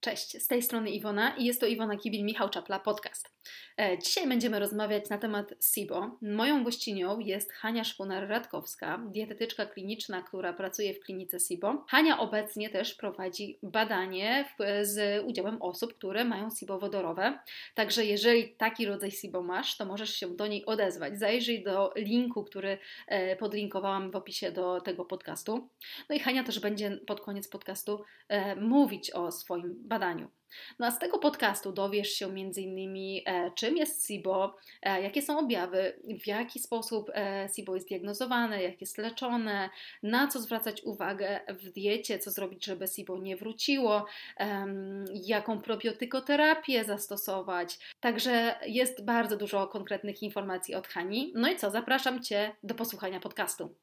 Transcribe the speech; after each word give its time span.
Cześć, 0.00 0.42
z 0.42 0.46
tej 0.46 0.62
strony 0.62 0.90
Iwona 0.90 1.36
i 1.36 1.44
jest 1.44 1.60
to 1.60 1.66
Iwona 1.66 1.96
Kibil-Michał 1.96 2.50
Czapla 2.50 2.78
Podcast. 2.78 3.30
E, 3.78 3.98
dzisiaj 3.98 4.28
będziemy 4.28 4.58
rozmawiać 4.58 5.08
na 5.08 5.18
temat 5.18 5.54
SIBO. 5.74 6.18
Moją 6.22 6.64
gościnią 6.64 7.18
jest 7.18 7.52
Hania 7.52 7.82
Szpunar-Radkowska, 7.82 9.10
dietetyczka 9.10 9.66
kliniczna, 9.66 10.22
która 10.22 10.52
pracuje 10.52 10.94
w 10.94 11.00
klinice 11.00 11.40
SIBO. 11.40 11.84
Hania 11.88 12.18
obecnie 12.18 12.70
też 12.70 12.94
prowadzi 12.94 13.58
badanie 13.62 14.44
z 14.82 15.24
udziałem 15.24 15.62
osób, 15.62 15.94
które 15.94 16.24
mają 16.24 16.48
SIBO 16.50 16.78
wodorowe. 16.78 17.38
Także 17.74 18.04
jeżeli 18.04 18.48
taki 18.48 18.86
rodzaj 18.86 19.10
SIBO 19.10 19.42
masz, 19.42 19.76
to 19.76 19.84
możesz 19.84 20.14
się 20.14 20.36
do 20.36 20.46
niej 20.46 20.66
odezwać. 20.66 21.18
Zajrzyj 21.18 21.62
do 21.62 21.92
linku, 21.96 22.44
który 22.44 22.78
e, 23.06 23.36
podlinkowałam 23.36 24.10
w 24.10 24.16
opisie 24.16 24.52
do 24.52 24.80
tego 24.80 25.04
podcastu. 25.04 25.68
No 26.08 26.14
i 26.14 26.18
Hania 26.18 26.44
też 26.44 26.60
będzie 26.60 26.96
pod 27.06 27.20
koniec 27.20 27.48
podcastu 27.48 28.04
e, 28.28 28.56
mówić 28.56 29.10
o 29.10 29.32
swoim 29.32 29.89
badaniu. 29.90 30.28
No 30.78 30.86
a 30.86 30.90
z 30.90 30.98
tego 30.98 31.18
podcastu 31.18 31.72
dowiesz 31.72 32.08
się 32.08 32.26
m.in. 32.26 33.22
E, 33.26 33.50
czym 33.50 33.76
jest 33.76 34.06
SIBO, 34.06 34.56
e, 34.82 35.02
jakie 35.02 35.22
są 35.22 35.38
objawy, 35.38 36.00
w 36.22 36.26
jaki 36.26 36.58
sposób 36.58 37.10
e, 37.14 37.48
SIBO 37.56 37.74
jest 37.74 37.88
diagnozowane, 37.88 38.62
jak 38.62 38.80
jest 38.80 38.98
leczone, 38.98 39.70
na 40.02 40.28
co 40.28 40.40
zwracać 40.40 40.82
uwagę 40.82 41.40
w 41.48 41.70
diecie, 41.70 42.18
co 42.18 42.30
zrobić, 42.30 42.64
żeby 42.64 42.86
SIBO 42.86 43.18
nie 43.18 43.36
wróciło, 43.36 44.06
jaką 45.14 45.60
probiotykoterapię 45.60 46.84
zastosować. 46.84 47.78
Także 48.00 48.58
jest 48.66 49.04
bardzo 49.04 49.36
dużo 49.36 49.66
konkretnych 49.66 50.22
informacji 50.22 50.74
od 50.74 50.88
Hani. 50.88 51.32
No 51.34 51.52
i 51.52 51.56
co, 51.56 51.70
zapraszam 51.70 52.22
Cię 52.22 52.52
do 52.62 52.74
posłuchania 52.74 53.20
podcastu. 53.20 53.74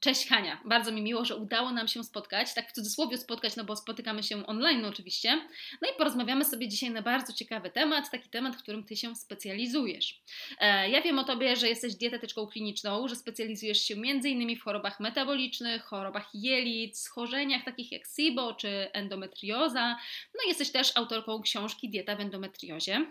Cześć 0.00 0.28
Hania, 0.28 0.60
bardzo 0.64 0.92
mi 0.92 1.02
miło, 1.02 1.24
że 1.24 1.36
udało 1.36 1.72
nam 1.72 1.88
się 1.88 2.04
spotkać, 2.04 2.54
tak 2.54 2.68
w 2.68 2.72
cudzysłowie 2.72 3.18
spotkać, 3.18 3.56
no 3.56 3.64
bo 3.64 3.76
spotykamy 3.76 4.22
się 4.22 4.46
online 4.46 4.84
oczywiście. 4.84 5.48
No 5.82 5.90
i 5.90 5.98
porozmawiamy 5.98 6.44
sobie 6.44 6.68
dzisiaj 6.68 6.90
na 6.90 7.02
bardzo 7.02 7.32
ciekawy 7.32 7.70
temat, 7.70 8.10
taki 8.10 8.28
temat, 8.28 8.56
w 8.56 8.62
którym 8.62 8.84
Ty 8.84 8.96
się 8.96 9.16
specjalizujesz. 9.16 10.22
E, 10.60 10.90
ja 10.90 11.02
wiem 11.02 11.18
o 11.18 11.24
Tobie, 11.24 11.56
że 11.56 11.68
jesteś 11.68 11.94
dietetyczką 11.94 12.46
kliniczną, 12.46 13.08
że 13.08 13.16
specjalizujesz 13.16 13.82
się 13.82 13.94
m.in. 13.94 14.56
w 14.56 14.62
chorobach 14.62 15.00
metabolicznych, 15.00 15.82
chorobach 15.82 16.30
jelit, 16.34 16.98
schorzeniach 16.98 17.64
takich 17.64 17.92
jak 17.92 18.02
SIBO 18.16 18.54
czy 18.54 18.92
endometrioza. 18.92 19.96
No 20.34 20.40
i 20.46 20.48
jesteś 20.48 20.70
też 20.70 20.92
autorką 20.94 21.42
książki 21.42 21.90
Dieta 21.90 22.16
w 22.16 22.20
endometriozie. 22.20 23.06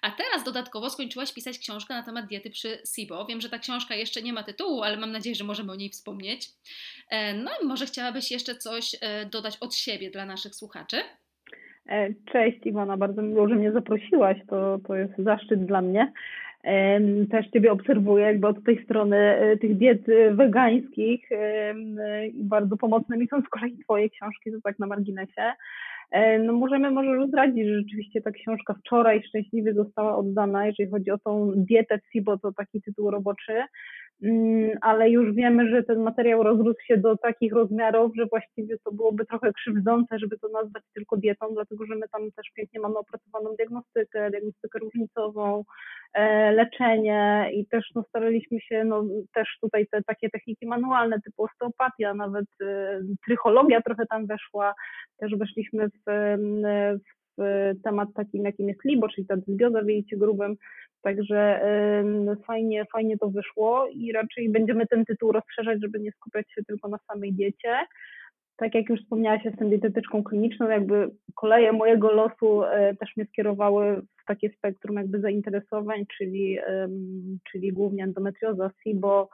A 0.00 0.10
teraz 0.10 0.44
dodatkowo 0.44 0.90
skończyłaś 0.90 1.32
pisać 1.32 1.58
książkę 1.58 1.94
na 1.94 2.02
temat 2.02 2.26
diety 2.26 2.50
przy 2.50 2.82
SIBO. 2.94 3.26
Wiem, 3.26 3.40
że 3.40 3.48
ta 3.48 3.58
książka 3.58 3.94
jeszcze 3.94 4.22
nie 4.22 4.32
ma 4.32 4.42
tytułu, 4.42 4.82
ale 4.82 4.96
mam 4.96 5.12
nadzieję, 5.12 5.36
że 5.36 5.44
możemy 5.44 5.72
o 5.72 5.74
niej 5.74 5.90
wspomnieć. 5.90 6.33
E, 7.10 7.34
no 7.34 7.50
i 7.62 7.66
może 7.66 7.86
chciałabyś 7.86 8.30
jeszcze 8.30 8.54
coś 8.54 8.96
e, 9.00 9.26
dodać 9.26 9.58
od 9.60 9.74
siebie 9.74 10.10
dla 10.10 10.26
naszych 10.26 10.54
słuchaczy? 10.54 10.96
E, 11.88 12.08
cześć 12.32 12.58
Iwona, 12.64 12.96
bardzo 12.96 13.22
miło, 13.22 13.48
że 13.48 13.54
mnie 13.54 13.72
zaprosiłaś, 13.72 14.38
to, 14.48 14.78
to 14.86 14.94
jest 14.94 15.12
zaszczyt 15.18 15.66
dla 15.66 15.82
mnie. 15.82 16.12
Też 17.30 17.46
Ciebie 17.50 17.72
obserwuję 17.72 18.24
jakby 18.24 18.46
od 18.46 18.64
tej 18.64 18.84
strony 18.84 19.36
tych 19.60 19.76
diet 19.76 20.02
wegańskich 20.32 21.28
i 22.34 22.44
bardzo 22.44 22.76
pomocne 22.76 23.16
mi 23.16 23.28
są 23.28 23.40
z 23.40 23.48
kolei 23.48 23.78
Twoje 23.78 24.10
książki, 24.10 24.52
to 24.52 24.58
tak 24.64 24.78
na 24.78 24.86
marginesie. 24.86 25.52
No 26.44 26.52
możemy 26.52 26.90
może 26.90 27.10
już 27.10 27.28
zdradzić, 27.28 27.66
że 27.68 27.78
rzeczywiście 27.78 28.22
ta 28.22 28.30
książka 28.30 28.74
wczoraj 28.74 29.22
szczęśliwie 29.28 29.74
została 29.74 30.16
oddana, 30.16 30.66
jeżeli 30.66 30.90
chodzi 30.90 31.10
o 31.10 31.18
tą 31.18 31.52
dietę 31.56 32.00
SIBO, 32.12 32.38
to 32.38 32.52
taki 32.52 32.82
tytuł 32.82 33.10
roboczy. 33.10 33.62
Mm, 34.22 34.70
ale 34.80 35.10
już 35.10 35.34
wiemy, 35.34 35.70
że 35.70 35.82
ten 35.82 36.02
materiał 36.02 36.42
rozrósł 36.42 36.80
się 36.86 36.96
do 36.96 37.16
takich 37.16 37.52
rozmiarów, 37.52 38.12
że 38.16 38.26
właściwie 38.26 38.78
to 38.78 38.92
byłoby 38.92 39.26
trochę 39.26 39.52
krzywdzące, 39.52 40.18
żeby 40.18 40.38
to 40.38 40.48
nazwać 40.48 40.82
tylko 40.94 41.16
dietą, 41.16 41.46
dlatego 41.54 41.86
że 41.86 41.94
my 41.96 42.08
tam 42.12 42.32
też 42.32 42.50
pięknie 42.54 42.80
mamy 42.80 42.98
opracowaną 42.98 43.54
diagnostykę, 43.56 44.30
diagnostykę 44.30 44.78
różnicową, 44.78 45.64
e, 46.14 46.52
leczenie 46.52 47.50
i 47.54 47.66
też 47.66 47.90
no, 47.94 48.02
staraliśmy 48.08 48.60
się, 48.60 48.84
no 48.84 49.04
też 49.34 49.48
tutaj 49.60 49.86
te 49.86 50.02
takie 50.02 50.30
techniki 50.30 50.66
manualne 50.66 51.20
typu 51.20 51.44
osteopatia, 51.44 52.14
nawet 52.14 52.46
e, 52.62 53.00
trychologia 53.26 53.82
trochę 53.82 54.06
tam 54.06 54.26
weszła, 54.26 54.74
też 55.18 55.36
weszliśmy 55.36 55.88
w, 55.88 56.02
w 56.98 57.23
temat 57.84 58.08
takim, 58.14 58.44
jakim 58.44 58.68
jest 58.68 58.84
LIBO, 58.84 59.08
czyli 59.08 59.26
ta 59.26 59.36
dysbioza 59.36 59.82
w 59.82 59.88
jelicie 59.88 60.16
grubym, 60.16 60.56
Także 61.04 61.60
fajnie, 62.46 62.84
fajnie 62.92 63.18
to 63.18 63.30
wyszło 63.30 63.88
i 63.92 64.12
raczej 64.12 64.48
będziemy 64.48 64.86
ten 64.86 65.04
tytuł 65.04 65.32
rozszerzać, 65.32 65.78
żeby 65.82 66.00
nie 66.00 66.12
skupiać 66.12 66.52
się 66.52 66.64
tylko 66.64 66.88
na 66.88 66.98
samej 67.12 67.32
diecie. 67.32 67.76
Tak 68.56 68.74
jak 68.74 68.88
już 68.88 69.00
wspomniałaś, 69.00 69.44
jestem 69.44 69.70
dietetyczką 69.70 70.24
kliniczną, 70.24 70.68
jakby 70.68 71.10
koleje 71.34 71.72
mojego 71.72 72.12
losu 72.12 72.64
e, 72.64 72.94
też 72.96 73.16
mnie 73.16 73.26
skierowały 73.26 74.02
w 74.22 74.24
takie 74.26 74.50
spektrum 74.50 74.96
jakby 74.96 75.20
zainteresowań, 75.20 76.04
czyli, 76.18 76.58
czyli 77.50 77.72
głównie 77.72 78.04
endometrioza, 78.04 78.70
SIBO, 78.82 79.28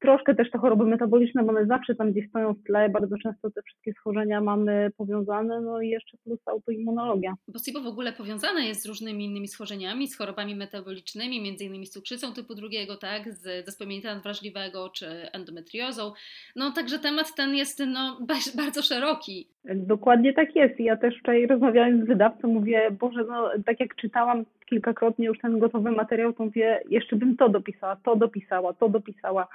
troszkę 0.00 0.34
też 0.34 0.50
te 0.50 0.58
choroby 0.58 0.86
metaboliczne, 0.86 1.42
bo 1.42 1.50
one 1.50 1.66
zawsze 1.66 1.94
tam 1.94 2.12
gdzieś 2.12 2.28
stoją 2.28 2.54
w 2.54 2.62
tle, 2.62 2.88
bardzo 2.88 3.16
często 3.22 3.50
te 3.50 3.62
wszystkie 3.62 3.92
schorzenia 3.92 4.40
mamy 4.40 4.90
powiązane, 4.96 5.60
no 5.60 5.80
i 5.80 5.88
jeszcze 5.88 6.16
plus 6.24 6.40
autoimmunologia. 6.46 7.34
Bo 7.48 7.58
SIBO 7.58 7.80
w 7.80 7.86
ogóle 7.86 8.12
powiązane 8.12 8.66
jest 8.66 8.82
z 8.82 8.86
różnymi 8.86 9.24
innymi 9.24 9.48
schorzeniami, 9.48 10.08
z 10.08 10.18
chorobami 10.18 10.54
metabolicznymi, 10.54 11.42
między 11.42 11.64
innymi 11.64 11.86
z 11.86 11.90
cukrzycą 11.90 12.32
typu 12.32 12.54
drugiego, 12.54 12.96
tak, 12.96 13.32
z 13.32 13.64
zespołem 13.64 13.84
wrażliwego 14.22 14.88
czy 14.88 15.06
endometriozą. 15.32 16.12
No 16.56 16.72
także 16.72 16.98
temat 16.98 17.34
ten 17.36 17.54
jest 17.54 17.82
no, 17.86 18.18
bardzo 18.56 18.82
szeroki. 18.82 19.48
Dokładnie 19.74 20.32
tak 20.32 20.56
jest. 20.56 20.80
Ja 20.80 20.96
też 20.96 21.18
wczoraj 21.18 21.46
rozmawiałem 21.46 22.04
z 22.04 22.06
wydawcą, 22.06 22.48
mówię, 22.48 22.90
Boże, 22.90 23.24
no 23.28 23.50
tak 23.66 23.80
jak 23.80 23.96
czytałam 23.96 24.44
kilkakrotnie 24.66 25.26
już 25.26 25.38
ten 25.38 25.58
gotowy 25.58 25.90
materiał, 25.90 26.32
to 26.32 26.44
mówię, 26.44 26.80
jeszcze 26.88 27.16
bym 27.16 27.36
to 27.36 27.48
dopisała, 27.48 27.96
to 27.96 28.16
dopisała, 28.16 28.72
to 28.72 28.88
dopisała. 28.88 29.48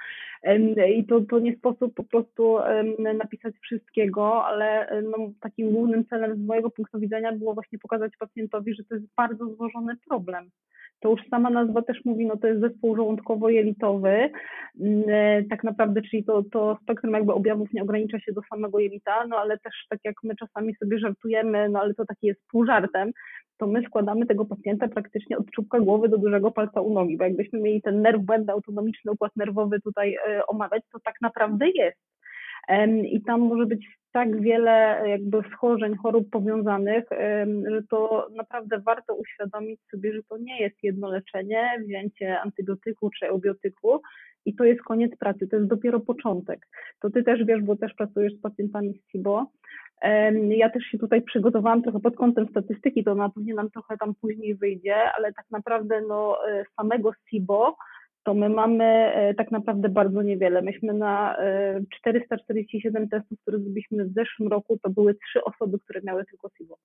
I 0.96 1.04
to, 1.04 1.20
to 1.20 1.38
nie 1.38 1.56
sposób 1.56 1.94
po 1.94 2.04
prostu 2.04 2.58
napisać 3.18 3.54
wszystkiego, 3.60 4.44
ale 4.44 5.00
no, 5.02 5.32
takim 5.40 5.70
głównym 5.70 6.06
celem 6.06 6.36
z 6.36 6.46
mojego 6.46 6.70
punktu 6.70 6.98
widzenia 6.98 7.32
było 7.32 7.54
właśnie 7.54 7.78
pokazać 7.78 8.16
pacjentowi, 8.16 8.74
że 8.74 8.84
to 8.84 8.94
jest 8.94 9.06
bardzo 9.16 9.46
złożony 9.46 9.96
problem 10.08 10.50
to 11.00 11.10
już 11.10 11.20
sama 11.30 11.50
nazwa 11.50 11.82
też 11.82 12.04
mówi, 12.04 12.26
no 12.26 12.36
to 12.36 12.46
jest 12.46 12.60
zespół 12.60 12.96
żołądkowo-jelitowy, 12.96 14.30
mm, 14.80 15.02
e, 15.08 15.42
tak 15.50 15.64
naprawdę, 15.64 16.02
czyli 16.02 16.24
to, 16.24 16.42
to 16.52 16.78
spektrum 16.82 17.14
jakby 17.14 17.32
objawów 17.32 17.68
nie 17.72 17.82
ogranicza 17.82 18.20
się 18.20 18.32
do 18.32 18.40
samego 18.50 18.78
jelita, 18.78 19.26
no 19.26 19.36
ale 19.36 19.58
też 19.58 19.74
tak 19.88 20.00
jak 20.04 20.14
my 20.24 20.34
czasami 20.36 20.74
sobie 20.74 20.98
żartujemy, 20.98 21.68
no 21.68 21.80
ale 21.80 21.94
to 21.94 22.06
taki 22.06 22.26
jest 22.26 22.40
pół 22.50 22.66
żartem, 22.66 23.12
to 23.58 23.66
my 23.66 23.82
składamy 23.86 24.26
tego 24.26 24.44
pacjenta 24.44 24.88
praktycznie 24.88 25.38
od 25.38 25.50
czubka 25.50 25.80
głowy 25.80 26.08
do 26.08 26.18
dużego 26.18 26.50
palca 26.50 26.80
u 26.80 26.92
nogi, 26.92 27.16
bo 27.16 27.24
jakbyśmy 27.24 27.60
mieli 27.60 27.82
ten 27.82 28.02
nerw 28.02 28.22
błędny 28.22 28.52
autonomiczny, 28.52 29.12
układ 29.12 29.36
nerwowy 29.36 29.80
tutaj 29.80 30.14
e, 30.28 30.46
omawiać, 30.46 30.82
to 30.92 30.98
tak 31.04 31.14
naprawdę 31.20 31.66
jest. 31.74 31.98
I 33.04 33.22
tam 33.22 33.40
może 33.40 33.66
być 33.66 33.86
tak 34.12 34.40
wiele 34.40 35.02
jakby 35.08 35.42
schorzeń, 35.52 35.96
chorób 35.96 36.30
powiązanych, 36.30 37.04
że 37.70 37.82
to 37.90 38.28
naprawdę 38.36 38.78
warto 38.78 39.14
uświadomić 39.14 39.80
sobie, 39.90 40.12
że 40.12 40.22
to 40.22 40.38
nie 40.38 40.60
jest 40.60 40.76
jedno 40.82 41.08
leczenie, 41.08 41.82
wzięcie 41.86 42.40
antybiotyku 42.40 43.10
czy 43.10 43.26
eubiotyku 43.26 44.00
i 44.44 44.54
to 44.54 44.64
jest 44.64 44.82
koniec 44.82 45.16
pracy, 45.16 45.48
to 45.48 45.56
jest 45.56 45.68
dopiero 45.68 46.00
początek. 46.00 46.66
To 47.00 47.10
ty 47.10 47.22
też 47.22 47.44
wiesz, 47.44 47.62
bo 47.62 47.76
też 47.76 47.94
pracujesz 47.94 48.34
z 48.34 48.40
pacjentami 48.40 48.94
z 48.94 49.12
SIBO. 49.12 49.46
Ja 50.48 50.70
też 50.70 50.84
się 50.84 50.98
tutaj 50.98 51.22
przygotowałam 51.22 51.82
trochę 51.82 52.00
pod 52.00 52.16
kątem 52.16 52.48
statystyki, 52.48 53.04
to 53.04 53.14
na 53.14 53.28
pewno 53.28 53.54
nam 53.54 53.70
trochę 53.70 53.96
tam 53.96 54.14
później 54.14 54.54
wyjdzie, 54.54 54.96
ale 55.16 55.32
tak 55.32 55.44
naprawdę 55.50 56.00
no, 56.08 56.48
e, 56.48 56.64
samego 56.76 57.12
SIBO 57.30 57.76
to 58.24 58.34
my 58.34 58.48
mamy 58.48 58.84
e, 58.84 59.34
tak 59.34 59.50
naprawdę 59.50 59.88
bardzo 59.88 60.22
niewiele. 60.22 60.62
Myśmy 60.62 60.94
na 60.94 61.36
447 61.98 63.02
e, 63.02 63.08
testów, 63.08 63.40
które 63.42 63.58
zrobiliśmy 63.58 64.04
w 64.04 64.14
zeszłym 64.14 64.48
roku, 64.48 64.78
to 64.82 64.90
były 64.90 65.14
trzy 65.14 65.44
osoby, 65.44 65.78
które 65.78 66.00
miały 66.04 66.24
tylko 66.24 66.50
SIBO. 66.58 66.76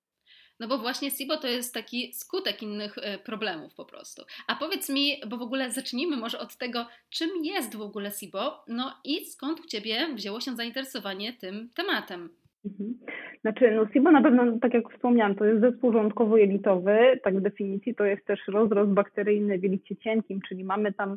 No 0.60 0.68
bo 0.68 0.78
właśnie 0.78 1.10
SIBO 1.10 1.36
to 1.36 1.48
jest 1.48 1.74
taki 1.74 2.14
skutek 2.14 2.62
innych 2.62 2.98
e, 2.98 3.18
problemów 3.18 3.74
po 3.74 3.84
prostu. 3.84 4.22
A 4.46 4.56
powiedz 4.56 4.88
mi, 4.88 5.20
bo 5.26 5.36
w 5.36 5.42
ogóle 5.42 5.70
zacznijmy 5.70 6.16
może 6.16 6.38
od 6.38 6.56
tego, 6.56 6.86
czym 7.10 7.30
jest 7.42 7.76
w 7.76 7.80
ogóle 7.80 8.10
SIBO, 8.10 8.64
no 8.68 8.94
i 9.04 9.24
skąd 9.24 9.60
u 9.60 9.66
Ciebie 9.66 10.14
wzięło 10.14 10.40
się 10.40 10.56
zainteresowanie 10.56 11.32
tym 11.32 11.70
tematem? 11.74 12.28
Mhm. 12.66 12.94
Znaczy, 13.40 13.70
no 13.70 13.86
SIBO 13.92 14.10
na 14.10 14.22
pewno, 14.22 14.58
tak 14.58 14.74
jak 14.74 14.92
wspomniałam, 14.92 15.34
to 15.34 15.44
jest 15.44 15.60
zespół 15.60 15.92
żołądkowo-jelitowy, 15.92 16.98
tak 17.22 17.36
w 17.36 17.40
definicji 17.40 17.94
to 17.94 18.04
jest 18.04 18.26
też 18.26 18.40
rozrost 18.48 18.90
bakteryjny 18.90 19.58
w 19.58 19.62
jelicie 19.62 19.96
cienkim, 19.96 20.40
czyli 20.48 20.64
mamy 20.64 20.92
tam 20.92 21.16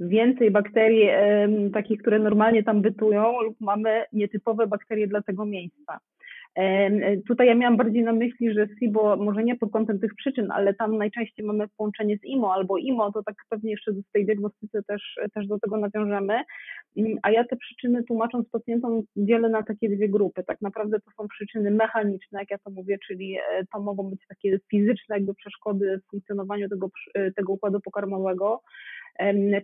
więcej 0.00 0.50
bakterii 0.50 1.08
takich, 1.72 2.00
które 2.00 2.18
normalnie 2.18 2.62
tam 2.62 2.82
bytują 2.82 3.40
lub 3.40 3.60
mamy 3.60 4.04
nietypowe 4.12 4.66
bakterie 4.66 5.06
dla 5.06 5.22
tego 5.22 5.44
miejsca. 5.44 5.98
Tutaj 7.28 7.46
ja 7.46 7.54
miałam 7.54 7.76
bardziej 7.76 8.02
na 8.02 8.12
myśli, 8.12 8.52
że 8.54 8.68
SIBO 8.78 9.16
może 9.16 9.44
nie 9.44 9.56
pod 9.56 9.70
kątem 9.70 9.98
tych 9.98 10.14
przyczyn, 10.14 10.50
ale 10.50 10.74
tam 10.74 10.98
najczęściej 10.98 11.46
mamy 11.46 11.68
połączenie 11.76 12.18
z 12.18 12.24
IMO 12.24 12.54
albo 12.54 12.78
IMO, 12.78 13.12
to 13.12 13.22
tak 13.22 13.34
pewnie 13.48 13.70
jeszcze 13.70 13.92
w 13.92 14.12
tej 14.12 14.26
diagnostyce 14.26 14.82
też, 14.82 15.18
też 15.34 15.46
do 15.46 15.58
tego 15.58 15.76
nawiążemy. 15.76 16.40
Mm, 16.96 17.18
a 17.22 17.30
ja 17.30 17.44
te 17.44 17.56
przyczyny 17.56 18.04
tłumacząc 18.04 18.48
pacjentom 18.48 19.02
dzielę 19.16 19.48
na 19.48 19.62
takie 19.62 19.88
dwie 19.88 20.08
grupy. 20.08 20.44
Tak 20.44 20.60
naprawdę 20.60 21.00
to 21.00 21.10
są 21.10 21.28
przyczyny 21.28 21.70
mechaniczne, 21.70 22.40
jak 22.40 22.50
ja 22.50 22.58
to 22.58 22.70
mówię, 22.70 22.98
czyli 23.06 23.36
e, 23.36 23.64
to 23.72 23.80
mogą 23.80 24.10
być 24.10 24.20
takie 24.28 24.58
fizyczne 24.70 25.16
jakby 25.16 25.34
przeszkody 25.34 26.00
w 26.06 26.10
funkcjonowaniu 26.10 26.68
tego, 26.68 26.90
e, 27.14 27.32
tego 27.32 27.52
układu 27.52 27.80
pokarmowego, 27.80 28.62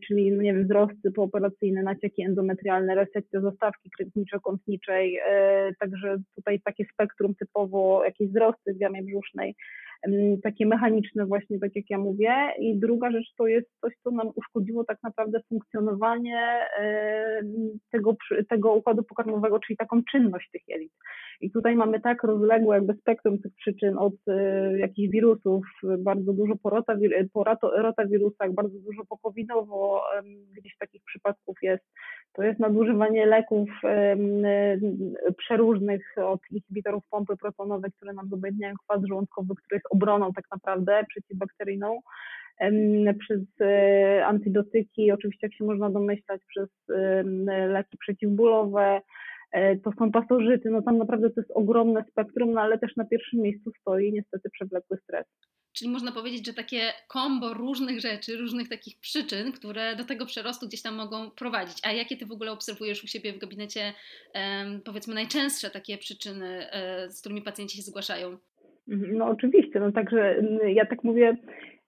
czyli 0.07 0.33
no 0.33 0.43
nie 0.43 0.55
wiem, 0.55 0.65
wzrosty 0.65 1.13
pooperacyjne, 1.15 1.83
nacieki 1.83 2.23
endometrialne, 2.23 2.95
resekcja 2.95 3.41
zastawki 3.41 3.91
krętniczo-kątniczej, 3.91 5.19
e, 5.27 5.71
także 5.81 6.17
tutaj 6.37 6.61
takie 6.65 6.85
spektrum 6.93 7.35
typowo 7.35 8.05
jakieś 8.05 8.29
wzrosty 8.29 8.75
w 8.75 8.81
jamie 8.81 9.03
brzusznej, 9.03 9.55
takie 10.43 10.67
mechaniczne 10.67 11.27
właśnie, 11.27 11.59
tak 11.59 11.77
jak 11.77 11.91
ja 11.91 11.99
mówię. 11.99 12.35
I 12.59 12.79
druga 12.79 13.11
rzecz 13.11 13.35
to 13.37 13.47
jest 13.47 13.69
coś, 13.81 13.93
co 14.05 14.11
nam 14.11 14.31
uszkodziło 14.35 14.85
tak 14.85 14.99
naprawdę 15.03 15.41
funkcjonowanie 15.49 16.59
tego, 17.91 18.17
tego 18.49 18.75
układu 18.75 19.03
pokarmowego, 19.03 19.61
czyli 19.61 19.77
taką 19.77 20.03
czynność 20.11 20.51
tych 20.51 20.63
jelit. 20.69 20.93
I 21.41 21.51
tutaj 21.51 21.77
mamy 21.77 22.01
tak 22.01 22.23
rozległe 22.23 22.77
jakby 22.77 22.95
spektrum 22.95 23.39
tych 23.39 23.53
przyczyn 23.55 23.99
od 23.99 24.15
e, 24.29 24.79
jakichś 24.79 25.13
wirusów, 25.13 25.67
bardzo 25.99 26.33
dużo 26.33 26.55
po, 26.63 26.71
rotawir 26.71 27.29
po 27.33 27.45
rotawirusach, 27.77 28.53
bardzo 28.55 28.79
dużo 28.79 29.05
po 29.09 29.19
covidowo, 29.19 30.03
gdzieś 30.59 30.77
takich 30.77 31.03
przypadków 31.05 31.57
jest. 31.63 31.85
To 32.33 32.43
jest 32.43 32.61
nadużywanie 32.61 33.27
leków 33.27 33.69
przeróżnych 35.37 36.15
od 36.17 36.41
inhibitorów 36.51 37.03
pompy 37.11 37.37
protonowej, 37.37 37.93
które 37.93 38.13
nam 38.13 38.29
zabezpieczają 38.29 38.75
kwas 38.85 39.05
żołądkowy, 39.09 39.55
których 39.55 39.83
obroną 39.91 40.33
tak 40.33 40.45
naprawdę 40.51 41.05
przeciwbakteryjną, 41.09 42.01
przez 43.19 43.41
e, 43.61 44.27
antidotyki, 44.27 45.13
oczywiście 45.13 45.47
jak 45.47 45.55
się 45.55 45.65
można 45.65 45.91
domyślać, 45.91 46.41
przez 46.49 46.69
leki 47.69 47.99
przeciwbólowe, 47.99 49.01
e, 49.53 49.77
to 49.77 49.91
są 49.99 50.13
pasożyty, 50.13 50.71
no 50.71 50.83
tam 50.83 50.99
naprawdę 50.99 51.31
to 51.31 51.41
jest 51.41 51.53
ogromne 51.55 52.05
spektrum, 52.11 52.53
no 52.53 52.61
ale 52.61 52.79
też 52.79 52.97
na 52.97 53.05
pierwszym 53.05 53.41
miejscu 53.41 53.71
stoi 53.81 54.13
niestety 54.13 54.51
przewlekły 54.51 54.97
stres. 54.97 55.27
Czyli 55.73 55.91
można 55.91 56.13
powiedzieć, 56.13 56.47
że 56.47 56.53
takie 56.53 56.93
kombo 57.09 57.55
różnych 57.55 58.01
rzeczy, 58.01 58.37
różnych 58.37 58.69
takich 58.69 59.01
przyczyn, 59.01 59.53
które 59.53 59.97
do 59.97 60.05
tego 60.05 60.27
przerostu 60.27 60.69
gdzieś 60.69 60.83
tam 60.83 60.95
mogą 60.95 61.31
prowadzić. 61.31 61.79
A 61.83 61.93
jakie 61.93 62.17
ty 62.17 62.27
w 62.27 62.33
ogóle 62.33 62.53
obserwujesz 62.53 63.05
u 63.05 63.07
siebie 63.07 63.33
w 63.33 63.39
gabinecie, 63.39 63.93
powiedzmy, 64.85 65.15
najczęstsze 65.15 65.71
takie 65.71 65.99
przyczyny, 65.99 66.71
e, 66.71 67.11
z 67.11 67.21
którymi 67.21 67.43
pacjenci 67.43 67.77
się 67.77 67.83
zgłaszają? 67.83 68.37
Mhm, 68.89 69.19
no 69.19 69.27
oczywiście, 69.27 69.81
no 69.81 69.93
także 69.93 70.37
ja 70.75 70.87
tak 70.87 71.05
mówię, 71.05 71.37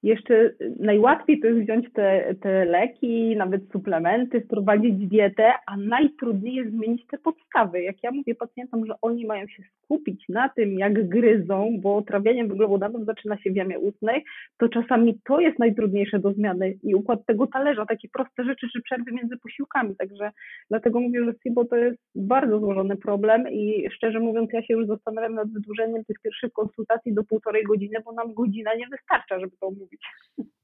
jeszcze 0.04 0.50
najłatwiej 0.80 1.40
to 1.40 1.46
jest 1.46 1.60
wziąć 1.60 1.92
te, 1.92 2.34
te 2.40 2.64
leki, 2.64 3.36
nawet 3.36 3.62
suplementy, 3.72 4.40
wprowadzić 4.40 4.94
dietę, 4.94 5.52
a 5.66 5.76
najtrudniej 5.76 6.54
jest 6.54 6.70
zmienić 6.70 7.06
te 7.06 7.18
podstawy. 7.18 7.82
Jak 7.82 8.02
ja 8.02 8.10
mówię 8.10 8.34
pacjentom, 8.34 8.86
że 8.86 8.94
oni 9.02 9.26
mają 9.26 9.46
się 9.46 9.62
skupić 9.84 10.24
na 10.28 10.48
tym, 10.48 10.78
jak 10.78 11.08
gryzą, 11.08 11.76
bo 11.80 12.02
trawienie 12.02 12.46
węglowodanów 12.46 13.04
zaczyna 13.04 13.38
się 13.38 13.50
w 13.50 13.56
jamie 13.56 13.78
ustnej, 13.78 14.24
to 14.58 14.68
czasami 14.68 15.20
to 15.24 15.40
jest 15.40 15.58
najtrudniejsze 15.58 16.18
do 16.18 16.32
zmiany 16.32 16.74
i 16.82 16.94
układ 16.94 17.26
tego 17.26 17.46
talerza, 17.46 17.86
takie 17.86 18.08
proste 18.08 18.44
rzeczy, 18.44 18.66
czy 18.72 18.82
przerwy 18.82 19.12
między 19.12 19.36
posiłkami. 19.36 19.96
Także 19.96 20.30
dlatego 20.70 21.00
mówię, 21.00 21.24
że 21.24 21.32
SIBO 21.42 21.64
to 21.64 21.76
jest 21.76 21.98
bardzo 22.14 22.58
złożony 22.58 22.96
problem 22.96 23.48
i 23.50 23.90
szczerze 23.90 24.20
mówiąc, 24.20 24.50
ja 24.52 24.62
się 24.62 24.74
już 24.74 24.86
zastanawiam 24.86 25.34
nad 25.34 25.52
wydłużeniem 25.52 26.04
tych 26.04 26.16
pierwszych 26.22 26.52
konsultacji 26.52 27.14
do 27.14 27.24
półtorej 27.24 27.64
godziny, 27.64 27.98
bo 28.04 28.12
nam 28.12 28.34
godzina 28.34 28.74
nie 28.74 28.86
wystarcza, 28.88 29.40
żeby 29.40 29.56
to 29.60 29.66
omówić. 29.66 29.93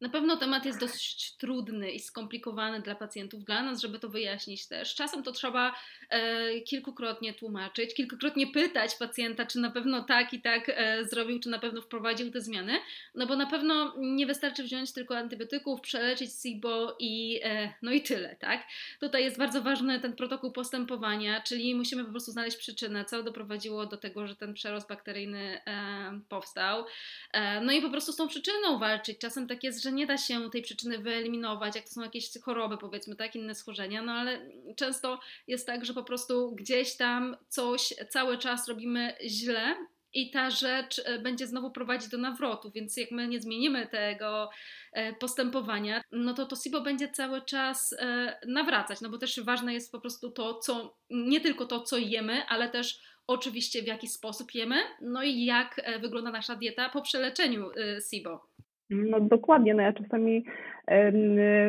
Na 0.00 0.08
pewno 0.08 0.36
temat 0.36 0.66
jest 0.66 0.80
dość 0.80 1.36
trudny 1.36 1.90
i 1.90 1.98
skomplikowany 1.98 2.80
dla 2.80 2.94
pacjentów, 2.94 3.44
dla 3.44 3.62
nas, 3.62 3.80
żeby 3.80 3.98
to 3.98 4.08
wyjaśnić 4.08 4.68
też. 4.68 4.94
Czasem 4.94 5.22
to 5.22 5.32
trzeba 5.32 5.74
e, 6.10 6.60
kilkukrotnie 6.60 7.34
tłumaczyć, 7.34 7.94
kilkukrotnie 7.94 8.46
pytać 8.46 8.94
pacjenta, 8.94 9.46
czy 9.46 9.58
na 9.58 9.70
pewno 9.70 10.04
tak 10.04 10.32
i 10.32 10.40
tak 10.40 10.68
e, 10.68 11.04
zrobił, 11.04 11.40
czy 11.40 11.48
na 11.48 11.58
pewno 11.58 11.82
wprowadził 11.82 12.30
te 12.30 12.40
zmiany, 12.40 12.72
no 13.14 13.26
bo 13.26 13.36
na 13.36 13.46
pewno 13.46 13.94
nie 13.98 14.26
wystarczy 14.26 14.62
wziąć 14.62 14.92
tylko 14.92 15.18
antybiotyków, 15.18 15.80
przeleczyć 15.80 16.30
SIBO 16.42 16.96
i 16.98 17.40
e, 17.44 17.74
no 17.82 17.92
i 17.92 18.02
tyle, 18.02 18.36
tak? 18.36 18.66
Tutaj 19.00 19.24
jest 19.24 19.38
bardzo 19.38 19.62
ważny 19.62 20.00
ten 20.00 20.16
protokół 20.16 20.52
postępowania, 20.52 21.40
czyli 21.40 21.74
musimy 21.74 22.04
po 22.04 22.10
prostu 22.10 22.32
znaleźć 22.32 22.56
przyczynę, 22.56 23.04
co 23.04 23.22
doprowadziło 23.22 23.86
do 23.86 23.96
tego, 23.96 24.26
że 24.26 24.36
ten 24.36 24.54
przerost 24.54 24.88
bakteryjny 24.88 25.60
e, 25.66 26.20
powstał. 26.28 26.84
E, 27.32 27.60
no 27.60 27.72
i 27.72 27.82
po 27.82 27.90
prostu 27.90 28.12
z 28.12 28.16
tą 28.16 28.28
przyczyną 28.28 28.78
walczyć 28.78 29.18
Czasem 29.20 29.48
tak 29.48 29.64
jest, 29.64 29.82
że 29.82 29.92
nie 29.92 30.06
da 30.06 30.18
się 30.18 30.50
tej 30.50 30.62
przyczyny 30.62 30.98
wyeliminować, 30.98 31.74
jak 31.74 31.84
to 31.84 31.90
są 31.90 32.02
jakieś 32.02 32.30
choroby, 32.42 32.78
powiedzmy, 32.78 33.16
tak, 33.16 33.36
inne 33.36 33.54
schorzenia, 33.54 34.02
no 34.02 34.12
ale 34.12 34.50
często 34.76 35.20
jest 35.46 35.66
tak, 35.66 35.84
że 35.84 35.94
po 35.94 36.04
prostu 36.04 36.52
gdzieś 36.52 36.96
tam 36.96 37.36
coś 37.48 37.94
cały 38.10 38.38
czas 38.38 38.68
robimy 38.68 39.16
źle 39.26 39.76
i 40.14 40.30
ta 40.30 40.50
rzecz 40.50 41.02
e, 41.04 41.18
będzie 41.18 41.46
znowu 41.46 41.70
prowadzić 41.70 42.08
do 42.08 42.18
nawrotu, 42.18 42.70
więc 42.70 42.96
jak 42.96 43.10
my 43.10 43.28
nie 43.28 43.40
zmienimy 43.40 43.86
tego 43.86 44.50
e, 44.92 45.12
postępowania, 45.12 46.02
no 46.12 46.34
to 46.34 46.46
to 46.46 46.56
SIBO 46.56 46.80
będzie 46.80 47.08
cały 47.08 47.42
czas 47.42 47.94
e, 47.98 48.38
nawracać, 48.46 49.00
no 49.00 49.08
bo 49.08 49.18
też 49.18 49.40
ważne 49.40 49.74
jest 49.74 49.92
po 49.92 50.00
prostu 50.00 50.30
to, 50.30 50.54
co, 50.54 50.96
nie 51.10 51.40
tylko 51.40 51.66
to, 51.66 51.80
co 51.80 51.98
jemy, 51.98 52.46
ale 52.46 52.68
też 52.68 53.00
oczywiście 53.26 53.82
w 53.82 53.86
jaki 53.86 54.08
sposób 54.08 54.54
jemy, 54.54 54.76
no 55.00 55.22
i 55.22 55.44
jak 55.44 55.80
wygląda 56.00 56.30
nasza 56.30 56.56
dieta 56.56 56.88
po 56.88 57.02
przeleczeniu 57.02 57.70
SIBO. 58.10 58.49
No 58.90 59.20
dokładnie, 59.20 59.74
no 59.74 59.82
ja 59.82 59.92
czasami 59.92 60.44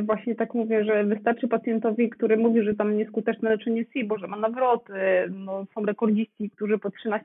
właśnie 0.04 0.36
tak 0.36 0.54
mówię, 0.54 0.86
że 0.86 1.04
wystarczy 1.04 1.48
pacjentowi, 1.48 2.10
który 2.10 2.38
mówi, 2.38 2.64
że 2.64 2.76
tam 2.76 2.98
nieskuteczne 2.98 3.50
leczenie 3.50 3.86
SIBO, 3.94 4.18
że 4.18 4.28
ma 4.28 4.38
nawroty, 4.38 4.94
no 5.30 5.66
są 5.76 5.86
rekordziści, 5.86 6.50
którzy 6.50 6.78
po 6.78 6.90
13-15 6.90 7.20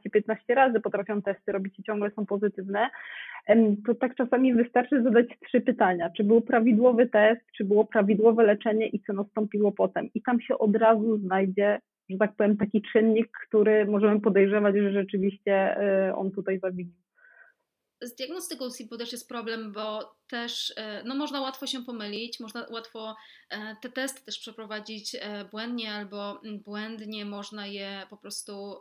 razy 0.48 0.80
potrafią 0.80 1.22
testy 1.22 1.52
robić 1.52 1.78
i 1.78 1.82
ciągle 1.82 2.10
są 2.10 2.26
pozytywne, 2.26 2.88
to 3.86 3.94
tak 3.94 4.14
czasami 4.14 4.54
wystarczy 4.54 5.02
zadać 5.02 5.26
trzy 5.46 5.60
pytania, 5.60 6.10
czy 6.16 6.24
był 6.24 6.40
prawidłowy 6.40 7.06
test, 7.06 7.40
czy 7.56 7.64
było 7.64 7.84
prawidłowe 7.84 8.44
leczenie 8.44 8.88
i 8.88 9.00
co 9.00 9.12
nastąpiło 9.12 9.72
potem? 9.72 10.08
I 10.14 10.22
tam 10.22 10.40
się 10.40 10.58
od 10.58 10.76
razu 10.76 11.18
znajdzie 11.18 11.78
że 12.10 12.18
tak 12.18 12.36
powiem, 12.36 12.56
taki 12.56 12.82
czynnik, 12.92 13.28
który 13.48 13.86
możemy 13.86 14.20
podejrzewać, 14.20 14.76
że 14.76 14.92
rzeczywiście 14.92 15.52
e, 15.52 16.16
on 16.16 16.30
tutaj 16.30 16.58
zawinił 16.58 16.92
z 18.00 18.14
diagnostyką 18.14 18.70
SIBO 18.70 18.96
też 18.96 19.12
jest 19.12 19.28
problem, 19.28 19.72
bo 19.72 20.16
też 20.28 20.72
e, 20.76 21.02
no, 21.04 21.14
można 21.14 21.40
łatwo 21.40 21.66
się 21.66 21.84
pomylić, 21.84 22.40
można 22.40 22.66
łatwo 22.70 23.16
e, 23.50 23.76
te 23.82 23.88
testy 23.88 24.24
też 24.24 24.38
przeprowadzić 24.38 25.14
e, 25.14 25.44
błędnie 25.44 25.92
albo 25.92 26.40
błędnie 26.44 27.24
można 27.24 27.66
je 27.66 28.06
po 28.10 28.16
prostu 28.16 28.80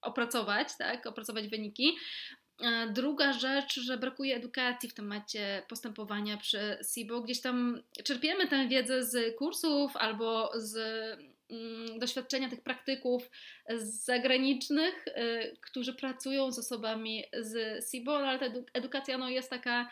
opracować, 0.00 0.68
tak, 0.78 1.06
opracować 1.06 1.48
wyniki. 1.48 1.96
Druga 2.92 3.32
rzecz, 3.32 3.80
że 3.80 3.98
brakuje 3.98 4.36
edukacji 4.36 4.88
w 4.88 4.94
temacie 4.94 5.62
postępowania 5.68 6.36
przy 6.36 6.78
SIBO. 6.94 7.20
Gdzieś 7.20 7.40
tam 7.40 7.82
czerpiemy 8.04 8.48
tę 8.48 8.68
wiedzę 8.68 9.04
z 9.04 9.36
kursów 9.36 9.96
albo 9.96 10.50
z 10.54 10.78
Mm, 11.18 11.37
doświadczenia 11.98 12.48
tych 12.48 12.62
praktyków 12.62 13.30
zagranicznych, 13.78 15.04
y, 15.08 15.12
którzy 15.60 15.94
pracują 15.94 16.52
z 16.52 16.58
osobami 16.58 17.24
z 17.40 17.84
SIBO, 17.90 18.18
ale 18.18 18.38
ta 18.38 18.46
edukacja 18.74 19.18
no, 19.18 19.28
jest 19.28 19.50
taka 19.50 19.90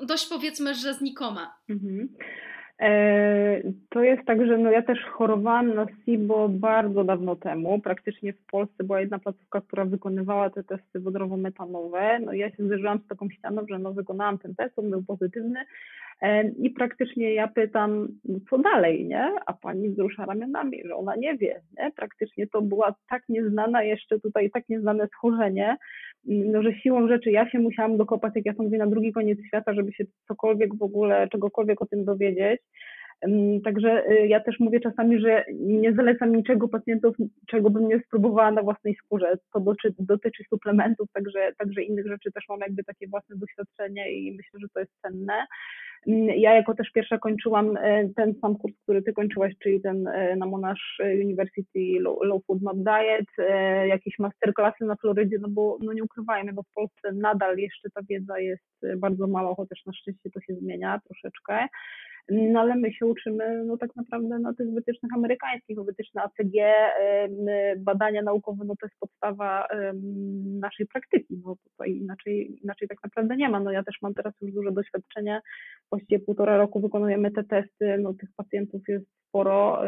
dość 0.00 0.28
powiedzmy, 0.28 0.74
że 0.74 0.94
znikoma. 0.94 1.56
Mhm. 1.68 2.08
E, 2.80 3.62
to 3.88 4.02
jest 4.02 4.24
tak, 4.26 4.46
że 4.46 4.58
no 4.58 4.70
ja 4.70 4.82
też 4.82 4.98
chorowałam 5.12 5.74
na 5.74 5.86
SIBO 6.04 6.48
bardzo 6.48 7.04
dawno 7.04 7.36
temu. 7.36 7.80
Praktycznie 7.80 8.32
w 8.32 8.46
Polsce 8.46 8.84
była 8.84 9.00
jedna 9.00 9.18
placówka, 9.18 9.60
która 9.60 9.84
wykonywała 9.84 10.50
te 10.50 10.64
testy 10.64 11.00
wodorowo-metanowe. 11.00 12.20
No 12.24 12.32
ja 12.32 12.50
się 12.50 12.66
zderzyłam 12.66 12.98
z 12.98 13.08
taką 13.08 13.30
ścianą, 13.30 13.66
że 13.68 13.78
no 13.78 13.92
wykonałam 13.92 14.38
ten 14.38 14.54
test, 14.54 14.78
on 14.78 14.90
był 14.90 15.02
pozytywny, 15.02 15.64
i 16.58 16.70
praktycznie 16.70 17.34
ja 17.34 17.48
pytam, 17.48 18.08
co 18.50 18.58
dalej, 18.58 19.06
nie? 19.06 19.32
A 19.46 19.52
pani 19.52 19.90
wzrusza 19.90 20.26
ramionami, 20.26 20.82
że 20.84 20.96
ona 20.96 21.16
nie 21.16 21.36
wie, 21.36 21.60
nie? 21.78 21.90
Praktycznie 21.96 22.46
to 22.46 22.62
była 22.62 22.94
tak 23.08 23.22
nieznana 23.28 23.82
jeszcze 23.82 24.20
tutaj, 24.20 24.50
tak 24.50 24.68
nieznane 24.68 25.08
schorzenie, 25.16 25.76
no, 26.24 26.62
że 26.62 26.72
siłą 26.74 27.08
rzeczy 27.08 27.30
ja 27.30 27.50
się 27.50 27.58
musiałam 27.58 27.96
dokopać, 27.96 28.32
jak 28.36 28.46
ja 28.46 28.52
mówię, 28.58 28.78
na 28.78 28.86
drugi 28.86 29.12
koniec 29.12 29.38
świata, 29.46 29.74
żeby 29.74 29.92
się 29.92 30.04
cokolwiek 30.28 30.74
w 30.78 30.82
ogóle, 30.82 31.28
czegokolwiek 31.28 31.82
o 31.82 31.86
tym 31.86 32.04
dowiedzieć. 32.04 32.60
Także 33.64 34.10
y, 34.10 34.26
ja 34.26 34.40
też 34.40 34.60
mówię 34.60 34.80
czasami, 34.80 35.20
że 35.20 35.44
nie 35.54 35.92
zalecam 35.92 36.36
niczego 36.36 36.68
pacjentów, 36.68 37.16
czego 37.46 37.70
bym 37.70 37.88
nie 37.88 38.00
spróbowała 38.00 38.50
na 38.50 38.62
własnej 38.62 38.94
skórze. 38.94 39.38
To 39.52 39.60
dotyczy, 39.60 39.94
dotyczy 39.98 40.44
suplementów, 40.50 41.08
także, 41.12 41.52
także 41.58 41.82
innych 41.82 42.06
rzeczy 42.06 42.32
też 42.32 42.44
mam 42.48 42.60
jakby 42.60 42.84
takie 42.84 43.08
własne 43.08 43.36
doświadczenie 43.36 44.12
i 44.12 44.36
myślę, 44.36 44.60
że 44.60 44.68
to 44.74 44.80
jest 44.80 44.92
cenne. 45.02 45.46
Ja 46.36 46.54
jako 46.54 46.74
też 46.74 46.90
pierwsza 46.90 47.18
kończyłam 47.18 47.76
e, 47.76 48.08
ten 48.16 48.34
sam 48.40 48.56
kurs, 48.56 48.74
który 48.82 49.02
ty 49.02 49.12
kończyłaś, 49.12 49.52
czyli 49.62 49.80
ten 49.80 50.06
e, 50.06 50.36
na 50.36 50.46
Monash 50.46 50.98
University 51.24 52.00
Low, 52.00 52.44
Food 52.46 52.62
Map 52.62 52.76
Diet, 52.76 53.26
e, 53.38 53.88
jakieś 53.88 54.18
masterclassy 54.18 54.84
na 54.84 54.96
Florydzie, 54.96 55.36
no 55.40 55.48
bo 55.48 55.78
no 55.80 55.92
nie 55.92 56.04
ukrywajmy, 56.04 56.52
bo 56.52 56.62
w 56.62 56.74
Polsce 56.74 57.12
nadal 57.12 57.56
jeszcze 57.56 57.90
ta 57.90 58.00
wiedza 58.08 58.38
jest 58.38 58.86
bardzo 58.96 59.26
mała, 59.26 59.54
chociaż 59.54 59.86
na 59.86 59.92
szczęście 59.92 60.30
to 60.30 60.40
się 60.40 60.54
zmienia 60.54 61.00
troszeczkę. 61.04 61.68
No 62.30 62.60
ale 62.60 62.76
my 62.76 62.92
się 62.92 63.06
uczymy 63.06 63.64
no 63.64 63.76
tak 63.76 63.96
naprawdę 63.96 64.38
na 64.38 64.54
tych 64.54 64.70
wytycznych 64.70 65.12
amerykańskich, 65.14 65.78
wytyczne 65.80 66.22
ACG, 66.22 66.54
badania 67.78 68.22
naukowe, 68.22 68.64
no 68.64 68.74
to 68.80 68.86
jest 68.86 68.98
podstawa 69.00 69.66
naszej 70.60 70.86
praktyki, 70.86 71.36
bo 71.36 71.56
tutaj 71.56 71.96
inaczej, 71.96 72.58
inaczej 72.62 72.88
tak 72.88 72.98
naprawdę 73.04 73.36
nie 73.36 73.48
ma. 73.48 73.60
No 73.60 73.72
ja 73.72 73.82
też 73.82 73.96
mam 74.02 74.14
teraz 74.14 74.34
już 74.40 74.52
duże 74.52 74.72
doświadczenie, 74.72 75.40
właściwie 75.90 76.24
półtora 76.24 76.56
roku 76.56 76.80
wykonujemy 76.80 77.30
te 77.30 77.44
testy, 77.44 77.98
no 77.98 78.14
tych 78.14 78.28
pacjentów 78.36 78.82
jest 78.88 79.06
sporo 79.28 79.82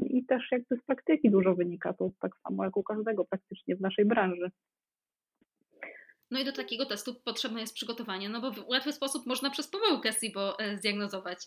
i 0.00 0.24
też 0.24 0.48
jakby 0.52 0.76
z 0.76 0.84
praktyki 0.86 1.30
dużo 1.30 1.54
wynika, 1.54 1.92
to 1.92 2.10
tak 2.20 2.32
samo 2.36 2.64
jak 2.64 2.76
u 2.76 2.82
każdego 2.82 3.24
praktycznie 3.24 3.76
w 3.76 3.80
naszej 3.80 4.04
branży. 4.04 4.50
No 6.30 6.40
i 6.40 6.44
do 6.44 6.52
takiego 6.52 6.86
testu 6.86 7.14
potrzebne 7.24 7.60
jest 7.60 7.74
przygotowanie, 7.74 8.28
no 8.28 8.40
bo 8.40 8.52
w 8.52 8.68
łatwy 8.68 8.92
sposób 8.92 9.26
można 9.26 9.50
przez 9.50 9.68
pomyłkę 9.68 10.12
SIBO 10.12 10.58
e, 10.58 10.76
zdiagnozować. 10.76 11.38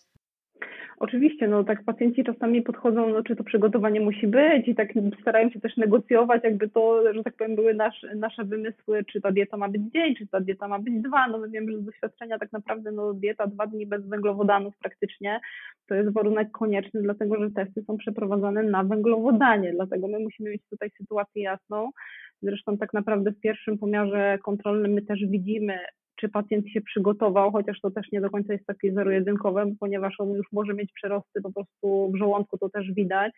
Oczywiście, 1.00 1.48
no 1.48 1.64
tak 1.64 1.84
pacjenci 1.84 2.24
czasami 2.24 2.62
podchodzą, 2.62 3.10
no 3.10 3.24
czy 3.24 3.36
to 3.36 3.44
przygotowanie 3.44 4.00
musi 4.00 4.28
być 4.28 4.68
i 4.68 4.76
tak 4.76 4.90
starają 5.22 5.50
się 5.50 5.60
też 5.60 5.78
negocjować, 5.78 6.44
jakby 6.44 6.70
to, 6.70 7.14
że 7.14 7.24
tak 7.24 7.36
powiem, 7.36 7.56
były 7.56 7.74
nasz, 7.74 8.06
nasze 8.16 8.46
wymysły, 8.46 9.06
czy 9.06 9.22
ta 9.22 9.32
dieta 9.32 9.58
ma 9.58 9.70
być 9.70 9.82
dzień, 9.94 10.16
czy 10.16 10.28
ta 10.28 10.40
dieta 10.40 10.68
ma 10.68 10.80
być 10.80 11.02
dwa, 11.02 11.28
no 11.28 11.38
my 11.38 11.50
wiemy, 11.50 11.72
że 11.72 11.78
z 11.78 11.86
doświadczenia 11.86 12.40
tak 12.40 12.52
naprawdę 12.52 12.92
no 12.92 13.14
dieta 13.14 13.48
dwa 13.48 13.68
dni 13.68 13.86
bez 13.86 14.08
węglowodanów 14.08 14.78
praktycznie 14.78 15.40
to 15.88 15.96
jest 15.96 16.14
warunek 16.14 16.52
konieczny, 16.52 17.02
dlatego 17.02 17.40
że 17.40 17.52
testy 17.52 17.84
są 17.84 17.98
przeprowadzane 17.98 18.64
na 18.64 18.84
węglowodanie, 18.84 19.74
dlatego 19.74 20.08
my 20.08 20.20
musimy 20.20 20.50
mieć 20.50 20.62
tutaj 20.70 20.90
sytuację 20.98 21.44
jasną, 21.44 21.92
Zresztą 22.42 22.78
tak 22.78 22.94
naprawdę 22.94 23.32
w 23.32 23.40
pierwszym 23.40 23.78
pomiarze 23.78 24.40
kontrolnym 24.44 24.92
my 24.92 25.02
też 25.02 25.20
widzimy, 25.26 25.80
czy 26.16 26.30
pacjent 26.30 26.70
się 26.70 26.82
przygotował, 26.82 27.52
chociaż 27.52 27.82
to 27.82 27.92
też 27.92 28.12
nie 28.12 28.22
do 28.22 28.30
końca 28.30 28.54
jest 28.54 28.66
takie 28.66 28.94
zero-jedynkowe, 28.94 29.66
ponieważ 29.80 30.16
on 30.20 30.30
już 30.30 30.48
może 30.52 30.74
mieć 30.74 30.94
przerosty 30.94 31.42
po 31.42 31.52
prostu 31.54 32.12
w 32.14 32.18
żołądku, 32.18 32.58
to 32.58 32.70
też 32.70 32.92
widać, 32.92 33.34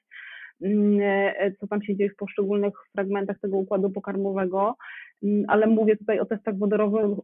co 1.59 1.67
tam 1.67 1.83
się 1.83 1.95
dzieje 1.95 2.09
w 2.09 2.15
poszczególnych 2.15 2.73
fragmentach 2.95 3.39
tego 3.39 3.57
układu 3.57 3.89
pokarmowego. 3.89 4.75
Mm, 5.23 5.45
ale 5.47 5.67
mówię 5.67 5.97
tutaj 5.97 6.19
o 6.19 6.25
testach 6.25 6.55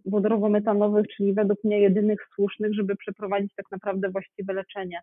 wodorowo-metanowych, 0.06 1.06
czyli 1.18 1.34
według 1.34 1.64
mnie 1.64 1.80
jedynych 1.80 2.20
słusznych, 2.36 2.74
żeby 2.74 2.96
przeprowadzić 2.96 3.56
tak 3.56 3.66
naprawdę 3.72 4.10
właściwe 4.10 4.54
leczenie. 4.54 5.00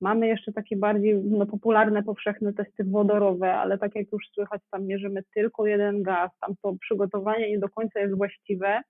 Mamy 0.00 0.26
jeszcze 0.26 0.52
takie 0.52 0.76
bardziej 0.76 1.16
no, 1.24 1.46
popularne, 1.46 2.02
powszechne 2.02 2.52
testy 2.52 2.84
wodorowe, 2.84 3.54
ale 3.54 3.78
tak 3.78 3.94
jak 3.94 4.12
już 4.12 4.28
słychać, 4.34 4.62
tam 4.70 4.86
mierzymy 4.86 5.22
tylko 5.34 5.66
jeden 5.66 6.02
gaz, 6.02 6.30
tam 6.40 6.54
to 6.62 6.74
przygotowanie 6.80 7.50
nie 7.50 7.58
do 7.58 7.68
końca 7.68 8.00
jest 8.00 8.16
właściwe, 8.16 8.82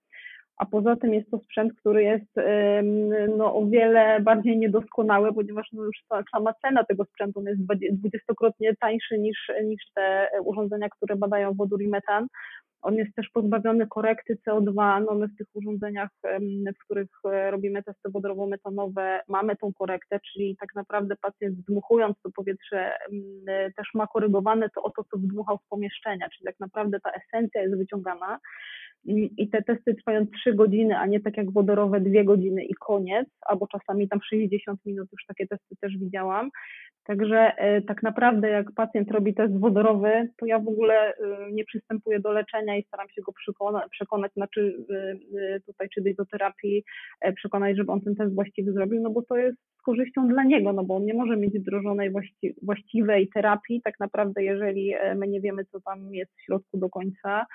a 0.57 0.65
poza 0.65 0.95
tym 0.95 1.13
jest 1.13 1.31
to 1.31 1.39
sprzęt, 1.39 1.73
który 1.73 2.03
jest 2.03 2.31
no, 3.37 3.55
o 3.55 3.65
wiele 3.65 4.19
bardziej 4.19 4.57
niedoskonały, 4.57 5.33
ponieważ 5.33 5.67
no, 5.73 5.83
już 5.83 5.97
sama 6.31 6.53
cena 6.53 6.83
tego 6.83 7.05
sprzętu 7.05 7.43
jest 7.47 7.61
dwudziestokrotnie 7.91 8.75
tańszy 8.75 9.19
niż, 9.19 9.51
niż 9.63 9.83
te 9.95 10.29
urządzenia, 10.43 10.89
które 10.89 11.15
badają 11.15 11.53
wodór 11.53 11.81
i 11.81 11.87
metan. 11.87 12.27
On 12.81 12.95
jest 12.95 13.15
też 13.15 13.29
pozbawiony 13.29 13.87
korekty 13.87 14.37
CO2. 14.47 15.05
No 15.05 15.15
my 15.15 15.27
w 15.27 15.37
tych 15.37 15.47
urządzeniach, 15.53 16.09
w 16.75 16.83
których 16.85 17.09
e, 17.25 17.51
robimy 17.51 17.83
testy 17.83 18.09
wodorowo-metanowe, 18.09 19.19
mamy 19.27 19.55
tą 19.55 19.73
korektę, 19.73 20.19
czyli 20.31 20.57
tak 20.59 20.75
naprawdę 20.75 21.15
pacjent 21.21 21.57
zdmuchując 21.57 22.17
to 22.23 22.29
powietrze 22.31 22.97
też 23.77 23.87
ma 23.93 24.07
korygowane 24.07 24.69
to 24.69 24.83
o 24.83 24.89
to, 24.89 25.03
co 25.03 25.17
wdmuchał 25.17 25.57
z 25.57 25.67
pomieszczenia, 25.69 26.29
czyli 26.29 26.45
tak 26.45 26.59
naprawdę 26.59 26.99
ta 26.99 27.11
esencja 27.11 27.61
jest 27.61 27.77
wyciągana 27.77 28.39
i 29.37 29.49
te 29.49 29.63
testy 29.63 29.95
trwają 29.95 30.27
3 30.27 30.53
godziny, 30.53 30.97
a 30.97 31.05
nie 31.05 31.19
tak 31.19 31.37
jak 31.37 31.51
wodorowe 31.51 32.01
2 32.01 32.23
godziny 32.23 32.65
i 32.65 32.73
koniec, 32.73 33.27
albo 33.41 33.67
czasami 33.67 34.09
tam 34.09 34.19
60 34.29 34.85
minut, 34.85 35.09
już 35.11 35.25
takie 35.27 35.47
testy 35.47 35.75
też 35.81 35.97
widziałam. 35.97 36.49
Także 37.03 37.57
e, 37.57 37.81
tak 37.81 38.03
naprawdę 38.03 38.49
jak 38.49 38.71
pacjent 38.71 39.11
robi 39.11 39.33
test 39.33 39.59
wodorowy, 39.59 40.29
to 40.37 40.45
ja 40.45 40.59
w 40.59 40.67
ogóle 40.67 41.13
e, 41.13 41.51
nie 41.51 41.65
przystępuję 41.65 42.19
do 42.19 42.31
leczenia 42.31 42.66
i 42.75 42.83
staram 42.83 43.09
się 43.09 43.21
go 43.21 43.33
przekonać, 43.33 43.89
przekonać 43.91 44.33
znaczy 44.33 44.85
e, 45.39 45.59
tutaj 45.59 45.89
czy 45.89 46.01
do 46.17 46.25
terapii, 46.25 46.83
przekonać, 47.35 47.77
żeby 47.77 47.91
on 47.91 48.01
ten 48.01 48.15
test 48.15 48.35
właściwy 48.35 48.73
zrobił, 48.73 49.01
no 49.01 49.09
bo 49.09 49.21
to 49.21 49.37
jest 49.37 49.57
z 49.79 49.81
korzyścią 49.81 50.27
dla 50.27 50.43
niego, 50.43 50.73
no 50.73 50.83
bo 50.83 50.95
on 50.95 51.05
nie 51.05 51.13
może 51.13 51.37
mieć 51.37 51.59
wdrożonej 51.59 52.11
właściwej 52.61 53.29
terapii 53.33 53.81
tak 53.83 53.99
naprawdę, 53.99 54.43
jeżeli 54.43 54.93
my 55.15 55.27
nie 55.27 55.41
wiemy, 55.41 55.65
co 55.65 55.81
tam 55.81 56.15
jest 56.15 56.31
w 56.37 56.41
środku 56.41 56.77
do 56.77 56.89
końca, 56.89 57.45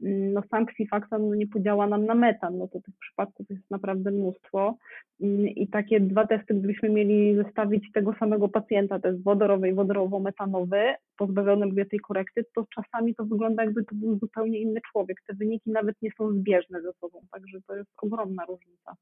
no 0.00 0.42
sam 0.50 0.66
kwifaktan 0.66 1.28
no 1.28 1.34
nie 1.34 1.46
podziała 1.46 1.86
nam 1.86 2.06
na 2.06 2.14
metan, 2.14 2.58
no 2.58 2.68
to 2.68 2.80
tych 2.80 2.94
przypadków 3.00 3.50
jest 3.50 3.70
naprawdę 3.70 4.10
mnóstwo 4.10 4.76
mm, 5.20 5.48
i 5.48 5.68
takie 5.68 6.00
dwa 6.00 6.26
testy, 6.26 6.54
gdybyśmy 6.54 6.88
mieli 6.88 7.36
zestawić 7.36 7.92
tego 7.92 8.14
samego 8.14 8.48
pacjenta, 8.48 8.98
test 8.98 9.22
wodorowy 9.22 9.68
i 9.68 9.74
wodorowo-metanowy, 9.74 10.94
pozbawiony 11.16 11.86
tej 11.86 12.00
korekty, 12.00 12.44
to 12.54 12.66
czasami 12.74 13.14
to 13.14 13.24
wygląda 13.24 13.64
jakby 13.64 13.84
to 13.84 13.94
był 13.94 14.18
zupełnie 14.18 14.60
inny 14.60 14.80
człowiek, 14.92 15.22
te 15.26 15.34
wyniki 15.34 15.70
nawet 15.70 16.02
nie 16.02 16.10
są 16.18 16.32
zbieżne 16.32 16.82
ze 16.82 16.92
sobą, 16.92 17.20
także 17.32 17.58
to 17.66 17.76
jest 17.76 17.90
ogromna 18.02 18.44
różnica. 18.44 18.96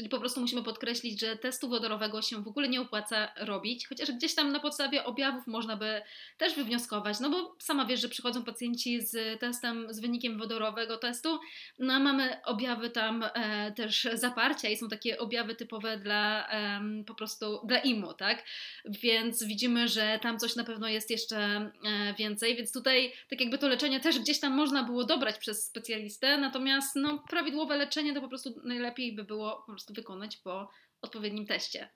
Czyli 0.00 0.10
po 0.10 0.18
prostu 0.18 0.40
musimy 0.40 0.62
podkreślić, 0.62 1.20
że 1.20 1.36
testu 1.36 1.68
wodorowego 1.68 2.22
się 2.22 2.42
w 2.42 2.48
ogóle 2.48 2.68
nie 2.68 2.80
opłaca 2.80 3.28
robić, 3.36 3.88
chociaż 3.88 4.12
gdzieś 4.12 4.34
tam 4.34 4.52
na 4.52 4.60
podstawie 4.60 5.04
objawów 5.04 5.46
można 5.46 5.76
by 5.76 6.02
też 6.38 6.54
wywnioskować, 6.54 7.20
no 7.20 7.30
bo 7.30 7.56
sama 7.58 7.84
wiesz, 7.84 8.00
że 8.00 8.08
przychodzą 8.08 8.44
pacjenci 8.44 9.00
z 9.00 9.40
testem, 9.40 9.86
z 9.90 10.00
wynikiem 10.00 10.38
wodorowego 10.38 10.96
testu, 10.96 11.40
no 11.78 11.94
a 11.94 11.98
mamy 11.98 12.44
objawy 12.44 12.90
tam 12.90 13.24
e, 13.34 13.72
też 13.72 14.08
zaparcia 14.14 14.68
i 14.68 14.76
są 14.76 14.88
takie 14.88 15.18
objawy 15.18 15.54
typowe 15.54 15.98
dla 15.98 16.48
e, 16.48 16.80
po 17.06 17.14
prostu 17.14 17.60
dla 17.64 17.78
IMO, 17.78 18.14
tak? 18.14 18.44
Więc 18.84 19.44
widzimy, 19.44 19.88
że 19.88 20.18
tam 20.22 20.38
coś 20.38 20.56
na 20.56 20.64
pewno 20.64 20.88
jest 20.88 21.10
jeszcze 21.10 21.38
e, 21.38 21.70
więcej, 22.18 22.56
więc 22.56 22.72
tutaj 22.72 23.12
tak 23.30 23.40
jakby 23.40 23.58
to 23.58 23.68
leczenie 23.68 24.00
też 24.00 24.18
gdzieś 24.18 24.40
tam 24.40 24.52
można 24.52 24.82
było 24.82 25.04
dobrać 25.04 25.38
przez 25.38 25.66
specjalistę, 25.66 26.38
natomiast 26.38 26.96
no 26.96 27.18
prawidłowe 27.18 27.76
leczenie 27.76 28.14
to 28.14 28.20
po 28.20 28.28
prostu 28.28 28.60
najlepiej 28.64 29.12
by 29.12 29.24
było 29.24 29.50
po 29.66 29.72
prostu 29.72 29.89
wykonać 29.92 30.36
po 30.36 30.68
odpowiednim 31.02 31.46
teście. 31.46 31.90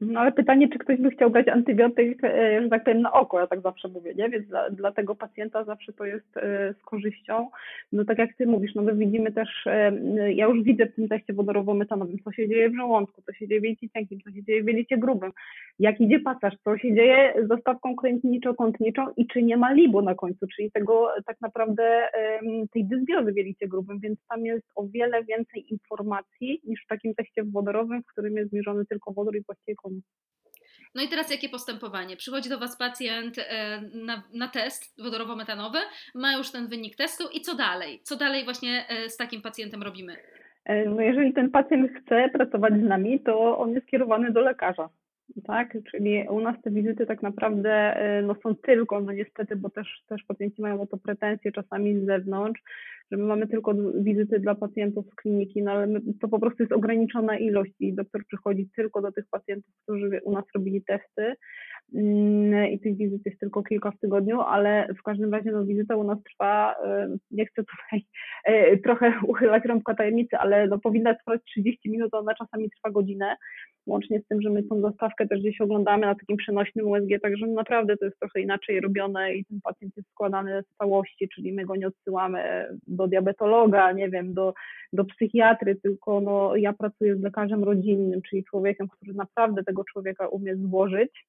No 0.00 0.20
ale 0.20 0.32
pytanie, 0.32 0.68
czy 0.68 0.78
ktoś 0.78 1.00
by 1.00 1.10
chciał 1.10 1.30
brać 1.30 1.48
antybiotyk, 1.48 2.24
e, 2.24 2.62
że 2.62 2.68
tak 2.68 2.84
powiem, 2.84 3.00
na 3.02 3.12
oko, 3.12 3.40
ja 3.40 3.46
tak 3.46 3.60
zawsze 3.60 3.88
mówię, 3.88 4.14
nie? 4.14 4.28
Więc 4.28 4.48
dla, 4.48 4.70
dla 4.70 4.92
tego 4.92 5.14
pacjenta 5.14 5.64
zawsze 5.64 5.92
to 5.92 6.04
jest 6.04 6.36
e, 6.36 6.74
z 6.80 6.82
korzyścią. 6.82 7.48
No 7.92 8.04
tak 8.04 8.18
jak 8.18 8.34
ty 8.34 8.46
mówisz, 8.46 8.74
no 8.74 8.82
my 8.82 8.94
widzimy 8.94 9.32
też, 9.32 9.66
e, 9.66 9.92
ja 10.32 10.46
już 10.46 10.62
widzę 10.62 10.86
w 10.86 10.94
tym 10.94 11.08
teście 11.08 11.32
wodorowo-metanowym, 11.32 12.18
co 12.24 12.32
się 12.32 12.48
dzieje 12.48 12.70
w 12.70 12.76
żołądku, 12.76 13.22
co 13.26 13.32
się 13.32 13.48
dzieje 13.48 13.60
w 13.60 13.64
jelicie 13.64 13.88
cienkim, 13.88 14.20
co 14.20 14.30
się 14.30 14.42
dzieje 14.42 14.62
w 14.62 14.66
jelicie 14.66 14.98
grubym, 14.98 15.32
jak 15.78 16.00
idzie 16.00 16.20
pasaż, 16.20 16.54
co 16.64 16.78
się 16.78 16.94
dzieje 16.94 17.34
z 17.44 17.48
dostawką 17.48 17.96
krętniczo-kątniczą 17.96 19.06
i 19.16 19.26
czy 19.26 19.42
nie 19.42 19.56
ma 19.56 19.72
libo 19.72 20.02
na 20.02 20.14
końcu, 20.14 20.46
czyli 20.56 20.70
tego 20.70 21.08
tak 21.26 21.40
naprawdę 21.40 22.08
tej 22.72 22.84
dysbiozy 22.84 23.32
w 23.32 23.36
jelicie 23.36 23.68
grubym, 23.68 24.00
więc 24.00 24.18
tam 24.28 24.46
jest 24.46 24.66
o 24.74 24.86
wiele 24.86 25.24
więcej 25.24 25.72
informacji 25.72 26.60
niż 26.64 26.84
w 26.84 26.88
takim 26.88 27.14
teście 27.14 27.44
wodorowym, 27.44 28.02
w 28.02 28.06
którym 28.06 28.36
jest 28.36 28.50
zmierzony 28.50 28.86
tylko 28.86 29.12
wodór 29.12 29.36
i 29.36 29.42
właściwie 29.46 29.76
no 30.94 31.02
i 31.02 31.08
teraz 31.08 31.30
jakie 31.30 31.48
postępowanie? 31.48 32.16
Przychodzi 32.16 32.48
do 32.48 32.58
Was 32.58 32.78
pacjent 32.78 33.38
e, 33.38 33.80
na, 33.94 34.22
na 34.34 34.48
test 34.48 35.02
wodorowo-metanowy, 35.02 35.78
ma 36.14 36.36
już 36.36 36.50
ten 36.50 36.68
wynik 36.68 36.96
testu 36.96 37.24
i 37.34 37.40
co 37.40 37.56
dalej? 37.56 38.00
Co 38.02 38.16
dalej 38.16 38.44
właśnie 38.44 38.84
e, 38.88 39.08
z 39.08 39.16
takim 39.16 39.42
pacjentem 39.42 39.82
robimy? 39.82 40.16
E, 40.64 40.84
no 40.84 41.00
jeżeli 41.00 41.32
ten 41.32 41.50
pacjent 41.50 41.90
chce 41.92 42.28
pracować 42.32 42.74
z 42.74 42.82
nami, 42.82 43.20
to 43.20 43.58
on 43.58 43.72
jest 43.72 43.86
kierowany 43.86 44.32
do 44.32 44.40
lekarza 44.40 44.88
tak? 45.46 45.76
Czyli 45.90 46.28
u 46.28 46.40
nas 46.40 46.56
te 46.62 46.70
wizyty 46.70 47.06
tak 47.06 47.22
naprawdę 47.22 48.00
no, 48.22 48.34
są 48.42 48.56
tylko, 48.56 49.00
no 49.00 49.12
niestety, 49.12 49.56
bo 49.56 49.70
też, 49.70 50.02
też 50.08 50.22
pacjenci 50.22 50.62
mają 50.62 50.80
o 50.80 50.86
to 50.86 50.96
pretensje 50.96 51.52
czasami 51.52 52.00
z 52.00 52.06
zewnątrz, 52.06 52.62
że 53.12 53.18
my 53.18 53.24
mamy 53.24 53.48
tylko 53.48 53.74
wizyty 53.94 54.40
dla 54.40 54.54
pacjentów 54.54 55.06
z 55.06 55.14
kliniki, 55.14 55.62
no 55.62 55.72
ale 55.72 55.86
my, 55.86 56.00
to 56.20 56.28
po 56.28 56.38
prostu 56.38 56.62
jest 56.62 56.72
ograniczona 56.72 57.38
ilość 57.38 57.72
i 57.80 57.94
doktor 57.94 58.22
przychodzi 58.26 58.68
tylko 58.76 59.02
do 59.02 59.12
tych 59.12 59.24
pacjentów, 59.30 59.74
którzy 59.82 60.20
u 60.24 60.32
nas 60.32 60.44
robili 60.54 60.82
testy. 60.82 61.34
Mm, 61.94 62.70
i 62.70 62.80
tych 62.80 62.96
wizyt 62.96 63.26
jest 63.26 63.40
tylko 63.40 63.62
kilka 63.62 63.90
w 63.90 63.98
tygodniu, 63.98 64.40
ale 64.40 64.88
w 64.98 65.02
każdym 65.02 65.34
razie 65.34 65.52
no, 65.52 65.64
wizyta 65.64 65.96
u 65.96 66.04
nas 66.04 66.18
trwa, 66.22 66.74
nie 67.30 67.46
chcę 67.46 67.64
tutaj 67.64 68.06
trochę 68.84 69.12
uchylać 69.28 69.64
rąbka 69.64 69.94
tajemnicy, 69.94 70.36
ale 70.36 70.66
no, 70.66 70.78
powinna 70.78 71.14
trwać 71.14 71.40
30 71.44 71.90
minut, 71.90 72.14
ona 72.14 72.34
czasami 72.34 72.70
trwa 72.70 72.90
godzinę, 72.90 73.36
łącznie 73.86 74.20
z 74.20 74.26
tym, 74.26 74.42
że 74.42 74.50
my 74.50 74.62
tą 74.62 74.80
zastawkę 74.80 75.28
też 75.28 75.40
gdzieś 75.40 75.60
oglądamy 75.60 76.06
na 76.06 76.14
takim 76.14 76.36
przenośnym 76.36 76.88
USG, 76.88 77.22
także 77.22 77.46
naprawdę 77.46 77.96
to 77.96 78.04
jest 78.04 78.18
trochę 78.18 78.40
inaczej 78.40 78.80
robione 78.80 79.34
i 79.34 79.44
ten 79.44 79.60
pacjent 79.60 79.96
jest 79.96 80.10
składany 80.10 80.62
z 80.62 80.76
całości, 80.76 81.28
czyli 81.34 81.52
my 81.52 81.64
go 81.64 81.76
nie 81.76 81.86
odsyłamy 81.86 82.66
do 82.86 83.08
diabetologa, 83.08 83.92
nie 83.92 84.10
wiem, 84.10 84.34
do, 84.34 84.54
do 84.92 85.04
psychiatry, 85.04 85.76
tylko 85.76 86.20
no, 86.20 86.56
ja 86.56 86.72
pracuję 86.72 87.16
z 87.16 87.20
lekarzem 87.20 87.64
rodzinnym, 87.64 88.22
czyli 88.22 88.44
człowiekiem, 88.44 88.88
który 88.88 89.14
naprawdę 89.14 89.64
tego 89.64 89.84
człowieka 89.84 90.28
umie 90.28 90.56
złożyć 90.56 91.26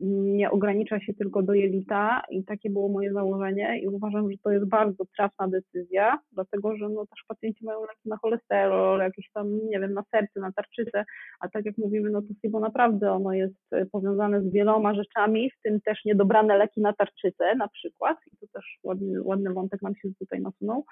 nie 0.00 0.50
ogranicza 0.50 1.00
się 1.00 1.14
tylko 1.14 1.42
do 1.42 1.54
jelita 1.54 2.22
i 2.30 2.44
takie 2.44 2.70
było 2.70 2.88
moje 2.88 3.12
założenie 3.12 3.80
i 3.80 3.88
uważam, 3.88 4.30
że 4.30 4.38
to 4.38 4.50
jest 4.50 4.68
bardzo 4.68 5.04
trafna 5.16 5.48
decyzja, 5.48 6.18
dlatego 6.32 6.76
że 6.76 6.88
no 6.88 7.06
też 7.06 7.24
pacjenci 7.28 7.64
mają 7.64 7.80
leki 7.80 8.08
na 8.08 8.16
cholesterol, 8.16 9.00
jakieś 9.00 9.30
tam, 9.32 9.68
nie 9.68 9.80
wiem, 9.80 9.94
na 9.94 10.02
serce, 10.10 10.40
na 10.40 10.52
tarczycę, 10.52 11.04
a 11.40 11.48
tak 11.48 11.64
jak 11.64 11.78
mówimy, 11.78 12.10
no 12.10 12.22
to 12.22 12.28
SIBO 12.42 12.60
naprawdę 12.60 13.12
ono 13.12 13.32
jest 13.32 13.72
e, 13.72 13.86
powiązane 13.86 14.42
z 14.42 14.52
wieloma 14.52 14.94
rzeczami, 14.94 15.50
w 15.50 15.62
tym 15.62 15.80
też 15.80 16.04
niedobrane 16.04 16.58
leki 16.58 16.80
na 16.80 16.92
tarczycę 16.92 17.54
na 17.54 17.68
przykład 17.68 18.18
i 18.32 18.36
to 18.36 18.46
też 18.52 18.78
ładny, 18.82 19.22
ładny 19.22 19.52
wątek 19.52 19.82
nam 19.82 19.94
się 19.94 20.08
tutaj 20.18 20.40
nasunął. 20.40 20.84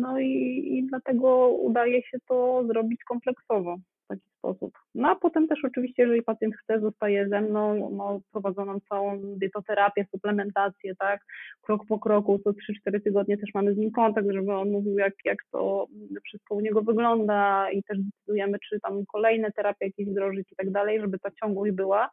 No 0.00 0.18
i, 0.18 0.28
i 0.72 0.86
dlatego 0.86 1.48
udaje 1.48 2.02
się 2.02 2.18
to 2.28 2.64
zrobić 2.66 3.04
kompleksowo 3.04 3.76
w 4.04 4.08
taki 4.08 4.22
sposób. 4.38 4.78
No 4.94 5.08
a 5.08 5.16
potem 5.16 5.48
też 5.48 5.64
oczywiście, 5.64 6.02
jeżeli 6.02 6.22
pacjent 6.22 6.54
chce, 6.56 6.80
zostaje 6.80 7.28
ze 7.28 7.40
mną, 7.40 7.90
no, 7.90 8.20
prowadzoną 8.32 8.80
całą 8.88 9.20
dietoterapię, 9.22 10.06
suplementację, 10.10 10.94
tak, 10.96 11.20
krok 11.62 11.86
po 11.88 11.98
kroku, 11.98 12.38
co 12.38 12.50
3-4 12.50 13.02
tygodnie 13.04 13.38
też 13.38 13.50
mamy 13.54 13.74
z 13.74 13.76
nim 13.76 13.90
kontakt, 13.90 14.26
żeby 14.32 14.52
on 14.52 14.70
mówił, 14.70 14.98
jak, 14.98 15.14
jak 15.24 15.38
to 15.52 15.86
wszystko 16.24 16.54
u 16.54 16.60
niego 16.60 16.82
wygląda 16.82 17.70
i 17.70 17.82
też 17.82 17.98
decydujemy, 17.98 18.58
czy 18.68 18.80
tam 18.80 19.04
kolejne 19.12 19.52
terapie 19.52 19.86
jakieś 19.86 20.06
wdrożyć 20.06 20.52
i 20.52 20.56
tak 20.56 20.70
dalej, 20.70 21.00
żeby 21.00 21.18
ta 21.18 21.30
ciągłość 21.30 21.72
była. 21.72 22.10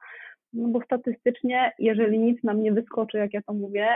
No 0.53 0.67
bo 0.67 0.81
statystycznie, 0.81 1.71
jeżeli 1.79 2.19
nic 2.19 2.43
nam 2.43 2.63
nie 2.63 2.71
wyskoczy, 2.71 3.17
jak 3.17 3.33
ja 3.33 3.41
to 3.41 3.53
mówię, 3.53 3.87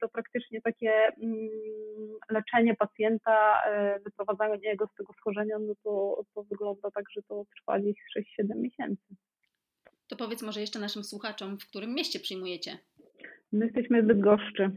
to 0.00 0.08
praktycznie 0.08 0.60
takie 0.62 0.92
mm, 1.22 1.48
leczenie 2.30 2.74
pacjenta, 2.74 3.62
e, 3.66 4.00
wyprowadzanie 4.00 4.76
go 4.76 4.86
z 4.86 4.94
tego 4.94 5.12
schorzenia, 5.12 5.58
no 5.58 5.74
to, 5.84 6.22
to 6.34 6.42
wygląda 6.42 6.90
tak, 6.90 7.04
że 7.10 7.22
to 7.22 7.44
trwa 7.56 7.78
gdzieś 7.80 7.96
6-7 8.40 8.56
miesięcy. 8.56 9.14
To 10.08 10.16
powiedz 10.16 10.42
może 10.42 10.60
jeszcze 10.60 10.78
naszym 10.78 11.04
słuchaczom, 11.04 11.58
w 11.58 11.66
którym 11.66 11.94
mieście 11.94 12.20
przyjmujecie? 12.20 12.78
My 13.52 13.64
jesteśmy 13.64 14.02
w 14.02 14.06
Bydgoszczy. 14.06 14.70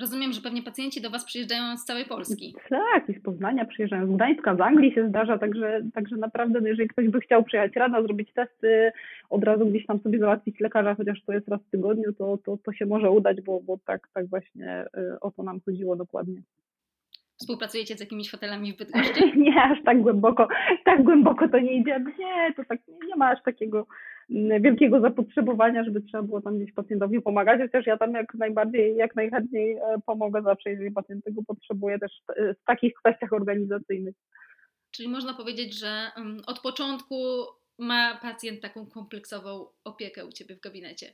Rozumiem, 0.00 0.32
że 0.32 0.40
pewnie 0.40 0.62
pacjenci 0.62 1.00
do 1.00 1.10
Was 1.10 1.24
przyjeżdżają 1.24 1.76
z 1.76 1.84
całej 1.84 2.04
Polski. 2.04 2.54
Tak, 2.68 3.08
i 3.08 3.14
z 3.14 3.22
Poznania 3.22 3.64
przyjeżdżają, 3.64 4.06
z 4.06 4.16
Gdańska, 4.16 4.56
z 4.56 4.60
Anglii 4.60 4.94
się 4.94 5.08
zdarza, 5.08 5.38
także, 5.38 5.82
także 5.94 6.16
naprawdę, 6.16 6.60
no 6.60 6.68
jeżeli 6.68 6.88
ktoś 6.88 7.08
by 7.08 7.20
chciał 7.20 7.44
przyjechać 7.44 7.76
rano, 7.76 8.02
zrobić 8.02 8.32
testy, 8.32 8.92
od 9.30 9.44
razu 9.44 9.66
gdzieś 9.66 9.86
tam 9.86 10.00
sobie 10.00 10.18
załatwić 10.18 10.60
lekarza, 10.60 10.94
chociaż 10.94 11.22
to 11.26 11.32
jest 11.32 11.48
raz 11.48 11.60
w 11.62 11.70
tygodniu, 11.70 12.12
to, 12.12 12.38
to, 12.44 12.58
to 12.64 12.72
się 12.72 12.86
może 12.86 13.10
udać, 13.10 13.40
bo, 13.40 13.60
bo 13.60 13.78
tak, 13.86 14.08
tak 14.14 14.26
właśnie 14.26 14.84
y, 14.96 15.20
o 15.20 15.30
to 15.30 15.42
nam 15.42 15.60
chodziło 15.60 15.96
dokładnie. 15.96 16.42
Współpracujecie 17.36 17.96
z 17.96 18.00
jakimiś 18.00 18.30
hotelami 18.30 18.72
w 18.72 18.76
Bydgoszczy? 18.78 19.36
nie, 19.36 19.62
aż 19.62 19.84
tak 19.84 20.02
głęboko, 20.02 20.48
tak 20.84 21.02
głęboko 21.02 21.48
to 21.48 21.58
nie 21.58 21.76
idzie. 21.76 22.04
Nie, 22.18 22.54
to 22.56 22.62
tak 22.68 22.80
nie, 22.88 23.06
nie 23.08 23.16
ma 23.16 23.30
aż 23.30 23.42
takiego 23.42 23.86
wielkiego 24.60 25.00
zapotrzebowania, 25.00 25.84
żeby 25.84 26.00
trzeba 26.02 26.22
było 26.22 26.40
tam 26.40 26.58
gdzieś 26.58 26.72
pacjentowi 26.72 27.20
pomagać, 27.22 27.60
chociaż 27.60 27.86
ja 27.86 27.96
tam 27.96 28.14
jak 28.14 28.34
najbardziej, 28.34 28.96
jak 28.96 29.16
najchętniej 29.16 29.76
e, 29.76 29.80
pomogę 30.06 30.42
zawsze, 30.42 30.70
jeżeli 30.70 30.90
pacjent 30.90 31.24
tego 31.24 31.42
potrzebuje 31.46 31.98
też 31.98 32.12
w 32.36 32.64
takich 32.64 32.94
kwestiach 32.94 33.32
organizacyjnych. 33.32 34.14
Czyli 34.90 35.08
można 35.08 35.34
powiedzieć, 35.34 35.78
że 35.78 36.10
mm, 36.16 36.40
od 36.46 36.60
początku 36.60 37.14
ma 37.78 38.18
pacjent 38.22 38.60
taką 38.60 38.86
kompleksową 38.86 39.66
opiekę 39.84 40.26
u 40.26 40.32
Ciebie 40.32 40.56
w 40.56 40.60
gabinecie. 40.60 41.06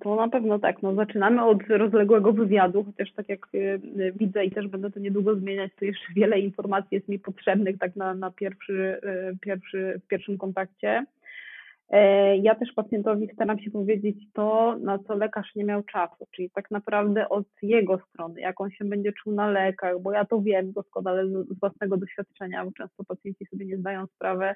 To 0.00 0.16
na 0.16 0.28
pewno 0.28 0.58
tak. 0.58 0.82
No, 0.82 0.94
zaczynamy 0.94 1.44
od 1.44 1.62
rozległego 1.68 2.32
wywiadu, 2.32 2.84
chociaż 2.84 3.12
tak 3.12 3.28
jak 3.28 3.48
y, 3.54 3.80
widzę 4.16 4.44
i 4.44 4.50
też 4.50 4.68
będę 4.68 4.90
to 4.90 5.00
niedługo 5.00 5.36
zmieniać, 5.36 5.72
to 5.78 5.84
jeszcze 5.84 6.12
wiele 6.16 6.40
informacji 6.40 6.88
jest 6.90 7.08
mi 7.08 7.18
potrzebnych 7.18 7.78
tak 7.78 7.96
na, 7.96 8.14
na 8.14 8.30
pierwszy, 8.30 9.00
y, 9.32 9.38
pierwszy, 9.40 10.00
w 10.04 10.08
pierwszym 10.08 10.38
kontakcie. 10.38 11.04
E, 11.90 12.36
ja 12.36 12.54
też 12.54 12.72
pacjentowi 12.72 13.30
staram 13.34 13.58
się 13.58 13.70
powiedzieć 13.70 14.16
to, 14.32 14.76
na 14.80 14.98
co 14.98 15.14
lekarz 15.14 15.54
nie 15.54 15.64
miał 15.64 15.82
czasu, 15.82 16.26
czyli 16.30 16.50
tak 16.50 16.70
naprawdę 16.70 17.28
od 17.28 17.46
jego 17.62 17.98
strony, 17.98 18.40
jak 18.40 18.60
on 18.60 18.70
się 18.70 18.84
będzie 18.84 19.12
czuł 19.12 19.32
na 19.32 19.50
lekach, 19.50 20.00
bo 20.00 20.12
ja 20.12 20.24
to 20.24 20.40
wiem 20.40 20.72
doskonale 20.72 21.26
z 21.26 21.58
własnego 21.60 21.96
doświadczenia, 21.96 22.64
bo 22.64 22.72
często 22.72 23.04
pacjenci 23.04 23.46
sobie 23.46 23.66
nie 23.66 23.76
zdają 23.76 24.06
sprawy, 24.06 24.54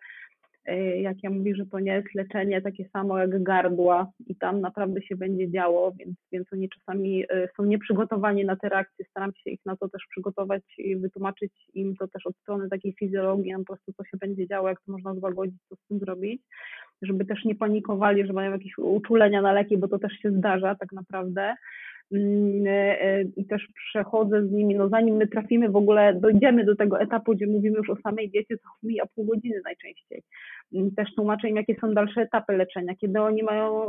E, 0.64 1.00
jak 1.00 1.22
ja 1.22 1.30
mówię, 1.30 1.54
że 1.54 1.66
to 1.66 1.80
nie 1.80 1.92
jest 1.92 2.14
leczenie 2.14 2.62
takie 2.62 2.88
samo 2.88 3.18
jak 3.18 3.42
gardła 3.42 4.10
i 4.26 4.36
tam 4.36 4.60
naprawdę 4.60 5.02
się 5.02 5.16
będzie 5.16 5.50
działo, 5.50 5.92
więc, 5.92 6.16
więc 6.32 6.52
oni 6.52 6.68
czasami 6.68 7.24
e, 7.30 7.48
są 7.56 7.64
nieprzygotowani 7.64 8.44
na 8.44 8.56
te 8.56 8.68
reakcje, 8.68 9.04
staram 9.10 9.32
się 9.34 9.50
ich 9.50 9.60
na 9.66 9.76
to 9.76 9.88
też 9.88 10.02
przygotować 10.10 10.62
i 10.78 10.96
wytłumaczyć 10.96 11.52
im 11.74 11.96
to 11.96 12.08
też 12.08 12.26
od 12.26 12.36
strony 12.36 12.68
takiej 12.68 12.92
fizjologii, 12.92 13.52
po 13.58 13.64
prostu 13.64 13.92
co 13.92 14.04
się 14.04 14.16
będzie 14.20 14.46
działo, 14.46 14.68
jak 14.68 14.80
to 14.80 14.92
można 14.92 15.14
złagodzić, 15.14 15.60
co 15.68 15.76
z 15.76 15.88
tym 15.88 15.98
zrobić, 15.98 16.42
żeby 17.02 17.24
też 17.24 17.44
nie 17.44 17.54
panikowali, 17.54 18.26
że 18.26 18.32
mają 18.32 18.52
jakieś 18.52 18.78
uczulenia 18.78 19.42
na 19.42 19.52
leki, 19.52 19.78
bo 19.78 19.88
to 19.88 19.98
też 19.98 20.12
się 20.12 20.30
zdarza 20.30 20.74
tak 20.74 20.92
naprawdę. 20.92 21.54
E, 22.12 22.20
e, 23.02 23.22
i 23.36 23.44
też 23.44 23.68
przechodzę 23.74 24.46
z 24.46 24.52
nimi, 24.52 24.74
no 24.74 24.88
zanim 24.88 25.16
my 25.16 25.28
trafimy 25.28 25.68
w 25.68 25.76
ogóle, 25.76 26.14
dojdziemy 26.14 26.64
do 26.64 26.76
tego 26.76 27.00
etapu, 27.00 27.34
gdzie 27.34 27.46
mówimy 27.46 27.76
już 27.76 27.90
o 27.90 27.96
samej 27.96 28.30
diecie, 28.30 28.56
to 28.56 28.68
mija 28.82 29.06
pół 29.06 29.24
godziny 29.24 29.60
najczęściej. 29.64 30.22
Mm, 30.74 30.94
też 30.94 31.14
tłumaczę 31.14 31.48
im, 31.48 31.56
jakie 31.56 31.76
są 31.80 31.94
dalsze 31.94 32.20
etapy 32.20 32.56
leczenia, 32.56 32.94
kiedy 33.00 33.20
oni 33.20 33.42
mają 33.42 33.86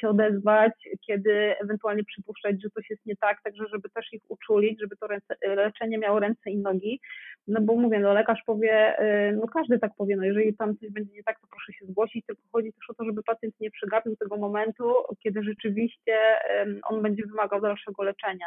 się 0.00 0.08
odezwać, 0.08 0.72
kiedy 1.06 1.54
ewentualnie 1.60 2.04
przypuszczać, 2.04 2.62
że 2.62 2.70
coś 2.70 2.90
jest 2.90 3.06
nie 3.06 3.16
tak, 3.16 3.42
także 3.42 3.64
żeby 3.72 3.90
też 3.90 4.12
ich 4.12 4.22
uczulić, 4.28 4.80
żeby 4.80 4.96
to 4.96 5.06
leczenie 5.42 5.98
miało 5.98 6.20
ręce 6.20 6.50
i 6.50 6.58
nogi, 6.58 7.00
no 7.48 7.60
bo 7.60 7.76
mówię, 7.76 8.00
no 8.00 8.12
lekarz 8.12 8.42
powie, 8.46 9.02
y, 9.30 9.36
no 9.36 9.46
każdy 9.46 9.78
tak 9.78 9.92
powie, 9.96 10.16
no 10.16 10.24
jeżeli 10.24 10.56
tam 10.56 10.76
coś 10.76 10.90
będzie 10.90 11.14
nie 11.14 11.22
tak, 11.22 11.40
to 11.40 11.46
proszę 11.50 11.72
się 11.72 11.86
zgłosić, 11.86 12.26
tylko 12.26 12.42
chodzi 12.52 12.72
też 12.72 12.90
o 12.90 12.94
to, 12.94 13.04
żeby 13.04 13.22
pacjent 13.22 13.60
nie 13.60 13.70
przegapił 13.70 14.16
tego 14.16 14.36
momentu, 14.36 14.84
kiedy 15.22 15.42
rzeczywiście 15.42 16.18
on 16.88 17.02
będzie 17.02 17.22
wymagał 17.26 17.60
dalszego 17.60 18.02
leczenia. 18.02 18.46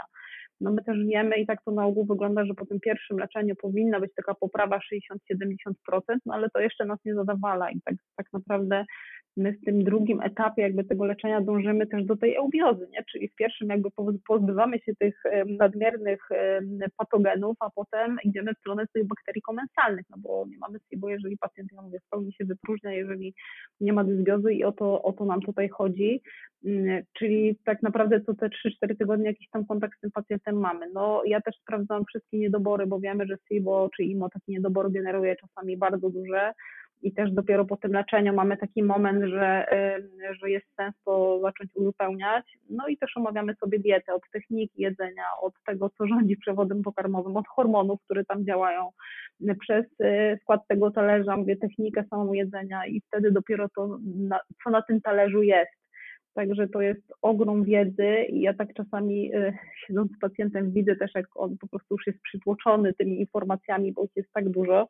No 0.61 0.71
my 0.71 0.83
też 0.83 0.97
wiemy 1.05 1.35
i 1.35 1.45
tak 1.45 1.63
to 1.65 1.71
na 1.71 1.85
ogół 1.85 2.05
wygląda, 2.05 2.45
że 2.45 2.53
po 2.53 2.65
tym 2.65 2.79
pierwszym 2.79 3.17
leczeniu 3.19 3.55
powinna 3.55 3.99
być 3.99 4.11
taka 4.15 4.33
poprawa 4.33 4.77
60-70%, 4.77 5.73
no 6.25 6.33
ale 6.33 6.49
to 6.49 6.59
jeszcze 6.59 6.85
nas 6.85 6.99
nie 7.05 7.13
zadawala 7.25 7.71
i 7.71 7.81
tak, 7.81 7.95
tak 8.15 8.25
naprawdę 8.33 8.85
my 9.37 9.53
w 9.53 9.65
tym 9.65 9.83
drugim 9.83 10.21
etapie 10.21 10.61
jakby 10.61 10.83
tego 10.83 11.05
leczenia 11.05 11.41
dążymy 11.41 11.87
też 11.87 12.05
do 12.05 12.17
tej 12.17 12.35
eubiozy, 12.35 12.87
nie? 12.91 13.03
czyli 13.11 13.29
w 13.29 13.35
pierwszym 13.35 13.69
jakby 13.69 13.89
pozbywamy 14.27 14.79
się 14.79 14.95
tych 14.95 15.23
nadmiernych 15.59 16.29
patogenów, 16.97 17.57
a 17.59 17.69
potem 17.69 18.17
idziemy 18.23 18.53
w 18.53 18.57
stronę 18.57 18.85
tych 18.93 19.07
bakterii 19.07 19.41
komensalnych, 19.41 20.05
no 20.09 20.17
bo 20.19 20.45
nie 20.49 20.57
mamy 20.57 20.79
bo 20.97 21.09
jeżeli 21.09 21.37
pacjent, 21.37 21.71
ja 21.71 21.81
mówię, 21.81 21.99
w 21.99 22.09
pełni 22.09 22.33
się 22.33 22.45
wypróżnia, 22.45 22.93
jeżeli 22.93 23.33
nie 23.81 23.93
ma 23.93 24.03
dysbiozy 24.03 24.53
i 24.53 24.63
o 24.63 24.71
to, 24.71 25.01
o 25.01 25.13
to 25.13 25.25
nam 25.25 25.41
tutaj 25.41 25.69
chodzi, 25.69 26.21
mm, 26.65 27.03
czyli 27.13 27.59
tak 27.65 27.83
naprawdę 27.83 28.21
co 28.21 28.33
te 28.33 28.49
3-4 28.49 28.97
tygodnie 28.97 29.25
jakiś 29.27 29.49
tam 29.49 29.65
kontakt 29.65 29.97
z 29.97 30.01
tym 30.01 30.11
pacjentem 30.11 30.55
mamy. 30.55 30.89
No 30.93 31.21
ja 31.25 31.41
też 31.41 31.55
sprawdzam 31.61 32.05
wszystkie 32.05 32.37
niedobory, 32.37 32.87
bo 32.87 32.99
wiemy, 32.99 33.25
że 33.27 33.37
SIBO 33.47 33.89
czy 33.95 34.03
IMO 34.03 34.29
taki 34.29 34.51
niedobór 34.51 34.91
generuje 34.91 35.35
czasami 35.35 35.77
bardzo 35.77 36.09
duże, 36.09 36.53
i 37.03 37.13
też 37.13 37.31
dopiero 37.31 37.65
po 37.65 37.77
tym 37.77 37.91
leczeniu 37.91 38.33
mamy 38.33 38.57
taki 38.57 38.83
moment, 38.83 39.23
że, 39.23 39.65
że 40.41 40.49
jest 40.49 40.65
sens 40.75 40.95
to 41.05 41.39
zacząć 41.41 41.75
uzupełniać. 41.75 42.45
No 42.69 42.87
i 42.87 42.97
też 42.97 43.17
omawiamy 43.17 43.55
sobie 43.55 43.79
dietę 43.79 44.13
od 44.13 44.21
techniki 44.33 44.81
jedzenia, 44.81 45.23
od 45.41 45.53
tego, 45.65 45.89
co 45.89 46.07
rządzi 46.07 46.37
przewodem 46.37 46.81
pokarmowym, 46.81 47.37
od 47.37 47.47
hormonów, 47.47 47.99
które 48.05 48.25
tam 48.25 48.45
działają, 48.45 48.89
przez 49.59 49.85
y, 49.85 50.39
skład 50.41 50.61
tego 50.67 50.91
talerza, 50.91 51.37
mówię 51.37 51.57
technikę 51.57 52.03
samą 52.09 52.33
jedzenia 52.33 52.87
i 52.87 53.01
wtedy 53.07 53.31
dopiero 53.31 53.69
to, 53.75 53.99
co 54.63 54.69
na 54.69 54.81
tym 54.81 55.01
talerzu 55.01 55.41
jest. 55.41 55.83
Także 56.33 56.67
to 56.67 56.81
jest 56.81 57.13
ogrom 57.21 57.63
wiedzy 57.63 58.25
i 58.29 58.41
ja 58.41 58.53
tak 58.53 58.73
czasami 58.73 59.35
y, 59.35 59.53
siedząc 59.87 60.11
z 60.11 60.19
pacjentem 60.19 60.71
widzę 60.71 60.95
też, 60.95 61.11
jak 61.15 61.25
on 61.35 61.57
po 61.57 61.67
prostu 61.67 61.95
już 61.95 62.07
jest 62.07 62.21
przytłoczony 62.21 62.93
tymi 62.93 63.19
informacjami, 63.19 63.91
bo 63.91 64.03
ich 64.03 64.15
jest 64.15 64.31
tak 64.33 64.49
dużo, 64.49 64.87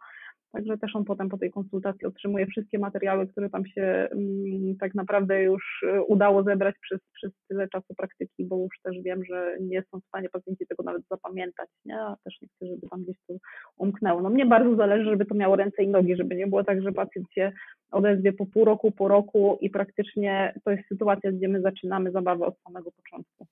Także 0.54 0.78
też 0.78 0.96
on 0.96 1.06
potem 1.06 1.30
po 1.30 1.38
tej 1.38 1.52
konsultacji 1.52 2.08
otrzymuje 2.08 2.48
wszystkie 2.48 2.80
materiały, 2.80 3.28
które 3.28 3.50
tam 3.50 3.66
się 3.66 3.82
mm, 3.82 4.78
tak 4.80 4.96
naprawdę 4.96 5.44
już 5.44 5.84
y, 5.84 6.02
udało 6.02 6.44
zebrać 6.44 6.76
przez, 6.82 7.00
przez 7.13 7.32
tyle 7.48 7.68
czasu 7.68 7.96
praktyki, 7.98 8.46
bo 8.46 8.58
już 8.58 8.80
też 8.84 8.96
wiem, 9.04 9.26
że 9.26 9.58
nie 9.62 9.84
są 9.92 10.00
w 10.00 10.06
stanie 10.08 10.30
pacjenci 10.30 10.68
tego 10.68 10.84
nawet 10.84 11.04
zapamiętać, 11.12 11.70
nie? 11.86 12.00
A 12.00 12.16
też 12.24 12.42
nie 12.42 12.48
chcę, 12.48 12.66
żeby 12.68 12.89
tam 12.89 13.04
gdzieś 13.04 13.18
to 13.28 13.34
umknęło. 13.78 14.22
No 14.22 14.30
mnie 14.30 14.46
bardzo 14.46 14.76
zależy, 14.76 15.10
żeby 15.10 15.26
to 15.26 15.36
miało 15.36 15.56
ręce 15.56 15.84
i 15.84 15.88
nogi, 15.88 16.16
żeby 16.16 16.36
nie 16.36 16.48
było 16.48 16.63
tak, 16.63 16.82
że 16.82 16.92
pacjent 16.92 17.32
się 17.32 17.52
odezwie 17.92 18.34
po 18.34 18.46
pół 18.46 18.66
roku, 18.66 18.92
po 18.92 19.08
roku 19.08 19.58
i 19.62 19.70
praktycznie 19.70 20.54
to 20.66 20.72
jest 20.72 20.88
sytuacja, 20.88 21.32
gdzie 21.32 21.48
my 21.48 21.62
zaczynamy 21.62 22.12
zabawę 22.12 22.46
od 22.46 22.60
samego 22.60 22.92
początku. 22.92 23.48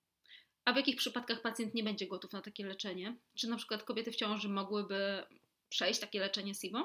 A 0.64 0.72
w 0.72 0.76
jakich 0.76 0.96
przypadkach 0.96 1.42
pacjent 1.42 1.74
nie 1.74 1.82
będzie 1.82 2.06
gotów 2.06 2.32
na 2.32 2.42
takie 2.42 2.66
leczenie? 2.66 3.16
Czy 3.34 3.48
na 3.48 3.56
przykład 3.56 3.82
kobiety 3.82 4.10
w 4.10 4.16
ciąży 4.16 4.48
mogłyby 4.48 5.22
przejść 5.72 6.00
takie 6.00 6.20
leczenie 6.20 6.54
SIBO? 6.54 6.78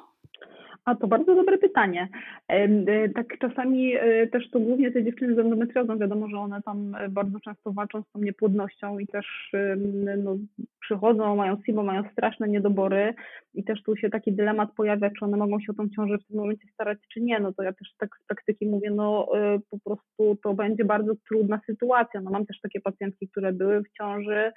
A 0.86 0.95
to 0.95 1.08
bardzo 1.08 1.36
dobre 1.36 1.58
pytanie. 1.58 2.10
E, 2.47 3.10
tak 3.10 3.38
czasami 3.39 3.95
e, 3.95 4.28
też 4.28 4.50
to 4.50 4.60
głównie 4.60 4.91
te 4.91 5.04
dziewczyny 5.04 5.36
z 5.36 5.39
endometriozą, 5.39 5.97
wiadomo, 5.97 6.28
że 6.28 6.38
one 6.38 6.62
tam 6.62 6.95
e, 6.95 7.10
bardzo 7.10 7.39
często 7.39 7.71
walczą 7.71 8.02
z 8.02 8.12
tą 8.12 8.19
niepłodnością 8.19 9.00
i 9.00 9.08
też 9.08 9.52
no, 10.23 10.38
przychodzą, 10.82 11.36
mają 11.36 11.58
SIBO, 11.65 11.84
mają 11.84 12.04
straszne 12.12 12.47
niedobory 12.47 13.13
i 13.54 13.63
też 13.63 13.84
tu 13.84 13.95
się 13.95 14.10
taki 14.10 14.34
dylemat 14.34 14.71
pojawia, 14.76 15.10
czy 15.10 15.26
one 15.26 15.38
mogą 15.38 15.60
się 15.60 15.71
o 15.71 15.76
tą 15.76 15.89
ciążę 15.89 16.17
w 16.17 16.28
tym 16.28 16.38
momencie 16.38 16.67
starać, 16.73 16.97
czy 17.13 17.21
nie. 17.21 17.39
No 17.39 17.54
to 17.54 17.63
ja 17.63 17.73
też 17.73 17.89
tak 17.97 18.10
z 18.23 18.28
praktyki 18.28 18.65
mówię, 18.65 18.91
no 18.91 19.28
po 19.69 19.80
prostu 19.80 20.38
to 20.43 20.54
będzie 20.54 20.86
bardzo 20.86 21.13
trudna 21.28 21.60
sytuacja. 21.65 22.21
No 22.21 22.32
mam 22.32 22.45
też 22.45 22.62
takie 22.62 22.82
pacjentki, 22.82 23.28
które 23.28 23.54
były 23.54 23.84
w 23.84 23.91
ciąży, 23.97 24.52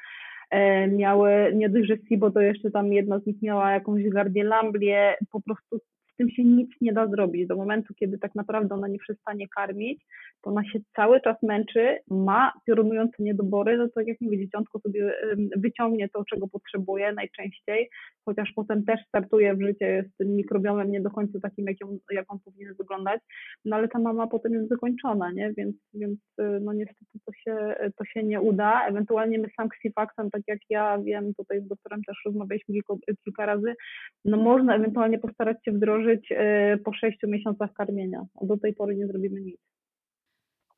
miały 0.89 1.53
nie 1.55 1.69
dość, 1.69 1.89
że 1.89 1.97
SIBO, 2.09 2.31
to 2.31 2.41
jeszcze 2.41 2.71
tam 2.71 2.93
jedna 2.93 3.19
z 3.19 3.27
nich 3.27 3.43
miała 3.43 3.73
jakąś 3.73 4.09
gardię 4.09 4.45
lamblię, 4.45 5.17
po 5.33 5.41
prostu 5.41 5.81
tym 6.21 6.31
się 6.31 6.45
nic 6.45 6.71
nie 6.81 6.93
da 6.93 7.09
zrobić. 7.09 7.47
Do 7.47 7.57
momentu, 7.57 7.95
kiedy 7.95 8.19
tak 8.19 8.35
naprawdę 8.35 8.75
ona 8.75 8.89
nie 8.89 8.99
przestanie 8.99 9.49
karmić, 9.49 10.07
to 10.43 10.51
ona 10.51 10.65
się 10.65 10.79
cały 10.97 11.21
czas 11.21 11.37
męczy, 11.43 11.99
ma 12.11 12.53
piorunujące 12.67 13.15
niedobory, 13.19 13.77
no 13.77 13.89
to 13.89 14.01
jak 14.01 14.21
mówię, 14.21 14.39
dzieciątko 14.39 14.79
sobie 14.81 15.13
wyciągnie 15.57 16.09
to, 16.09 16.25
czego 16.25 16.49
potrzebuje 16.49 17.13
najczęściej, 17.13 17.91
chociaż 18.25 18.53
potem 18.57 18.85
też 18.85 19.01
startuje 19.09 19.55
w 19.55 19.63
życie 19.63 20.05
z 20.15 20.17
tym 20.17 20.37
mikrobiomem 20.37 20.91
nie 20.91 21.01
do 21.01 21.11
końca 21.11 21.41
takim, 21.41 21.67
jak, 21.67 21.81
ją, 21.81 21.99
jak 22.11 22.33
on 22.33 22.39
powinien 22.45 22.75
wyglądać, 22.75 23.21
no 23.65 23.77
ale 23.77 23.89
ta 23.89 23.99
mama 23.99 24.27
potem 24.27 24.53
jest 24.53 24.69
wykończona, 24.69 25.33
nie? 25.33 25.53
Więc, 25.57 25.77
więc 25.95 26.19
y, 26.41 26.61
no 26.61 26.73
niestety 26.73 27.19
to 27.27 27.33
się, 27.33 27.75
to 27.97 28.05
się 28.05 28.23
nie 28.23 28.41
uda. 28.41 28.87
Ewentualnie 28.89 29.39
my 29.39 29.49
sam 29.57 29.69
ksifaksem, 29.69 30.31
tak 30.31 30.43
jak 30.47 30.59
ja 30.71 30.99
wiem, 30.99 31.35
tutaj 31.35 31.61
z 31.61 31.69
doktorem 31.69 32.03
też 32.03 32.17
rozmawialiśmy 32.27 32.75
kilka, 32.75 32.95
kilka 33.25 33.47
razy, 33.47 33.75
no 34.25 34.37
można 34.37 34.77
ewentualnie 34.77 35.19
postarać 35.19 35.57
się 35.65 35.73
wdrożyć 35.73 36.10
y, 36.13 36.79
po 36.85 36.93
sześciu 36.93 37.29
miesiącach 37.29 37.73
karmienia. 37.73 38.27
Do 38.43 38.57
tej 38.57 38.75
pory 38.75 38.97
nie 38.97 39.07
zrobimy 39.07 39.41
nic. 39.41 39.61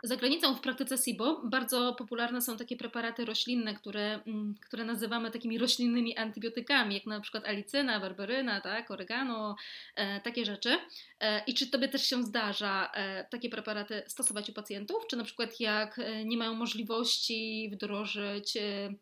Za 0.04 0.16
granicą 0.16 0.54
w 0.54 0.60
praktyce 0.60 0.98
SIBO 0.98 1.42
bardzo 1.44 1.94
popularne 1.98 2.40
są 2.40 2.56
takie 2.56 2.76
preparaty 2.76 3.24
roślinne, 3.24 3.74
które, 3.74 4.20
mm, 4.26 4.54
które 4.60 4.84
nazywamy 4.84 5.30
takimi 5.30 5.58
roślinnymi 5.58 6.16
antybiotykami, 6.16 6.94
jak 6.94 7.06
na 7.06 7.20
przykład 7.20 7.44
alicyna, 7.48 8.00
barberyna, 8.00 8.60
tak, 8.60 8.90
oregano, 8.90 9.56
e, 9.96 10.20
takie 10.20 10.44
rzeczy. 10.44 10.78
E, 11.20 11.42
I 11.46 11.54
czy 11.54 11.70
Tobie 11.70 11.88
też 11.88 12.06
się 12.06 12.22
zdarza 12.22 12.90
e, 12.94 13.24
takie 13.30 13.48
preparaty 13.48 14.02
stosować 14.06 14.50
u 14.50 14.52
pacjentów? 14.52 15.06
Czy 15.06 15.16
na 15.16 15.24
przykład 15.24 15.60
jak 15.60 15.98
e, 15.98 16.24
nie 16.24 16.36
mają 16.36 16.54
możliwości 16.54 17.70
wdrożyć 17.72 18.56
e, 18.56 18.94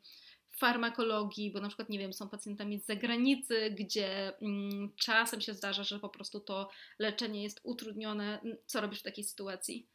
farmakologii, 0.60 1.52
bo 1.52 1.60
na 1.60 1.68
przykład, 1.68 1.88
nie 1.88 1.98
wiem, 1.98 2.12
są 2.12 2.28
pacjentami 2.28 2.80
z 2.80 2.86
zagranicy, 2.86 3.70
gdzie 3.70 4.38
mm, 4.42 4.92
czasem 4.96 5.40
się 5.40 5.54
zdarza, 5.54 5.84
że 5.84 6.00
po 6.00 6.08
prostu 6.08 6.40
to 6.40 6.70
leczenie 6.98 7.42
jest 7.42 7.60
utrudnione. 7.62 8.40
Co 8.66 8.80
robisz 8.80 9.00
w 9.00 9.02
takiej 9.02 9.24
sytuacji? 9.24 9.88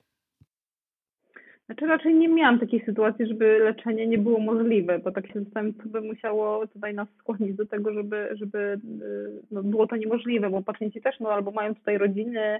Znaczy 1.65 1.85
raczej 1.85 2.15
nie 2.15 2.27
miałam 2.27 2.59
takiej 2.59 2.85
sytuacji, 2.85 3.27
żeby 3.27 3.59
leczenie 3.59 4.07
nie 4.07 4.17
było 4.17 4.39
możliwe, 4.39 4.99
bo 4.99 5.11
tak 5.11 5.27
się 5.27 5.43
zastanawiam, 5.43 5.73
co 5.83 5.89
by 5.89 6.01
musiało 6.01 6.67
tutaj 6.67 6.93
nas 6.93 7.07
skłonić 7.19 7.55
do 7.55 7.65
tego, 7.65 7.93
żeby, 7.93 8.29
żeby 8.31 8.57
y, 8.57 9.41
no, 9.51 9.63
było 9.63 9.87
to 9.87 9.95
niemożliwe, 9.95 10.49
bo 10.49 10.61
pacjenci 10.61 11.01
też 11.01 11.19
no, 11.19 11.29
albo 11.29 11.51
mają 11.51 11.75
tutaj 11.75 11.97
rodziny, 11.97 12.59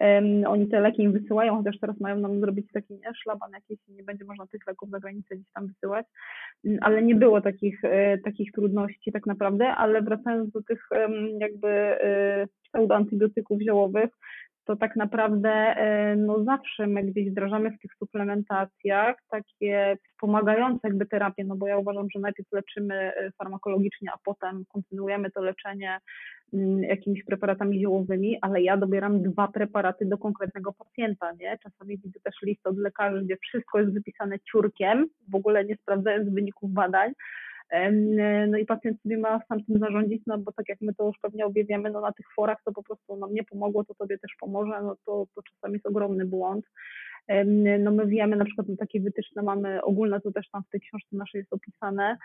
um, 0.00 0.44
oni 0.46 0.68
te 0.68 0.80
leki 0.80 1.02
im 1.02 1.12
wysyłają, 1.12 1.56
chociaż 1.56 1.78
teraz 1.80 2.00
mają 2.00 2.16
nam 2.16 2.40
zrobić 2.40 2.72
taki 2.72 2.94
nie, 2.94 3.14
szlaban 3.22 3.50
jakiś 3.52 3.78
nie 3.88 4.02
będzie 4.02 4.24
można 4.24 4.46
tych 4.46 4.66
leków 4.66 4.90
za 4.90 5.00
granicę 5.00 5.36
gdzieś 5.36 5.52
tam 5.54 5.66
wysyłać, 5.66 6.06
mm, 6.64 6.78
ale 6.82 7.02
nie 7.02 7.14
było 7.14 7.40
takich, 7.40 7.84
e, 7.84 8.18
takich 8.18 8.52
trudności 8.52 9.12
tak 9.12 9.26
naprawdę, 9.26 9.68
ale 9.68 10.02
wracając 10.02 10.50
do 10.50 10.62
tych 10.62 10.88
jakby 11.38 11.68
e, 11.68 12.46
pseudoantybiotyków 12.68 13.60
ziołowych, 13.62 14.10
to 14.64 14.76
tak 14.76 14.96
naprawdę 14.96 15.50
e, 15.50 16.16
no 16.16 16.44
zawsze 16.44 16.86
my 16.86 17.02
gdzieś 17.02 17.30
wdrażamy 17.30 17.70
w 17.70 17.78
tych 17.78 17.90
suplementacjach 17.98 19.16
takie 19.28 19.96
wspomagające 20.10 20.88
jakby 20.88 21.06
terapię, 21.06 21.44
no 21.44 21.56
bo 21.56 21.66
ja 21.66 21.78
uważam, 21.78 22.06
że 22.14 22.20
najpierw 22.20 22.52
leczymy 22.52 22.94
e, 22.94 23.30
farmakologicznie, 23.38 24.08
a 24.14 24.18
potem 24.24 24.64
kontynuujemy 24.72 25.30
to 25.30 25.42
leczenie 25.42 25.98
mm, 26.52 26.82
jakimiś 26.82 27.24
preparatami 27.24 27.80
ziołowymi, 27.80 28.38
ale 28.40 28.62
ja 28.62 28.76
dobieram 28.76 29.22
dwa 29.22 29.48
preparaty 29.48 30.06
do 30.06 30.18
konkretnego 30.18 30.72
pacjenta, 30.72 31.32
nie? 31.32 31.58
Czasami 31.62 31.98
widzę 31.98 32.20
też 32.20 32.34
list 32.42 32.66
od 32.66 32.78
lekarzy, 32.78 33.22
gdzie 33.24 33.36
wszystko 33.36 33.80
jest 33.80 33.94
wypisane 33.94 34.38
ciurkiem, 34.40 35.06
w 35.28 35.34
ogóle 35.34 35.64
nie 35.64 35.76
sprawdzając 35.76 36.34
wyników 36.34 36.72
badań, 36.72 37.12
no 38.46 38.58
i 38.58 38.66
pacjent 38.66 39.02
sobie 39.02 39.18
ma 39.18 39.40
sam 39.48 39.64
tym 39.64 39.78
zarządzić, 39.78 40.22
no 40.26 40.38
bo 40.38 40.52
tak 40.52 40.68
jak 40.68 40.80
my 40.80 40.94
to 40.94 41.06
już 41.06 41.18
pewnie 41.18 41.46
objawiamy, 41.46 41.90
no 41.90 42.00
na 42.00 42.12
tych 42.12 42.26
forach 42.36 42.58
to 42.64 42.72
po 42.72 42.82
prostu 42.82 43.16
nam 43.16 43.34
nie 43.34 43.44
pomogło, 43.44 43.84
to 43.84 43.94
tobie 43.94 44.18
też 44.18 44.32
pomoże, 44.40 44.82
no 44.82 44.96
to, 45.06 45.26
to 45.34 45.42
czasami 45.42 45.74
jest 45.74 45.86
ogromny 45.86 46.24
błąd. 46.24 46.64
No 47.78 47.90
my 47.90 48.06
wiemy, 48.06 48.36
na 48.36 48.44
przykład 48.44 48.66
takie 48.78 49.00
wytyczne 49.00 49.42
mamy 49.42 49.82
ogólne, 49.82 50.20
to 50.20 50.32
też 50.32 50.50
tam 50.50 50.62
w 50.62 50.70
tej 50.70 50.80
książce 50.80 51.16
naszej 51.16 51.38
jest 51.38 51.52
opisane, 51.52 52.16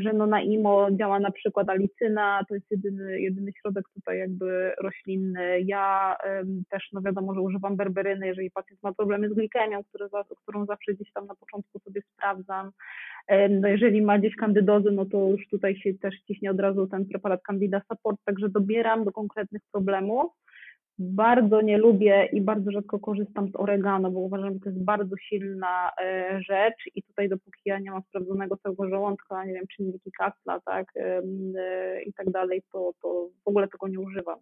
że 0.00 0.12
no 0.14 0.26
na 0.26 0.40
IMO 0.40 0.88
działa 0.90 1.20
na 1.20 1.30
przykład 1.30 1.68
alicyna, 1.68 2.40
to 2.48 2.54
jest 2.54 2.70
jedyny, 2.70 3.20
jedyny 3.20 3.52
środek 3.60 3.84
tutaj 3.94 4.18
jakby 4.18 4.72
roślinny. 4.82 5.60
Ja 5.60 6.16
też, 6.70 6.88
no 6.92 7.02
wiadomo, 7.02 7.34
że 7.34 7.40
używam 7.40 7.76
berberyny, 7.76 8.26
jeżeli 8.26 8.50
pacjent 8.50 8.82
ma 8.82 8.92
problemy 8.92 9.28
z 9.28 9.34
glikemią, 9.34 9.84
które, 9.84 10.08
którą 10.42 10.66
zawsze 10.66 10.94
gdzieś 10.94 11.12
tam 11.12 11.26
na 11.26 11.34
początku 11.34 11.78
sobie 11.78 12.00
sprawdzam. 12.12 12.70
No 13.50 13.68
jeżeli 13.68 14.02
ma 14.02 14.18
gdzieś 14.18 14.36
kandydozy, 14.36 14.90
no 14.90 15.04
to 15.04 15.28
już 15.28 15.48
tutaj 15.48 15.76
się 15.76 15.94
też 15.94 16.14
ciśnie 16.28 16.50
od 16.50 16.60
razu 16.60 16.86
ten 16.86 17.06
preparat 17.06 17.42
Candida 17.42 17.82
Support, 17.90 18.20
także 18.24 18.48
dobieram 18.48 19.04
do 19.04 19.12
konkretnych 19.12 19.62
problemów. 19.72 20.32
Bardzo 20.98 21.60
nie 21.60 21.78
lubię 21.78 22.28
i 22.32 22.40
bardzo 22.40 22.70
rzadko 22.70 22.98
korzystam 22.98 23.48
z 23.48 23.56
oregano, 23.56 24.10
bo 24.10 24.20
uważam, 24.20 24.54
że 24.54 24.60
to 24.60 24.68
jest 24.68 24.84
bardzo 24.84 25.16
silna 25.16 25.90
e, 26.02 26.40
rzecz 26.42 26.90
i 26.94 27.02
tutaj 27.02 27.28
dopóki 27.28 27.60
ja 27.64 27.78
nie 27.78 27.90
mam 27.90 28.02
sprawdzonego 28.02 28.56
całego 28.56 28.88
żołądka, 28.88 29.44
nie 29.44 29.52
wiem, 29.52 29.64
czynniki 29.76 30.12
Kassla, 30.18 30.60
tak, 30.60 30.86
e, 30.96 31.22
i 32.02 32.12
tak 32.12 32.30
dalej, 32.30 32.62
to, 32.72 32.92
to 33.02 33.28
w 33.44 33.48
ogóle 33.48 33.68
tego 33.68 33.88
nie 33.88 34.00
używam. 34.00 34.38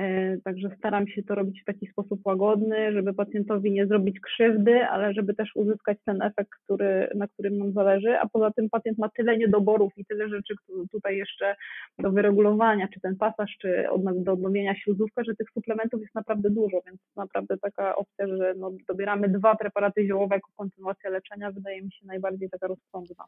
E, 0.00 0.38
także 0.44 0.70
staram 0.78 1.08
się 1.08 1.22
to 1.22 1.34
robić 1.34 1.62
w 1.62 1.64
taki 1.64 1.86
sposób 1.86 2.20
łagodny, 2.24 2.92
żeby 2.92 3.14
pacjentowi 3.14 3.72
nie 3.72 3.86
zrobić 3.86 4.20
krzywdy, 4.20 4.84
ale 4.84 5.14
żeby 5.14 5.34
też 5.34 5.56
uzyskać 5.56 5.98
ten 6.04 6.22
efekt, 6.22 6.50
który, 6.64 7.10
na 7.14 7.28
którym 7.28 7.58
nam 7.58 7.72
zależy. 7.72 8.18
A 8.18 8.28
poza 8.28 8.50
tym 8.50 8.70
pacjent 8.70 8.98
ma 8.98 9.08
tyle 9.08 9.38
niedoborów 9.38 9.92
i 9.96 10.04
tyle 10.04 10.28
rzeczy 10.28 10.54
tutaj 10.92 11.16
jeszcze 11.16 11.56
do 11.98 12.10
wyregulowania, 12.10 12.88
czy 12.94 13.00
ten 13.00 13.16
pasaż, 13.16 13.56
czy 13.60 13.86
do 14.16 14.32
odnowienia 14.32 14.74
śluzówka, 14.74 15.24
że 15.24 15.36
tych 15.36 15.50
suplementów 15.50 16.00
jest 16.00 16.14
naprawdę 16.14 16.50
dużo, 16.50 16.80
więc 16.86 17.00
naprawdę 17.16 17.58
taka 17.58 17.96
opcja, 17.96 18.26
że 18.26 18.54
no, 18.56 18.70
dobieramy 18.88 19.28
dwa 19.28 19.56
preparaty 19.56 20.06
ziołowe 20.06 20.34
jako 20.34 20.50
kontynuacja 20.56 21.10
leczenia, 21.10 21.52
wydaje 21.52 21.82
mi 21.82 21.92
się 21.92 22.06
najbardziej 22.06 22.50
taka 22.50 22.66
rozsądna. 22.66 23.24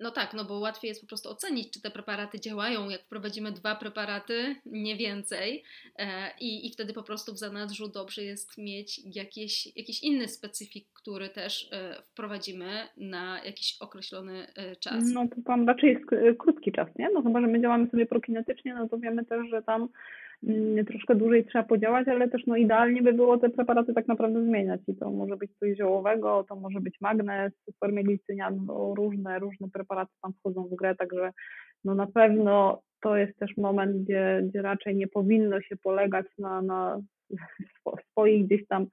No 0.00 0.10
tak, 0.10 0.34
no 0.34 0.44
bo 0.44 0.58
łatwiej 0.58 0.88
jest 0.88 1.00
po 1.00 1.06
prostu 1.06 1.28
ocenić, 1.28 1.70
czy 1.70 1.82
te 1.82 1.90
preparaty 1.90 2.40
działają, 2.40 2.88
jak 2.88 3.02
wprowadzimy 3.02 3.52
dwa 3.52 3.74
preparaty, 3.74 4.56
nie 4.66 4.96
więcej, 4.96 5.62
e, 5.98 6.06
i, 6.40 6.66
i 6.66 6.72
wtedy 6.72 6.92
po 6.92 7.02
prostu 7.02 7.32
w 7.32 7.38
zanadrzu 7.38 7.88
dobrze 7.88 8.22
jest 8.22 8.58
mieć 8.58 9.00
jakiś, 9.16 9.76
jakiś 9.76 10.02
inny 10.02 10.28
specyfik, 10.28 10.86
który 10.92 11.28
też 11.28 11.68
e, 11.72 12.02
wprowadzimy 12.02 12.88
na 12.96 13.44
jakiś 13.44 13.76
określony 13.80 14.46
e, 14.56 14.76
czas. 14.76 15.04
No 15.14 15.28
to 15.28 15.36
tam 15.46 15.68
raczej 15.68 15.92
jest 15.92 16.04
krótki 16.38 16.72
czas, 16.72 16.88
nie? 16.98 17.08
No 17.14 17.22
chyba, 17.22 17.40
że 17.40 17.46
my 17.46 17.60
działamy 17.60 17.90
sobie 17.90 18.06
prokinetycznie, 18.06 18.74
no 18.74 18.88
to 18.88 18.98
wiemy 18.98 19.24
też, 19.24 19.48
że 19.50 19.62
tam 19.62 19.88
troszkę 20.86 21.14
dłużej 21.14 21.44
trzeba 21.44 21.64
podziałać, 21.64 22.08
ale 22.08 22.28
też 22.28 22.46
no 22.46 22.56
idealnie 22.56 23.02
by 23.02 23.12
było 23.12 23.38
te 23.38 23.50
preparaty 23.50 23.94
tak 23.94 24.08
naprawdę 24.08 24.44
zmieniać 24.44 24.80
i 24.88 24.96
to 24.96 25.10
może 25.10 25.36
być 25.36 25.50
coś 25.58 25.76
ziołowego, 25.76 26.44
to 26.48 26.56
może 26.56 26.80
być 26.80 27.00
magnes 27.00 27.52
w 27.66 27.78
formie 27.78 28.04
glicynianu, 28.04 28.94
różne, 28.94 29.38
różne 29.38 29.68
preparaty 29.70 30.12
tam 30.22 30.32
wchodzą 30.32 30.64
w 30.64 30.74
grę, 30.74 30.94
także 30.94 31.32
no 31.84 31.94
na 31.94 32.06
pewno 32.06 32.82
to 33.02 33.16
jest 33.16 33.38
też 33.38 33.56
moment, 33.56 33.96
gdzie, 33.96 34.42
gdzie 34.48 34.62
raczej 34.62 34.96
nie 34.96 35.08
powinno 35.08 35.60
się 35.60 35.76
polegać 35.76 36.26
na, 36.38 36.62
na 36.62 37.00
swoich 38.10 38.46
gdzieś 38.46 38.66
tam 38.66 38.86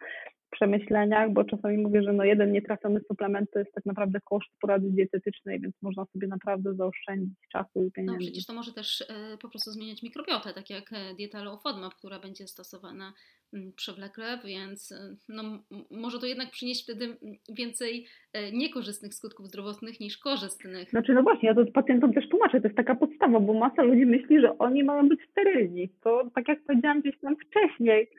przemyśleniach, 0.56 1.34
bo 1.34 1.44
czasami 1.44 1.78
mówię, 1.78 2.04
że 2.04 2.14
no 2.14 2.24
jeden 2.24 2.52
nietrafiony 2.52 3.00
suplement 3.08 3.52
to 3.52 3.60
jest 3.60 3.74
tak 3.74 3.86
naprawdę 3.86 4.20
koszt 4.24 4.50
porady 4.62 4.88
dietetycznej, 4.92 5.60
więc 5.60 5.76
można 5.82 6.06
sobie 6.06 6.28
naprawdę 6.28 6.74
zaoszczędzić 6.76 7.38
czasu 7.52 7.86
i 7.86 7.92
pieniędzy. 7.92 8.14
No 8.14 8.20
przecież 8.20 8.46
to 8.46 8.54
może 8.54 8.74
też 8.74 9.02
e, 9.02 9.38
po 9.42 9.50
prostu 9.50 9.72
zmieniać 9.72 10.04
mikrobiotę, 10.04 10.54
tak 10.54 10.70
jak 10.70 10.94
e, 10.94 11.16
dieta 11.16 11.44
low 11.44 11.62
FODMAP, 11.62 11.94
która 11.94 12.20
będzie 12.20 12.48
stosowana 12.48 13.14
mm, 13.54 13.74
przewlekle, 13.74 14.40
więc 14.46 14.92
e, 14.92 15.16
no, 15.30 15.44
może 15.92 16.20
to 16.20 16.26
jednak 16.26 16.52
przynieść 16.52 16.84
wtedy 16.84 17.18
więcej 17.50 18.06
niekorzystnych 18.54 19.14
skutków 19.14 19.48
zdrowotnych 19.48 20.00
niż 20.00 20.18
korzystnych. 20.18 20.90
Znaczy 20.90 21.14
no 21.14 21.24
właśnie, 21.24 21.50
ja 21.50 21.56
to 21.56 21.66
pacjentom 21.66 22.14
też 22.14 22.30
tłumaczę, 22.30 22.62
to 22.62 22.68
jest 22.68 22.78
taka 22.78 22.96
podstawa, 22.96 23.40
bo 23.40 23.54
masa 23.54 23.84
ludzi 23.84 24.06
myśli, 24.06 24.42
że 24.42 24.58
oni 24.58 24.84
mają 24.84 25.10
być 25.10 25.20
sterylni. 25.32 25.90
To 26.04 26.32
tak 26.36 26.48
jak 26.48 26.64
powiedziałam 26.64 27.02
gdzieś 27.02 27.20
tam 27.20 27.36
wcześniej, 27.36 28.10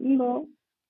no 0.00 0.46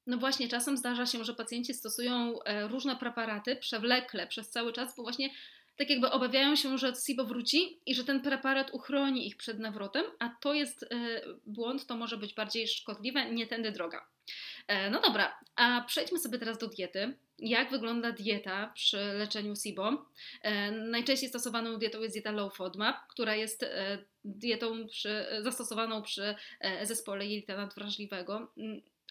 no 0.07 0.17
właśnie, 0.17 0.49
czasem 0.49 0.77
zdarza 0.77 1.07
się, 1.07 1.25
że 1.25 1.35
pacjenci 1.35 1.75
stosują 1.75 2.43
e, 2.43 2.69
różne 2.69 2.97
preparaty 2.97 3.57
przewlekle 3.57 4.27
przez 4.27 4.51
cały 4.51 4.73
czas, 4.73 4.97
bo 4.97 5.03
właśnie 5.03 5.31
tak 5.77 5.91
jakby 5.91 6.11
obawiają 6.11 6.57
się, 6.57 6.79
że 6.79 6.93
SIBO 7.07 7.25
wróci 7.25 7.79
i 7.87 7.95
że 7.95 8.05
ten 8.05 8.21
preparat 8.21 8.71
uchroni 8.73 9.27
ich 9.27 9.37
przed 9.37 9.59
nawrotem, 9.59 10.05
a 10.19 10.29
to 10.41 10.55
jest 10.55 10.83
e, 10.83 10.87
błąd, 11.47 11.87
to 11.87 11.97
może 11.97 12.17
być 12.17 12.35
bardziej 12.35 12.69
szkodliwe, 12.69 13.31
nie 13.31 13.47
tędy 13.47 13.73
droga. 13.73 14.07
E, 14.67 14.91
no 14.91 15.01
dobra, 15.01 15.39
a 15.57 15.85
przejdźmy 15.87 16.19
sobie 16.19 16.39
teraz 16.39 16.59
do 16.59 16.69
diety. 16.69 17.17
Jak 17.39 17.71
wygląda 17.71 18.13
dieta 18.13 18.73
przy 18.75 18.97
leczeniu 18.97 19.57
SIBO? 19.57 20.07
Najczęściej 20.73 21.29
stosowaną 21.29 21.79
dietą 21.79 22.01
jest 22.01 22.15
dieta 22.15 22.31
low 22.31 22.57
FODMAP, 22.57 22.97
która 23.09 23.35
jest 23.35 23.67
dietą 24.25 24.87
przy, 24.89 25.27
zastosowaną 25.41 26.03
przy 26.03 26.35
zespole 26.83 27.27
jelita 27.27 27.57
nadwrażliwego 27.57 28.53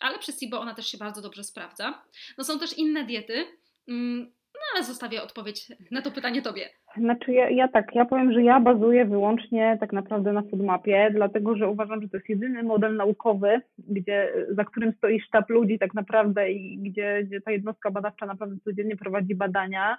ale 0.02 0.20
przy 0.20 0.32
SIBO 0.32 0.60
ona 0.60 0.76
też 0.76 0.88
się 0.88 0.98
bardzo 0.98 1.22
dobrze 1.22 1.44
sprawdza. 1.44 2.04
No 2.38 2.44
są 2.44 2.60
też 2.60 2.78
inne 2.78 3.04
diety, 3.04 3.46
mm, 3.88 4.32
no 4.54 4.62
ale 4.76 4.84
zostawię 4.84 5.24
odpowiedź 5.24 5.72
na 5.92 6.02
to 6.02 6.12
pytanie 6.12 6.42
Tobie. 6.42 6.70
Znaczy 6.98 7.34
ja, 7.34 7.50
ja 7.50 7.68
tak, 7.68 7.96
ja 7.96 8.06
powiem, 8.06 8.34
że 8.34 8.44
ja 8.44 8.60
bazuję 8.60 9.06
wyłącznie 9.06 9.78
tak 9.80 9.94
naprawdę 9.94 10.34
na 10.34 10.42
foodmapie, 10.42 11.10
dlatego 11.14 11.56
że 11.56 11.68
uważam, 11.68 12.02
że 12.02 12.10
to 12.10 12.18
jest 12.18 12.30
jedyny 12.30 12.64
model 12.64 12.96
naukowy, 12.96 13.62
gdzie, 13.78 14.34
za 14.50 14.66
którym 14.66 14.94
stoi 14.94 15.22
sztab 15.22 15.50
ludzi 15.50 15.80
tak 15.80 15.94
naprawdę 15.94 16.52
i 16.52 16.78
gdzie, 16.78 17.24
gdzie 17.24 17.42
ta 17.42 17.52
jednostka 17.52 17.92
badawcza 17.92 18.26
naprawdę 18.26 18.56
codziennie 18.64 18.98
prowadzi 18.98 19.36
badania. 19.36 19.98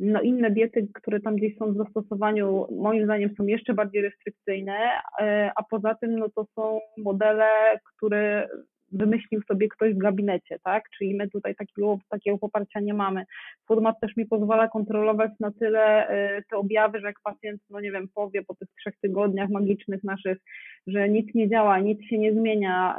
No 0.00 0.20
inne 0.20 0.50
diety, 0.50 0.88
które 0.94 1.20
tam 1.20 1.36
gdzieś 1.36 1.56
są 1.56 1.72
w 1.72 1.76
zastosowaniu, 1.76 2.66
moim 2.70 3.04
zdaniem 3.04 3.34
są 3.36 3.46
jeszcze 3.46 3.74
bardziej 3.74 4.02
restrykcyjne, 4.02 4.78
e, 5.20 5.50
a 5.56 5.62
poza 5.62 5.94
tym 5.94 6.18
no 6.18 6.28
to 6.28 6.46
są 6.54 6.80
modele, 6.98 7.80
które 7.84 8.48
wymyślił 8.94 9.42
sobie 9.42 9.68
ktoś 9.68 9.94
w 9.94 9.98
gabinecie, 9.98 10.58
tak? 10.64 10.84
Czyli 10.98 11.14
my 11.14 11.30
tutaj 11.30 11.54
takiego, 11.54 11.98
takiego 12.08 12.38
poparcia 12.38 12.80
nie 12.80 12.94
mamy. 12.94 13.24
Format 13.68 14.00
też 14.00 14.16
mi 14.16 14.26
pozwala 14.26 14.68
kontrolować 14.68 15.30
na 15.40 15.50
tyle 15.52 16.08
e, 16.08 16.42
te 16.50 16.56
objawy, 16.56 17.00
że 17.00 17.06
jak 17.06 17.20
pacjent, 17.22 17.60
no 17.70 17.80
nie 17.80 17.92
wiem, 17.92 18.08
powie 18.14 18.42
po 18.42 18.54
tych 18.54 18.68
trzech 18.80 18.94
tygodniach 19.02 19.50
magicznych 19.50 20.04
naszych, 20.04 20.38
że 20.86 21.08
nic 21.08 21.34
nie 21.34 21.48
działa, 21.48 21.78
nic 21.78 22.04
się 22.04 22.18
nie 22.18 22.32
zmienia, 22.32 22.98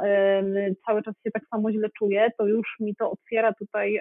cały 0.86 1.02
czas 1.02 1.14
się 1.24 1.30
tak 1.30 1.42
samo 1.50 1.72
źle 1.72 1.88
czuje, 1.98 2.28
to 2.38 2.46
już 2.46 2.76
mi 2.80 2.96
to 2.96 3.10
otwiera 3.10 3.52
tutaj 3.52 4.00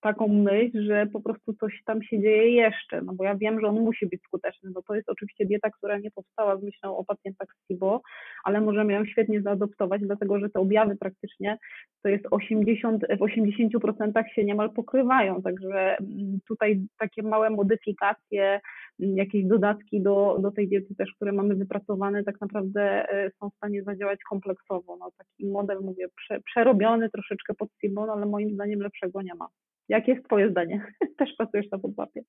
taką 0.00 0.28
myśl, 0.28 0.82
że 0.86 1.06
po 1.12 1.20
prostu 1.20 1.54
coś 1.54 1.82
tam 1.84 2.02
się 2.02 2.20
dzieje 2.20 2.50
jeszcze, 2.50 3.02
no 3.02 3.12
bo 3.14 3.24
ja 3.24 3.34
wiem, 3.34 3.60
że 3.60 3.66
on 3.66 3.80
musi 3.80 4.06
być 4.06 4.22
skuteczny, 4.22 4.70
bo 4.70 4.82
to 4.82 4.94
jest 4.94 5.08
oczywiście 5.08 5.46
dieta, 5.46 5.70
która 5.70 5.98
nie 5.98 6.10
powstała 6.10 6.56
z 6.56 6.62
myślą 6.62 6.96
o 6.96 7.04
pacjentach 7.04 7.48
z 7.48 7.66
SIBO, 7.66 8.00
ale 8.44 8.60
możemy 8.60 8.92
ją 8.92 9.04
świetnie 9.04 9.42
zaadoptować, 9.42 10.02
dlatego 10.02 10.38
że 10.40 10.50
te 10.50 10.60
objawy 10.60 10.96
praktycznie 10.96 11.58
to 12.02 12.08
jest 12.08 12.24
80, 12.30 13.02
w 13.02 13.20
80% 13.20 14.22
się 14.34 14.44
niemal 14.44 14.70
pokrywają, 14.70 15.42
także 15.42 15.96
mm, 15.98 16.38
tutaj 16.48 16.86
takie 16.98 17.22
małe 17.22 17.50
modyfikacje, 17.50 18.60
mm, 19.00 19.16
jakieś 19.16 19.44
dodatki 19.44 20.02
do, 20.02 20.38
do 20.40 20.50
tej 20.50 20.68
diety 20.68 20.94
też, 20.94 21.12
które 21.16 21.32
mamy 21.32 21.54
wypracowane, 21.54 22.24
tak 22.24 22.40
naprawdę 22.40 22.82
e, 23.10 23.30
są 23.30 23.50
w 23.50 23.54
stanie 23.54 23.82
zadziałać 23.82 24.20
kompleksowo. 24.28 24.96
No, 24.96 25.10
taki 25.18 25.46
model, 25.46 25.78
mówię, 25.80 26.06
prze, 26.16 26.40
przerobiony 26.40 27.10
troszeczkę 27.10 27.54
pod 27.54 27.68
SIBO, 27.80 28.06
no, 28.06 28.12
ale 28.12 28.26
moim 28.26 28.54
zdaniem 28.54 28.80
lepszego 28.80 29.22
nie 29.22 29.34
ma. 29.34 29.48
Jakie 29.88 30.12
jest 30.12 30.26
Twoje 30.26 30.50
zdanie? 30.50 30.86
Też 31.18 31.30
pracujesz 31.36 31.70
na 31.70 31.78
podłapie. 31.78 32.22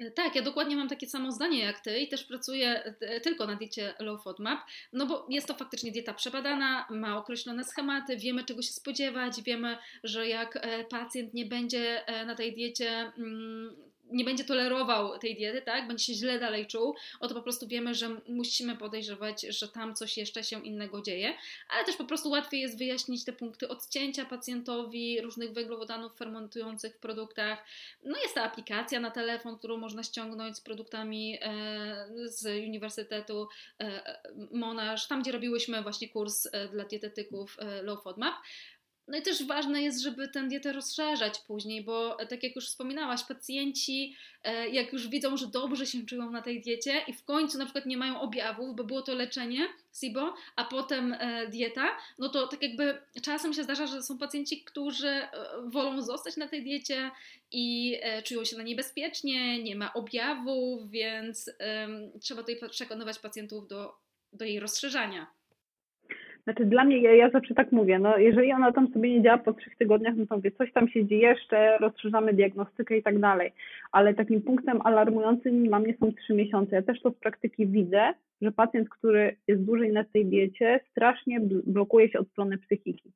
E, 0.00 0.10
tak, 0.10 0.36
ja 0.36 0.42
dokładnie 0.42 0.76
mam 0.76 0.88
takie 0.88 1.06
samo 1.06 1.32
zdanie 1.32 1.58
jak 1.58 1.80
Ty 1.80 1.98
i 1.98 2.08
też 2.08 2.24
pracuję 2.24 2.84
e, 2.84 3.20
tylko 3.20 3.46
na 3.46 3.56
diecie 3.56 3.94
Low 3.98 4.22
FODMAP, 4.22 4.60
no 4.92 5.06
bo 5.06 5.26
jest 5.30 5.48
to 5.48 5.54
faktycznie 5.54 5.92
dieta 5.92 6.14
przebadana, 6.14 6.86
ma 6.90 7.18
określone 7.18 7.64
schematy, 7.64 8.16
wiemy 8.16 8.44
czego 8.44 8.62
się 8.62 8.72
spodziewać, 8.72 9.42
wiemy, 9.42 9.76
że 10.04 10.28
jak 10.28 10.56
e, 10.56 10.84
pacjent 10.84 11.34
nie 11.34 11.46
będzie 11.46 12.02
na 12.26 12.34
tej 12.34 12.54
diecie 12.54 13.12
mm, 13.18 13.76
nie 14.12 14.24
będzie 14.24 14.44
tolerował 14.44 15.18
tej 15.18 15.34
diety, 15.34 15.62
tak, 15.62 15.88
będzie 15.88 16.04
się 16.04 16.14
źle 16.14 16.38
dalej 16.38 16.66
czuł, 16.66 16.94
oto 17.20 17.34
po 17.34 17.42
prostu 17.42 17.68
wiemy, 17.68 17.94
że 17.94 18.20
musimy 18.28 18.76
podejrzewać, 18.76 19.42
że 19.42 19.68
tam 19.68 19.94
coś 19.94 20.16
jeszcze 20.16 20.44
się 20.44 20.64
innego 20.64 21.02
dzieje, 21.02 21.34
ale 21.68 21.84
też 21.84 21.96
po 21.96 22.04
prostu 22.04 22.30
łatwiej 22.30 22.60
jest 22.60 22.78
wyjaśnić 22.78 23.24
te 23.24 23.32
punkty 23.32 23.68
odcięcia 23.68 24.24
pacjentowi 24.24 25.20
różnych 25.20 25.52
węglowodanów 25.52 26.16
fermentujących 26.16 26.94
w 26.94 26.98
produktach. 26.98 27.64
No 28.04 28.18
jest 28.22 28.34
ta 28.34 28.42
aplikacja 28.42 29.00
na 29.00 29.10
telefon, 29.10 29.58
którą 29.58 29.76
można 29.76 30.02
ściągnąć 30.02 30.56
z 30.56 30.60
produktami 30.60 31.38
e, 31.40 32.08
z 32.24 32.64
Uniwersytetu 32.66 33.48
e, 33.80 34.20
Monash, 34.52 35.08
tam 35.08 35.22
gdzie 35.22 35.32
robiłyśmy 35.32 35.82
właśnie 35.82 36.08
kurs 36.08 36.48
e, 36.52 36.68
dla 36.68 36.84
dietetyków 36.84 37.56
Low 37.82 38.02
FODMAP. 38.02 38.34
No 39.10 39.18
i 39.18 39.22
też 39.22 39.46
ważne 39.46 39.82
jest, 39.82 40.00
żeby 40.00 40.28
tę 40.28 40.48
dietę 40.48 40.72
rozszerzać 40.72 41.38
później, 41.38 41.84
bo 41.84 42.20
e, 42.20 42.26
tak 42.26 42.42
jak 42.42 42.56
już 42.56 42.66
wspominałaś, 42.66 43.24
pacjenci, 43.24 44.16
e, 44.44 44.68
jak 44.68 44.92
już 44.92 45.08
widzą, 45.08 45.36
że 45.36 45.46
dobrze 45.46 45.86
się 45.86 46.06
czują 46.06 46.30
na 46.30 46.42
tej 46.42 46.60
diecie 46.60 46.92
i 47.08 47.12
w 47.12 47.24
końcu 47.24 47.58
na 47.58 47.64
przykład 47.64 47.86
nie 47.86 47.96
mają 47.96 48.20
objawów, 48.20 48.76
bo 48.76 48.84
było 48.84 49.02
to 49.02 49.14
leczenie 49.14 49.68
SIBO, 50.00 50.34
a 50.56 50.64
potem 50.64 51.12
e, 51.12 51.48
dieta, 51.48 51.88
no 52.18 52.28
to 52.28 52.46
tak 52.46 52.62
jakby 52.62 52.98
czasem 53.22 53.54
się 53.54 53.64
zdarza, 53.64 53.86
że 53.86 54.02
są 54.02 54.18
pacjenci, 54.18 54.64
którzy 54.64 55.22
wolą 55.66 56.02
zostać 56.02 56.36
na 56.36 56.48
tej 56.48 56.62
diecie 56.62 57.10
i 57.52 57.96
czują 58.24 58.44
się 58.44 58.56
na 58.56 58.62
niej 58.62 58.76
bezpiecznie, 58.76 59.62
nie 59.62 59.76
ma 59.76 59.92
objawów, 59.92 60.90
więc 60.90 61.50
trzeba 62.20 62.42
tutaj 62.42 62.70
przekonywać 62.70 63.18
pacjentów 63.18 63.68
do, 63.68 63.96
do 64.32 64.44
jej 64.44 64.60
rozszerzania. 64.60 65.39
Znaczy 66.44 66.64
dla 66.64 66.84
mnie, 66.84 66.98
ja, 66.98 67.14
ja 67.14 67.30
zawsze 67.30 67.54
tak 67.54 67.72
mówię, 67.72 67.98
no 67.98 68.18
jeżeli 68.18 68.52
ona 68.52 68.72
tam 68.72 68.92
sobie 68.92 69.10
nie 69.10 69.22
działa 69.22 69.38
po 69.38 69.52
trzech 69.52 69.76
tygodniach, 69.76 70.14
no 70.16 70.26
to 70.26 70.36
mówię, 70.36 70.50
coś 70.50 70.72
tam 70.72 70.88
się 70.88 71.06
dzieje 71.06 71.28
jeszcze, 71.28 71.78
rozszerzamy 71.78 72.34
diagnostykę 72.34 72.96
i 72.96 73.02
tak 73.02 73.18
dalej. 73.18 73.52
Ale 73.92 74.14
takim 74.14 74.42
punktem 74.42 74.80
alarmującym 74.84 75.66
dla 75.66 75.78
mnie 75.78 75.94
są 76.00 76.12
trzy 76.12 76.34
miesiące. 76.34 76.76
Ja 76.76 76.82
też 76.82 77.02
to 77.02 77.10
z 77.10 77.14
praktyki 77.14 77.66
widzę, 77.66 78.14
że 78.42 78.52
pacjent, 78.52 78.88
który 78.88 79.36
jest 79.48 79.64
dłużej 79.64 79.92
na 79.92 80.04
tej 80.04 80.26
diecie, 80.26 80.80
strasznie 80.90 81.40
blokuje 81.66 82.08
się 82.08 82.18
od 82.18 82.28
strony 82.28 82.58
psychiki. 82.58 83.12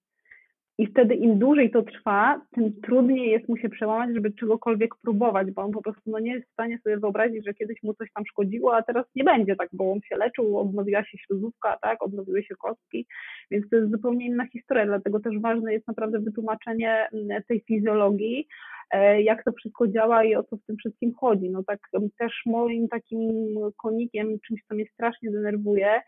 I 0.79 0.87
wtedy 0.87 1.15
im 1.15 1.39
dłużej 1.39 1.71
to 1.71 1.83
trwa, 1.83 2.41
tym 2.53 2.81
trudniej 2.81 3.31
jest 3.31 3.49
mu 3.49 3.57
się 3.57 3.69
przełamać, 3.69 4.15
żeby 4.15 4.33
czegokolwiek 4.33 4.95
próbować, 5.03 5.51
bo 5.51 5.63
on 5.63 5.73
po 5.73 5.83
prostu 5.83 6.03
no, 6.07 6.19
nie 6.19 6.33
jest 6.33 6.49
w 6.49 6.53
stanie 6.53 6.79
sobie 6.79 6.97
wyobrazić, 6.97 7.45
że 7.47 7.55
kiedyś 7.55 7.83
mu 7.83 7.95
coś 7.95 8.13
tam 8.13 8.27
szkodziło, 8.27 8.77
a 8.77 8.83
teraz 8.83 9.07
nie 9.15 9.25
będzie 9.25 9.57
tak, 9.57 9.69
bo 9.73 9.93
on 9.93 10.01
się 10.01 10.17
leczył, 10.17 10.59
odnowiła 10.59 11.05
się 11.05 11.19
śluzówka, 11.19 11.79
tak, 11.83 12.03
odnowiły 12.03 12.43
się 12.43 12.55
kostki, 12.55 13.07
więc 13.51 13.69
to 13.71 13.77
jest 13.77 13.91
zupełnie 13.91 14.27
inna 14.27 14.47
historia, 14.47 14.87
dlatego 14.87 15.21
też 15.21 15.39
ważne 15.39 15.73
jest 15.73 15.89
naprawdę 15.89 16.19
wytłumaczenie 16.19 17.09
mm, 17.13 17.43
tej 17.49 17.61
fizjologii, 17.61 18.47
e, 18.91 19.23
jak 19.23 19.45
to 19.45 19.53
wszystko 19.53 19.89
działa 19.89 20.25
i 20.25 20.35
o 20.35 20.43
co 20.43 20.57
w 20.57 20.67
tym 20.67 20.77
wszystkim 20.77 21.13
chodzi. 21.15 21.51
No 21.51 21.63
tak 21.67 21.81
też 22.19 22.43
moim 22.47 22.89
takim 22.89 23.55
konikiem, 23.83 24.39
czymś, 24.47 24.61
co 24.69 24.75
mnie 24.75 24.85
strasznie 24.87 25.31
denerwuje, 25.31 26.01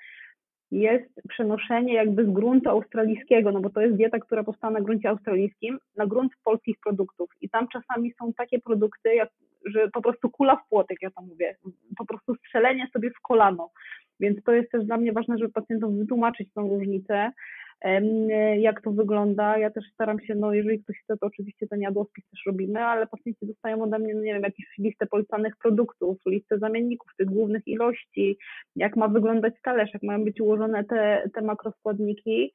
jest 0.70 1.20
przenoszenie 1.28 1.94
jakby 1.94 2.24
z 2.24 2.30
gruntu 2.30 2.70
australijskiego, 2.70 3.52
no 3.52 3.60
bo 3.60 3.70
to 3.70 3.80
jest 3.80 3.96
dieta, 3.96 4.18
która 4.18 4.44
powstała 4.44 4.72
na 4.72 4.80
gruncie 4.80 5.08
australijskim, 5.08 5.78
na 5.96 6.06
grunt 6.06 6.32
polskich 6.44 6.76
produktów. 6.84 7.30
I 7.40 7.48
tam 7.48 7.68
czasami 7.68 8.12
są 8.18 8.32
takie 8.32 8.58
produkty, 8.58 9.14
jak, 9.14 9.28
że 9.66 9.88
po 9.90 10.02
prostu 10.02 10.30
kula 10.30 10.56
w 10.56 10.68
płotek, 10.68 10.98
ja 11.02 11.10
tam 11.10 11.26
mówię, 11.26 11.56
po 11.98 12.06
prostu 12.06 12.34
strzelenie 12.34 12.88
sobie 12.92 13.10
w 13.10 13.20
kolano. 13.22 13.70
Więc 14.20 14.42
to 14.44 14.52
jest 14.52 14.70
też 14.70 14.84
dla 14.84 14.96
mnie 14.96 15.12
ważne, 15.12 15.38
żeby 15.38 15.52
pacjentom 15.52 15.98
wytłumaczyć 15.98 16.48
tą 16.54 16.68
różnicę, 16.68 17.30
jak 18.58 18.82
to 18.82 18.90
wygląda. 18.90 19.58
Ja 19.58 19.70
też 19.70 19.84
staram 19.92 20.20
się, 20.20 20.34
no 20.34 20.54
jeżeli 20.54 20.82
ktoś 20.82 20.96
chce, 20.98 21.16
to 21.16 21.26
oczywiście 21.26 21.66
ten 21.66 21.80
jadłospis 21.80 22.24
też 22.30 22.40
robimy, 22.46 22.84
ale 22.84 23.06
pacjenci 23.06 23.46
dostają 23.46 23.82
ode 23.82 23.98
mnie, 23.98 24.14
no 24.14 24.20
nie 24.20 24.32
wiem, 24.34 24.42
jakąś 24.42 24.78
listę 24.78 25.06
polecanych 25.06 25.56
produktów, 25.56 26.18
listę 26.26 26.58
zamienników, 26.58 27.10
tych 27.18 27.26
głównych 27.26 27.62
ilości, 27.66 28.38
jak 28.76 28.96
ma 28.96 29.08
wyglądać 29.08 29.54
talerz, 29.62 29.94
jak 29.94 30.02
mają 30.02 30.24
być 30.24 30.40
ułożone 30.40 30.84
te, 30.84 31.30
te 31.34 31.42
makroskładniki, 31.42 32.52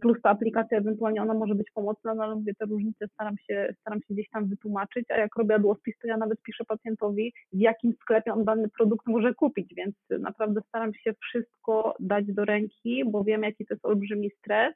plus 0.00 0.22
ta 0.22 0.30
aplikacja 0.30 0.78
ewentualnie 0.78 1.22
ona 1.22 1.34
może 1.34 1.54
być 1.54 1.70
pomocna, 1.70 2.14
no 2.14 2.24
ale 2.24 2.34
mówię, 2.34 2.54
te 2.54 2.64
różnice 2.66 3.08
staram 3.08 3.34
się, 3.38 3.74
staram 3.80 3.98
się 4.00 4.14
gdzieś 4.14 4.30
tam 4.30 4.48
wytłumaczyć, 4.48 5.10
a 5.10 5.16
jak 5.16 5.36
robię 5.36 5.52
jadłospis, 5.52 5.98
to 5.98 6.08
ja 6.08 6.16
nawet 6.16 6.42
piszę 6.42 6.64
pacjentowi, 6.64 7.32
w 7.52 7.60
jakim 7.60 7.92
sklepie 8.02 8.32
on 8.32 8.44
dany 8.44 8.68
produkt 8.68 9.06
może 9.06 9.34
kupić, 9.34 9.74
więc 9.74 9.94
naprawdę 10.20 10.60
staram 10.68 10.94
się 10.94 11.14
wszystko 11.22 11.94
dać 12.00 12.26
do 12.26 12.44
ręki, 12.44 13.04
bo 13.04 13.24
wiem, 13.24 13.42
jaki 13.42 13.66
to 13.66 13.74
jest 13.74 13.84
olbrzymi 13.84 14.30
stres, 14.30 14.74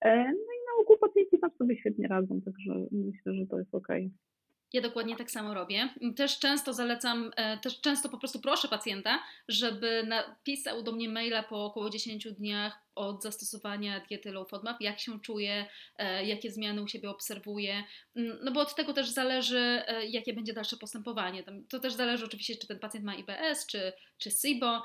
e, 0.00 0.24
no 0.24 0.32
i 0.32 0.60
ogół 0.82 0.98
pacjenci 0.98 1.38
tam 1.38 1.50
sobie 1.50 1.76
świetnie 1.76 2.08
radzą, 2.08 2.40
także 2.40 2.86
myślę, 2.92 3.34
że 3.34 3.46
to 3.46 3.58
jest 3.58 3.74
okej. 3.74 4.06
Okay. 4.06 4.39
Ja 4.72 4.80
dokładnie 4.80 5.16
tak 5.16 5.30
samo 5.30 5.54
robię. 5.54 5.88
Też 6.16 6.38
często 6.38 6.72
zalecam, 6.72 7.30
e, 7.36 7.58
też 7.58 7.80
często 7.80 8.08
po 8.08 8.18
prostu 8.18 8.40
proszę 8.40 8.68
pacjenta, 8.68 9.22
żeby 9.48 10.04
napisał 10.06 10.82
do 10.82 10.92
mnie 10.92 11.08
maila 11.08 11.42
po 11.42 11.64
około 11.64 11.90
10 11.90 12.32
dniach 12.32 12.80
od 12.94 13.22
zastosowania 13.22 14.00
diety 14.08 14.32
low 14.32 14.50
FODMAP, 14.50 14.80
jak 14.80 15.00
się 15.00 15.20
czuje, 15.20 15.66
e, 15.96 16.24
jakie 16.26 16.50
zmiany 16.50 16.82
u 16.82 16.88
siebie 16.88 17.10
obserwuje, 17.10 17.84
mm, 18.16 18.38
no 18.42 18.52
bo 18.52 18.60
od 18.60 18.74
tego 18.74 18.92
też 18.92 19.08
zależy, 19.08 19.82
e, 19.86 20.06
jakie 20.06 20.32
będzie 20.32 20.52
dalsze 20.52 20.76
postępowanie. 20.76 21.44
To 21.68 21.78
też 21.78 21.92
zależy 21.92 22.24
oczywiście, 22.24 22.56
czy 22.56 22.66
ten 22.66 22.78
pacjent 22.78 23.06
ma 23.06 23.14
IBS, 23.14 23.66
czy, 23.66 23.92
czy 24.18 24.30
SIBO, 24.30 24.82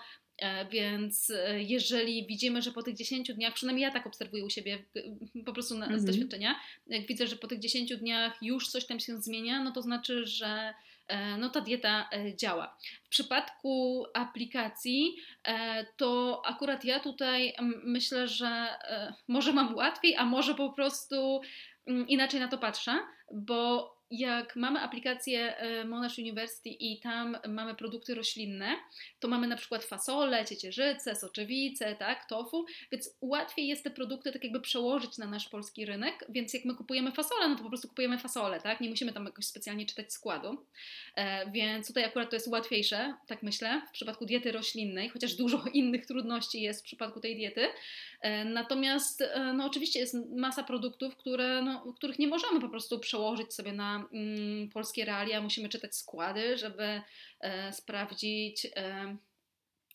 więc 0.71 1.29
e, 1.29 1.63
jeżeli 1.63 2.27
widzimy, 2.27 2.61
że 2.61 2.71
po 2.71 2.83
tych 2.83 2.95
10 2.95 3.33
dniach, 3.33 3.53
przynajmniej 3.53 3.83
ja 3.83 3.91
tak 3.91 4.07
obserwuję 4.07 4.45
u 4.45 4.49
siebie 4.49 4.83
po 5.45 5.53
prostu 5.53 5.77
na, 5.77 5.85
z 5.85 5.89
mhm. 5.89 6.05
doświadczenia, 6.05 6.55
jak 6.87 7.07
widzę, 7.07 7.27
że 7.27 7.35
po 7.35 7.47
tych 7.47 7.59
10 7.59 7.97
dniach 7.97 8.37
już 8.41 8.67
coś 8.67 8.85
tam 8.85 8.99
się 8.99 9.21
zmienia, 9.21 9.63
no 9.63 9.71
to 9.71 9.81
znaczy, 9.81 10.25
że 10.25 10.73
e, 11.07 11.37
no 11.37 11.49
ta 11.49 11.61
dieta 11.61 12.09
działa. 12.35 12.77
W 13.03 13.09
przypadku 13.09 14.05
aplikacji 14.13 15.15
to 15.97 16.41
akurat 16.45 16.85
ja 16.85 16.99
tutaj 16.99 17.53
myślę, 17.83 18.27
że 18.27 18.67
może 19.27 19.53
mam 19.53 19.75
łatwiej, 19.75 20.15
a 20.15 20.25
może 20.25 20.55
po 20.55 20.69
prostu 20.69 21.41
mm, 21.87 22.07
inaczej 22.07 22.39
na 22.39 22.47
to 22.47 22.57
patrzę, 22.57 22.99
bo 23.31 23.94
jak 24.19 24.55
mamy 24.55 24.79
aplikację 24.79 25.57
e, 25.57 25.85
Monash 25.85 26.17
University 26.17 26.69
i 26.69 26.99
tam 26.99 27.37
mamy 27.47 27.75
produkty 27.75 28.15
roślinne, 28.15 28.75
to 29.19 29.27
mamy 29.27 29.47
na 29.47 29.55
przykład 29.55 29.83
fasole, 29.83 30.45
ciecierzycę, 30.45 31.15
soczewice, 31.15 31.95
tak, 31.95 32.29
tofu, 32.29 32.65
więc 32.91 33.17
łatwiej 33.21 33.67
jest 33.67 33.83
te 33.83 33.89
produkty 33.89 34.31
tak 34.31 34.43
jakby 34.43 34.61
przełożyć 34.61 35.17
na 35.17 35.27
nasz 35.27 35.49
polski 35.49 35.85
rynek, 35.85 36.25
więc 36.29 36.53
jak 36.53 36.65
my 36.65 36.75
kupujemy 36.75 37.11
fasolę, 37.11 37.49
no 37.49 37.55
to 37.55 37.63
po 37.63 37.69
prostu 37.69 37.87
kupujemy 37.87 38.17
fasolę, 38.17 38.61
tak, 38.61 38.81
nie 38.81 38.89
musimy 38.89 39.13
tam 39.13 39.25
jakoś 39.25 39.45
specjalnie 39.45 39.85
czytać 39.85 40.13
składu, 40.13 40.65
e, 41.15 41.51
więc 41.51 41.87
tutaj 41.87 42.03
akurat 42.03 42.29
to 42.29 42.35
jest 42.35 42.47
łatwiejsze, 42.47 43.13
tak 43.27 43.43
myślę, 43.43 43.81
w 43.89 43.91
przypadku 43.91 44.25
diety 44.25 44.51
roślinnej, 44.51 45.09
chociaż 45.09 45.33
dużo 45.33 45.63
innych 45.73 46.05
trudności 46.05 46.61
jest 46.61 46.81
w 46.81 46.83
przypadku 46.83 47.19
tej 47.19 47.35
diety, 47.35 47.67
natomiast 48.45 49.23
no 49.53 49.65
oczywiście 49.65 49.99
jest 49.99 50.15
masa 50.35 50.63
produktów, 50.63 51.15
które, 51.15 51.61
no, 51.61 51.93
których 51.93 52.19
nie 52.19 52.27
możemy 52.27 52.61
po 52.61 52.69
prostu 52.69 52.99
przełożyć 52.99 53.53
sobie 53.53 53.73
na 53.73 54.07
mm, 54.13 54.69
polskie 54.69 55.05
realia 55.05 55.41
musimy 55.41 55.69
czytać 55.69 55.95
składy, 55.95 56.57
żeby 56.57 57.01
e, 57.39 57.73
sprawdzić, 57.73 58.67
e, 58.75 59.17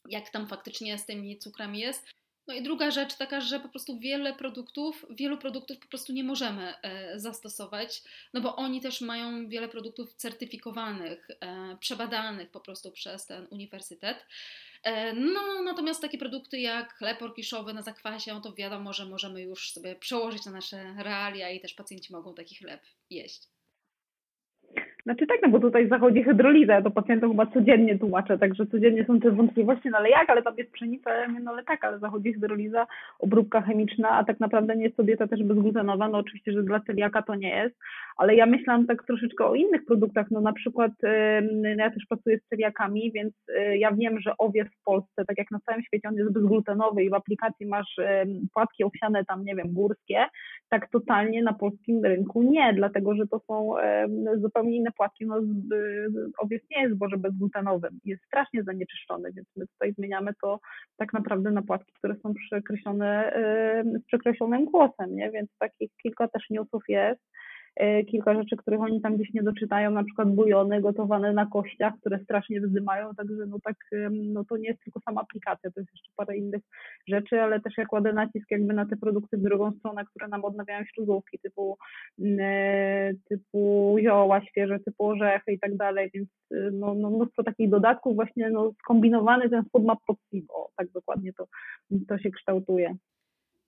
jak 0.09 0.31
tam 0.31 0.47
faktycznie 0.47 0.99
z 0.99 1.07
tymi 1.07 1.39
cukrami 1.39 1.79
jest. 1.79 2.07
No 2.47 2.55
i 2.55 2.63
druga 2.63 2.91
rzecz 2.91 3.15
taka, 3.15 3.41
że 3.41 3.61
po 3.61 3.69
prostu 3.69 3.99
wiele 3.99 4.35
produktów, 4.35 5.07
wielu 5.11 5.39
produktów 5.39 5.79
po 5.79 5.89
prostu 5.89 6.13
nie 6.13 6.25
możemy 6.25 6.75
e, 6.83 7.21
zastosować, 7.21 8.03
no 8.35 8.41
bo 8.41 8.57
oni 8.57 8.81
też 8.81 9.01
mają 9.01 9.49
wiele 9.49 9.69
produktów 9.69 10.15
certyfikowanych, 10.15 11.29
e, 11.41 11.77
przebadanych 11.81 12.51
po 12.51 12.61
prostu 12.61 12.93
przez 12.93 13.27
ten 13.27 13.47
uniwersytet. 13.51 14.27
E, 14.83 15.13
no, 15.13 15.63
natomiast 15.63 16.01
takie 16.01 16.19
produkty 16.19 16.61
jak 16.61 16.95
chleb 16.95 17.23
orkiszowy 17.23 17.75
na 17.75 17.83
zakwasie, 17.83 18.35
no 18.35 18.41
to 18.41 18.53
wiadomo, 18.53 18.93
że 18.93 19.07
możemy 19.07 19.43
już 19.43 19.73
sobie 19.73 19.97
przełożyć 19.97 20.45
na 20.45 20.53
nasze 20.53 20.95
realia 20.99 21.51
i 21.51 21.61
też 21.61 21.75
pacjenci 21.75 22.13
mogą 22.13 22.35
taki 22.35 22.55
chleb 22.55 22.83
jeść. 23.11 23.49
Znaczy 25.11 25.27
tak, 25.27 25.39
no 25.43 25.49
bo 25.49 25.61
tutaj 25.61 25.89
zachodzi 25.89 26.23
hydroliza, 26.23 26.73
ja 26.73 26.83
to 26.83 26.91
pacjentom 26.91 27.31
chyba 27.31 27.47
codziennie 27.47 27.99
tłumaczę, 27.99 28.39
także 28.39 28.67
codziennie 28.67 29.05
są 29.05 29.21
te 29.21 29.31
wątpliwości, 29.31 29.91
no 29.91 29.99
ale 29.99 30.11
jak, 30.11 30.31
ale 30.31 30.43
tam 30.43 30.55
jest 30.59 30.73
pszenica, 30.73 31.11
no 31.43 31.51
ale 31.51 31.65
tak, 31.65 31.85
ale 31.85 31.99
zachodzi 31.99 32.33
hydroliza, 32.33 32.87
obróbka 33.19 33.61
chemiczna, 33.61 34.11
a 34.11 34.25
tak 34.25 34.41
naprawdę 34.41 34.77
nie 34.77 34.85
jest 34.85 34.97
to 34.97 35.03
dieta 35.03 35.29
też 35.29 35.43
bezglutenowa, 35.43 36.09
no 36.09 36.19
oczywiście, 36.19 36.53
że 36.53 36.63
dla 36.63 36.81
celiaka 36.81 37.23
to 37.23 37.35
nie 37.35 37.57
jest, 37.57 37.77
ale 38.17 38.35
ja 38.35 38.47
myślałam 38.47 38.87
tak 38.87 39.07
troszeczkę 39.07 39.47
o 39.47 39.55
innych 39.55 39.85
produktach, 39.85 40.27
no 40.31 40.41
na 40.41 40.53
przykład 40.53 40.93
ja 41.77 41.91
też 41.91 42.07
pracuję 42.09 42.39
z 42.39 42.49
celiakami, 42.49 43.13
więc 43.13 43.35
y, 43.49 43.79
ja 43.79 43.93
wiem, 43.93 44.21
że 44.21 44.37
owiec 44.39 44.69
w 44.69 44.85
Polsce, 44.85 45.25
tak 45.25 45.39
jak 45.39 45.51
na 45.51 45.61
całym 45.61 45.83
świecie 45.83 46.09
on 46.09 46.15
jest 46.15 46.33
bezglutenowy 46.33 47.05
i 47.05 47.11
w 47.11 47.15
aplikacji 47.15 47.67
masz 47.67 47.97
płatki 48.55 48.85
owsiane 48.85 49.25
tam, 49.25 49.45
nie 49.45 49.57
wiem, 49.57 49.73
górskie, 49.73 50.25
tak 50.71 50.91
totalnie 50.91 51.43
na 51.43 51.53
polskim 51.53 52.05
rynku 52.05 52.43
nie, 52.43 52.75
dlatego, 52.75 53.15
że 53.15 53.27
to 53.27 53.41
są 53.47 53.75
zupełnie 54.37 54.77
inne 54.77 54.91
płatki, 54.93 55.27
no 55.27 55.37
owiec 56.39 56.63
nie 56.71 56.83
jest 56.83 56.95
zboże 56.95 57.17
bezglutenowym, 57.17 58.01
jest 58.05 58.25
strasznie 58.25 58.63
zanieczyszczony, 58.63 59.33
więc 59.33 59.49
my 59.57 59.67
tutaj 59.67 59.93
zmieniamy 59.93 60.33
to 60.43 60.61
tak 60.97 61.13
naprawdę 61.13 61.51
na 61.51 61.63
płatki, 61.63 61.93
które 61.93 62.17
są 62.23 62.35
przekreślone 62.35 63.33
z 64.03 64.07
przekreślonym 64.07 64.65
głosem, 64.65 65.17
nie, 65.17 65.31
więc 65.31 65.51
takich 65.59 65.91
kilka 66.03 66.29
też 66.29 66.51
newsów 66.51 66.83
jest, 66.89 67.21
kilka 68.11 68.35
rzeczy, 68.35 68.57
których 68.57 68.81
oni 68.81 69.01
tam 69.01 69.17
gdzieś 69.17 69.35
nie 69.35 69.43
doczytają, 69.43 69.91
na 69.91 70.05
przykład 70.05 70.29
bujony 70.29 70.81
gotowane 70.81 71.33
na 71.33 71.47
kościach, 71.47 71.93
które 72.01 72.19
strasznie 72.19 72.61
wzdymają, 72.61 73.15
także 73.15 73.47
no 73.49 73.57
tak, 73.65 73.77
no 74.11 74.45
to 74.45 74.57
nie 74.57 74.69
jest 74.69 74.81
tylko 74.85 75.01
sama 75.01 75.21
aplikacja, 75.21 75.71
to 75.71 75.81
jest 75.81 75.93
jeszcze 75.93 76.13
parę 76.17 76.37
innych 76.37 76.63
rzeczy, 77.09 77.41
ale 77.41 77.61
też 77.61 77.79
jak 77.79 77.89
kładę 77.89 78.13
nacisk 78.13 78.51
jakby 78.51 78.75
na 78.75 78.87
te 78.87 78.97
produkty 78.97 79.37
w 79.37 79.43
drugą 79.43 79.73
stronę, 79.73 80.05
które 80.05 80.29
nam 80.29 80.45
odnawiają 80.45 80.85
śluzówki, 80.85 81.39
typu, 81.39 81.79
e, 82.41 83.13
typu 83.29 83.97
zioła 84.03 84.41
świeże, 84.45 84.79
typu 84.79 85.07
orzechy 85.07 85.53
i 85.53 85.59
tak 85.59 85.77
dalej, 85.77 86.11
więc 86.15 86.29
e, 86.53 86.71
no, 86.73 86.95
no 86.95 87.11
mnóstwo 87.11 87.43
takich 87.43 87.71
dodatków 87.71 88.15
właśnie 88.15 88.51
no, 88.51 88.73
skombinowany 88.79 89.51
ten 89.51 89.65
spod 89.65 89.85
ma 89.85 89.97
pod 90.07 90.17
o, 90.49 90.71
tak 90.77 90.91
dokładnie 90.91 91.33
to, 91.33 91.47
to 92.09 92.19
się 92.19 92.31
kształtuje. 92.31 92.95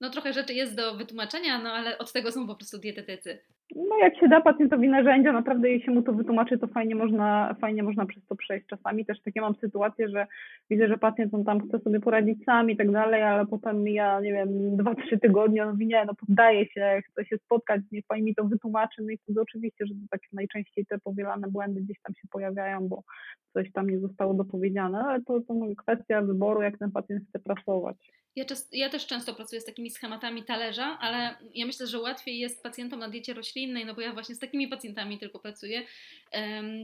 No 0.03 0.09
trochę 0.09 0.33
rzeczy 0.33 0.53
jest 0.53 0.75
do 0.75 0.95
wytłumaczenia, 0.95 1.59
no 1.59 1.69
ale 1.69 1.97
od 1.97 2.11
tego 2.11 2.31
są 2.31 2.47
po 2.47 2.55
prostu 2.55 2.77
dietetycy 2.77 3.39
no 3.75 3.97
jak 3.97 4.19
się 4.19 4.27
da 4.27 4.41
pacjentowi 4.41 4.89
narzędzia, 4.89 5.31
naprawdę 5.31 5.69
jeśli 5.69 5.93
mu 5.93 6.01
to 6.01 6.13
wytłumaczy, 6.13 6.57
to 6.57 6.67
fajnie 6.67 6.95
można, 6.95 7.55
fajnie 7.61 7.83
można 7.83 8.05
przez 8.05 8.25
to 8.25 8.35
przejść. 8.35 8.67
Czasami 8.67 9.05
też 9.05 9.21
takie 9.21 9.41
mam 9.41 9.55
sytuacje, 9.55 10.09
że 10.09 10.27
widzę, 10.69 10.87
że 10.87 10.97
pacjent 10.97 11.33
on 11.33 11.43
tam 11.43 11.67
chce 11.67 11.79
sobie 11.79 11.99
poradzić 11.99 12.43
sam 12.45 12.69
i 12.69 12.77
tak 12.77 12.91
dalej, 12.91 13.23
ale 13.23 13.45
potem 13.45 13.83
mija, 13.83 14.19
nie 14.21 14.33
wiem, 14.33 14.77
dwa, 14.77 14.95
trzy 14.95 15.19
tygodnie, 15.19 15.63
on 15.63 15.71
mówi, 15.71 15.87
nie, 15.87 16.05
no 16.05 16.13
poddaje 16.15 16.65
się, 16.65 17.01
chce 17.09 17.25
się 17.25 17.37
spotkać, 17.37 17.81
niech 17.91 18.05
pani 18.07 18.23
mi 18.23 18.35
to 18.35 18.43
wytłumaczy, 18.43 19.01
no 19.01 19.11
i 19.11 19.17
wtedy 19.17 19.41
oczywiście, 19.41 19.85
że 19.85 19.93
to 19.93 19.99
tak 20.11 20.21
najczęściej 20.33 20.85
te 20.85 20.99
powielane 20.99 21.47
błędy 21.47 21.81
gdzieś 21.81 21.97
tam 22.01 22.15
się 22.15 22.27
pojawiają, 22.31 22.87
bo 22.87 23.03
coś 23.53 23.71
tam 23.71 23.89
nie 23.89 23.99
zostało 23.99 24.33
dopowiedziane, 24.33 24.99
ale 24.99 25.21
to, 25.21 25.41
to 25.41 25.53
kwestia 25.77 26.21
wyboru, 26.21 26.61
jak 26.61 26.77
ten 26.77 26.91
pacjent 26.91 27.23
chce 27.29 27.39
pracować. 27.39 28.22
Ja, 28.35 28.45
ja, 28.71 28.89
też 28.89 29.07
często 29.07 29.35
pracuję 29.35 29.61
z 29.61 29.65
takimi 29.65 29.89
schematami 29.89 30.43
talerza, 30.43 30.97
ale 31.01 31.35
ja 31.53 31.65
myślę, 31.65 31.87
że 31.87 31.99
łatwiej 31.99 32.39
jest 32.39 32.63
pacjentom 32.63 32.99
na 32.99 33.09
diecie 33.09 33.33
roślinnej, 33.33 33.85
no 33.85 33.93
bo 33.93 34.01
ja 34.01 34.13
właśnie 34.13 34.35
z 34.35 34.39
takimi 34.39 34.67
pacjentami 34.67 35.19
tylko 35.19 35.39
pracuję. 35.39 35.85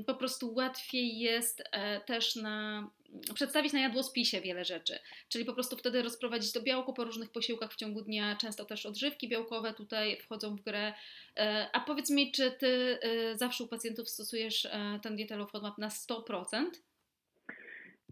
Po 0.07 0.15
prostu 0.15 0.53
łatwiej 0.53 1.19
jest 1.19 1.63
e, 1.71 2.01
też 2.01 2.35
na, 2.35 2.89
przedstawić 3.33 3.73
na 3.73 3.79
jadłospisie 3.79 4.41
wiele 4.41 4.65
rzeczy, 4.65 4.99
czyli 5.29 5.45
po 5.45 5.53
prostu 5.53 5.77
wtedy 5.77 6.01
rozprowadzić 6.01 6.51
to 6.51 6.61
białko 6.61 6.93
po 6.93 7.03
różnych 7.03 7.31
posiłkach 7.31 7.73
w 7.73 7.75
ciągu 7.75 8.01
dnia, 8.01 8.35
często 8.35 8.65
też 8.65 8.85
odżywki 8.85 9.29
białkowe 9.29 9.73
tutaj 9.73 10.17
wchodzą 10.21 10.55
w 10.55 10.61
grę. 10.61 10.93
E, 11.37 11.69
a 11.73 11.79
powiedz 11.79 12.09
mi, 12.09 12.31
czy 12.31 12.51
ty 12.51 12.99
e, 13.01 13.37
zawsze 13.37 13.63
u 13.63 13.67
pacjentów 13.67 14.09
stosujesz 14.09 14.67
ten 15.01 15.15
dietę 15.15 15.37
low 15.37 15.51
FODMAP 15.51 15.77
na 15.77 15.89
100%? 15.89 16.65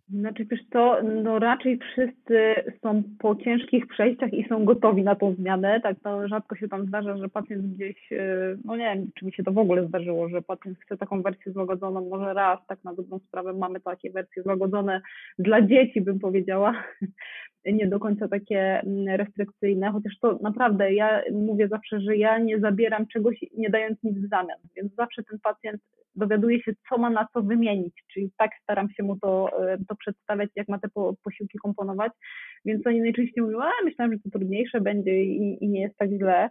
Znaczy 0.10 0.46
wiesz 0.46 0.60
co, 0.74 1.04
no 1.04 1.40
raczej 1.40 1.80
wszyscy 1.80 2.54
są 2.84 3.04
po 3.20 3.36
ciężkich 3.36 3.88
przejściach 3.88 4.34
i 4.34 4.48
są 4.50 4.66
gotowi 4.66 5.04
na 5.04 5.16
tą 5.16 5.36
zmianę. 5.36 5.82
Tak 5.82 6.00
to 6.04 6.28
rzadko 6.28 6.56
się 6.56 6.68
tam 6.68 6.86
zdarza, 6.88 7.18
że 7.18 7.30
pacjent 7.30 7.66
gdzieś, 7.66 8.12
e, 8.12 8.58
no 8.66 8.76
nie 8.76 8.96
wiem, 8.96 9.10
czy 9.20 9.26
mi 9.26 9.34
się 9.34 9.44
to 9.44 9.52
w 9.52 9.58
ogóle 9.58 9.88
zdarzyło, 9.88 10.30
że 10.30 10.42
pacjent 10.42 10.80
chce 10.80 10.98
taką 10.98 11.22
wersję 11.22 11.52
złagodzoną, 11.52 12.10
może 12.10 12.34
raz, 12.34 12.60
tak 12.68 12.84
na 12.84 12.94
dobrą 12.94 13.20
sprawę 13.20 13.54
mamy 13.54 13.80
takie 13.80 14.12
wersje 14.12 14.44
złagodzone 14.44 15.02
dla 15.40 15.62
dzieci, 15.62 16.02
bym 16.02 16.20
powiedziała, 16.20 16.84
nie 17.74 17.88
do 17.88 18.00
końca 18.00 18.28
takie 18.28 18.82
mm, 18.82 19.16
restrykcyjne, 19.16 19.92
chociaż 19.92 20.20
to 20.22 20.40
naprawdę 20.42 20.94
ja 20.94 21.22
mówię 21.32 21.68
zawsze, 21.68 22.00
że 22.02 22.18
ja 22.18 22.40
nie 22.40 22.60
zabieram 22.60 23.08
czegoś, 23.08 23.46
nie 23.58 23.70
dając 23.70 24.04
nic 24.04 24.18
w 24.18 24.30
zamian, 24.30 24.58
więc 24.76 24.96
zawsze 24.96 25.24
ten 25.24 25.40
pacjent 25.40 25.82
dowiaduje 26.16 26.64
się, 26.64 26.72
co 26.90 26.98
ma 26.98 27.10
na 27.10 27.28
co 27.34 27.42
wymienić, 27.42 28.04
czyli 28.14 28.32
tak 28.38 28.52
staram 28.64 28.90
się 28.90 29.04
mu 29.04 29.20
to, 29.20 29.64
e, 29.70 29.78
to 29.88 29.96
przedstawiać, 29.96 30.50
jak 30.56 30.68
ma 30.68 30.80
te 30.80 30.88
posiłki 31.24 31.58
komponować, 31.58 32.12
więc 32.66 32.88
oni 32.88 33.02
najczęściej 33.02 33.44
mówią, 33.44 33.60
a 33.62 33.86
myślałem, 33.86 34.14
że 34.14 34.20
to 34.20 34.30
trudniejsze 34.30 34.82
będzie 34.82 35.24
i, 35.24 35.64
i 35.64 35.68
nie 35.68 35.82
jest 35.82 35.98
tak 35.98 36.10
źle, 36.10 36.50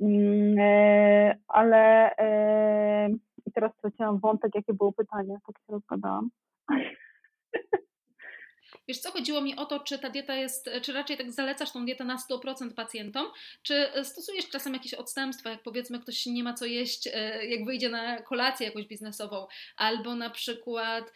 mm, 0.00 0.58
e, 0.58 1.36
ale 1.48 2.10
e, 2.16 3.08
i 3.46 3.52
teraz 3.52 3.72
straciłam 3.78 4.18
wątek, 4.18 4.54
jakie 4.54 4.74
było 4.74 4.92
pytanie, 4.92 5.36
tak 5.46 5.56
się 5.58 5.72
rozgadałam. 5.72 6.30
Wiesz 8.88 8.98
co, 8.98 9.10
chodziło 9.10 9.40
mi 9.40 9.56
o 9.56 9.66
to, 9.66 9.80
czy 9.80 9.98
ta 9.98 10.10
dieta 10.10 10.34
jest, 10.34 10.70
czy 10.82 10.92
raczej 10.92 11.16
tak 11.16 11.32
zalecasz 11.32 11.72
tą 11.72 11.84
dietę 11.84 12.04
na 12.04 12.16
100% 12.16 12.74
pacjentom, 12.74 13.26
czy 13.62 13.86
stosujesz 14.04 14.48
czasem 14.48 14.74
jakieś 14.74 14.94
odstępstwa, 14.94 15.50
jak 15.50 15.62
powiedzmy 15.62 16.00
ktoś 16.00 16.26
nie 16.26 16.44
ma 16.44 16.54
co 16.54 16.66
jeść, 16.66 17.06
e, 17.06 17.46
jak 17.46 17.64
wyjdzie 17.64 17.88
na 17.88 18.22
kolację 18.22 18.66
jakąś 18.66 18.86
biznesową, 18.86 19.46
albo 19.76 20.14
na 20.14 20.30
przykład 20.30 21.12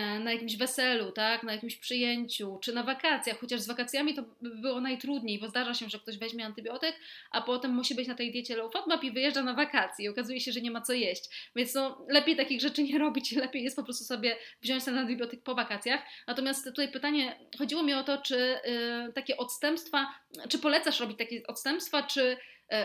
na 0.00 0.32
jakimś 0.32 0.56
weselu, 0.56 1.12
tak, 1.12 1.42
na 1.42 1.52
jakimś 1.52 1.76
przyjęciu, 1.76 2.58
czy 2.62 2.72
na 2.72 2.82
wakacjach, 2.82 3.40
chociaż 3.40 3.60
z 3.60 3.66
wakacjami 3.66 4.14
to 4.14 4.22
by 4.42 4.50
było 4.50 4.80
najtrudniej, 4.80 5.38
bo 5.38 5.48
zdarza 5.48 5.74
się, 5.74 5.88
że 5.88 5.98
ktoś 5.98 6.18
weźmie 6.18 6.46
antybiotyk, 6.46 6.96
a 7.30 7.42
potem 7.42 7.70
musi 7.74 7.94
być 7.94 8.08
na 8.08 8.14
tej 8.14 8.32
diecie 8.32 8.56
low 8.56 8.72
FODMAP 8.72 9.04
i 9.04 9.12
wyjeżdża 9.12 9.42
na 9.42 9.54
wakacje 9.54 10.04
i 10.04 10.08
okazuje 10.08 10.40
się, 10.40 10.52
że 10.52 10.60
nie 10.60 10.70
ma 10.70 10.80
co 10.80 10.92
jeść. 10.92 11.50
Więc 11.56 11.74
no, 11.74 12.06
lepiej 12.08 12.36
takich 12.36 12.60
rzeczy 12.60 12.82
nie 12.82 12.98
robić, 13.04 13.32
lepiej 13.32 13.64
jest 13.64 13.76
po 13.76 13.84
prostu 13.84 14.04
sobie 14.04 14.36
wziąć 14.62 14.84
ten 14.84 14.98
antybiotyk 14.98 15.42
po 15.42 15.54
wakacjach. 15.54 16.00
Natomiast 16.26 16.64
tutaj 16.64 16.88
pytanie, 16.88 17.38
chodziło 17.58 17.82
mi 17.82 17.94
o 17.94 18.04
to, 18.04 18.18
czy 18.18 18.36
y, 18.36 19.12
takie 19.12 19.36
odstępstwa, 19.36 20.14
czy 20.48 20.58
polecasz 20.58 21.00
robić 21.00 21.18
takie 21.18 21.46
odstępstwa, 21.46 22.02
czy 22.02 22.22
y, 22.22 22.36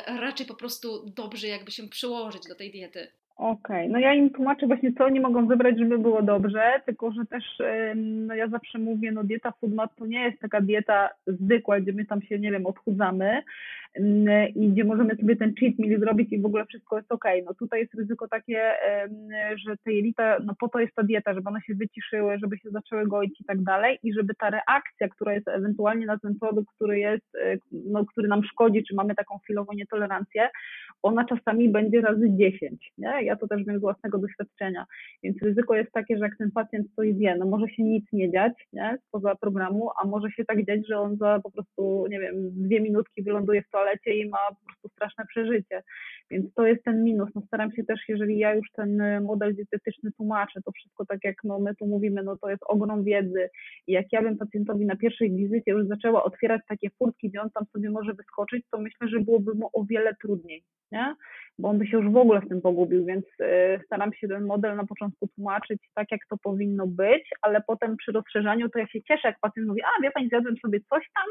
raczej 0.06 0.46
po 0.46 0.56
prostu 0.56 1.10
dobrze 1.16 1.48
jakby 1.48 1.72
się 1.72 1.90
przyłożyć 1.90 2.44
do 2.48 2.56
tej 2.56 2.72
diety? 2.72 3.12
Okej, 3.40 3.86
okay. 3.86 3.90
no 3.90 4.00
ja 4.00 4.14
im 4.14 4.30
tłumaczę 4.30 4.68
właśnie, 4.68 4.94
co 4.94 5.06
oni 5.06 5.20
mogą 5.20 5.48
wybrać, 5.48 5.78
żeby 5.78 5.98
było 5.98 6.22
dobrze, 6.22 6.82
tylko 6.86 7.12
że 7.12 7.26
też, 7.26 7.44
no 7.96 8.36
ja 8.36 8.48
zawsze 8.48 8.80
mówię, 8.80 9.12
no 9.12 9.24
dieta 9.24 9.52
foodmat 9.52 9.96
to 9.96 10.06
nie 10.06 10.24
jest 10.24 10.40
taka 10.40 10.62
dieta 10.62 11.10
zwykła, 11.28 11.80
gdzie 11.80 11.94
my 11.94 12.06
tam 12.06 12.22
się, 12.22 12.40
nie 12.40 12.52
wiem, 12.52 12.66
odchudzamy, 12.66 13.44
i 14.56 14.70
gdzie 14.70 14.84
możemy 14.84 15.16
sobie 15.16 15.36
ten 15.36 15.54
cheat 15.60 15.74
meal 15.80 16.00
zrobić 16.00 16.32
i 16.32 16.42
w 16.42 16.46
ogóle 16.46 16.66
wszystko 16.66 16.98
jest 16.98 17.12
ok. 17.12 17.26
No 17.46 17.54
tutaj 17.54 17.80
jest 17.80 17.94
ryzyko 17.94 18.28
takie, 18.28 18.72
że 19.68 19.78
te 19.78 19.94
jelita, 19.94 20.38
no 20.46 20.54
po 20.60 20.70
to 20.70 20.80
jest 20.80 20.96
ta 20.96 21.04
dieta, 21.04 21.34
żeby 21.34 21.50
one 21.50 21.62
się 21.62 21.76
wyciszyły, 21.76 22.40
żeby 22.40 22.58
się 22.58 22.70
zaczęły 22.70 23.08
goić 23.08 23.42
i 23.42 23.44
tak 23.44 23.64
dalej 23.64 24.00
i 24.04 24.14
żeby 24.14 24.34
ta 24.36 24.50
reakcja, 24.50 25.10
która 25.10 25.34
jest 25.34 25.48
ewentualnie 25.48 26.06
na 26.06 26.20
ten 26.20 26.40
produkt, 26.40 26.76
który 26.76 27.00
jest, 27.00 27.36
e, 27.36 27.58
no, 27.72 28.06
który 28.06 28.28
nam 28.28 28.44
szkodzi, 28.44 28.84
czy 28.84 28.96
mamy 28.96 29.16
taką 29.16 29.38
chwilową 29.38 29.74
nietolerancję, 29.74 30.50
ona 31.04 31.26
czasami 31.26 31.70
będzie 31.70 32.02
razy 32.02 32.30
10, 32.30 32.92
nie? 32.98 33.24
Ja 33.30 33.36
to 33.36 33.48
też 33.48 33.64
wiem 33.66 33.78
z 33.78 33.82
własnego 33.82 34.18
doświadczenia, 34.18 34.86
więc 35.24 35.42
ryzyko 35.42 35.76
jest 35.76 35.92
takie, 35.92 36.18
że 36.18 36.24
jak 36.24 36.38
ten 36.38 36.52
pacjent 36.52 36.88
coś 36.96 37.14
wie, 37.14 37.36
no 37.40 37.46
może 37.46 37.68
się 37.70 37.84
nic 37.84 38.06
nie 38.14 38.32
dziać, 38.32 38.54
nie? 38.74 38.98
Spoza 39.08 39.36
programu, 39.36 39.90
a 40.02 40.08
może 40.08 40.32
się 40.32 40.46
tak 40.46 40.66
dziać, 40.66 40.88
że 40.88 41.00
on 41.00 41.18
za 41.18 41.40
po 41.44 41.52
prostu, 41.52 42.08
nie 42.10 42.20
wiem, 42.20 42.36
dwie 42.52 42.82
minutki 42.82 43.24
wyląduje 43.24 43.62
w 43.62 43.70
toalecie 43.70 44.18
i 44.18 44.30
ma 44.30 44.38
po 44.50 44.66
prostu 44.66 44.90
straszne 44.90 45.26
przeżycie. 45.26 45.84
Więc 46.32 46.54
to 46.54 46.66
jest 46.66 46.84
ten 46.84 47.04
minus. 47.04 47.30
No 47.36 47.42
staram 47.42 47.72
się 47.72 47.84
też, 47.84 48.00
jeżeli 48.10 48.38
ja 48.38 48.54
już 48.54 48.68
ten 48.72 49.02
model 49.24 49.56
dietetyczny 49.56 50.12
tłumaczę, 50.12 50.62
to 50.66 50.72
wszystko 50.72 51.06
tak 51.06 51.20
jak 51.24 51.36
no, 51.44 51.60
my 51.60 51.76
tu 51.76 51.88
mówimy, 51.88 52.24
no 52.24 52.38
to 52.38 52.50
jest 52.50 52.64
ogrom 52.68 53.04
wiedzy. 53.04 53.50
I 53.88 53.92
jak 53.92 54.06
ja 54.12 54.22
bym 54.22 54.38
pacjentowi 54.38 54.86
na 54.86 54.96
pierwszej 54.96 55.32
wizycie 55.36 55.72
już 55.72 55.88
zaczęła 55.88 56.24
otwierać 56.24 56.62
takie 56.68 56.90
furtki, 56.90 57.30
gdzie 57.30 57.42
on 57.42 57.50
tam 57.50 57.66
sobie 57.74 57.90
może 57.90 58.14
wyskoczyć, 58.14 58.66
to 58.72 58.82
myślę, 58.82 59.08
że 59.08 59.20
byłoby 59.20 59.54
mu 59.54 59.70
o 59.74 59.86
wiele 59.86 60.16
trudniej, 60.22 60.64
nie? 60.92 61.16
Bo 61.60 61.70
on 61.70 61.78
by 61.78 61.88
się 61.88 61.98
już 61.98 62.12
w 62.12 62.18
ogóle 62.18 62.42
w 62.42 62.50
tym 62.50 62.62
pogubił, 62.62 63.06
więc 63.06 63.26
y, 63.26 63.80
staram 63.86 64.14
się 64.14 64.28
ten 64.28 64.46
model 64.46 64.76
na 64.76 64.86
początku 64.86 65.28
tłumaczyć 65.28 65.82
tak, 65.96 66.12
jak 66.12 66.22
to 66.30 66.38
powinno 66.38 66.88
być, 66.88 67.24
ale 67.42 67.62
potem 67.68 67.98
przy 67.98 68.12
rozszerzaniu 68.12 68.70
to 68.70 68.80
ja 68.80 68.88
się 68.88 69.02
cieszę, 69.02 69.28
jak 69.28 69.40
pacjent 69.40 69.68
mówi, 69.68 69.82
a 69.82 70.02
wie 70.04 70.12
pani, 70.12 70.30
zjadłem 70.30 70.58
sobie 70.58 70.80
coś 70.80 71.06
tam 71.16 71.28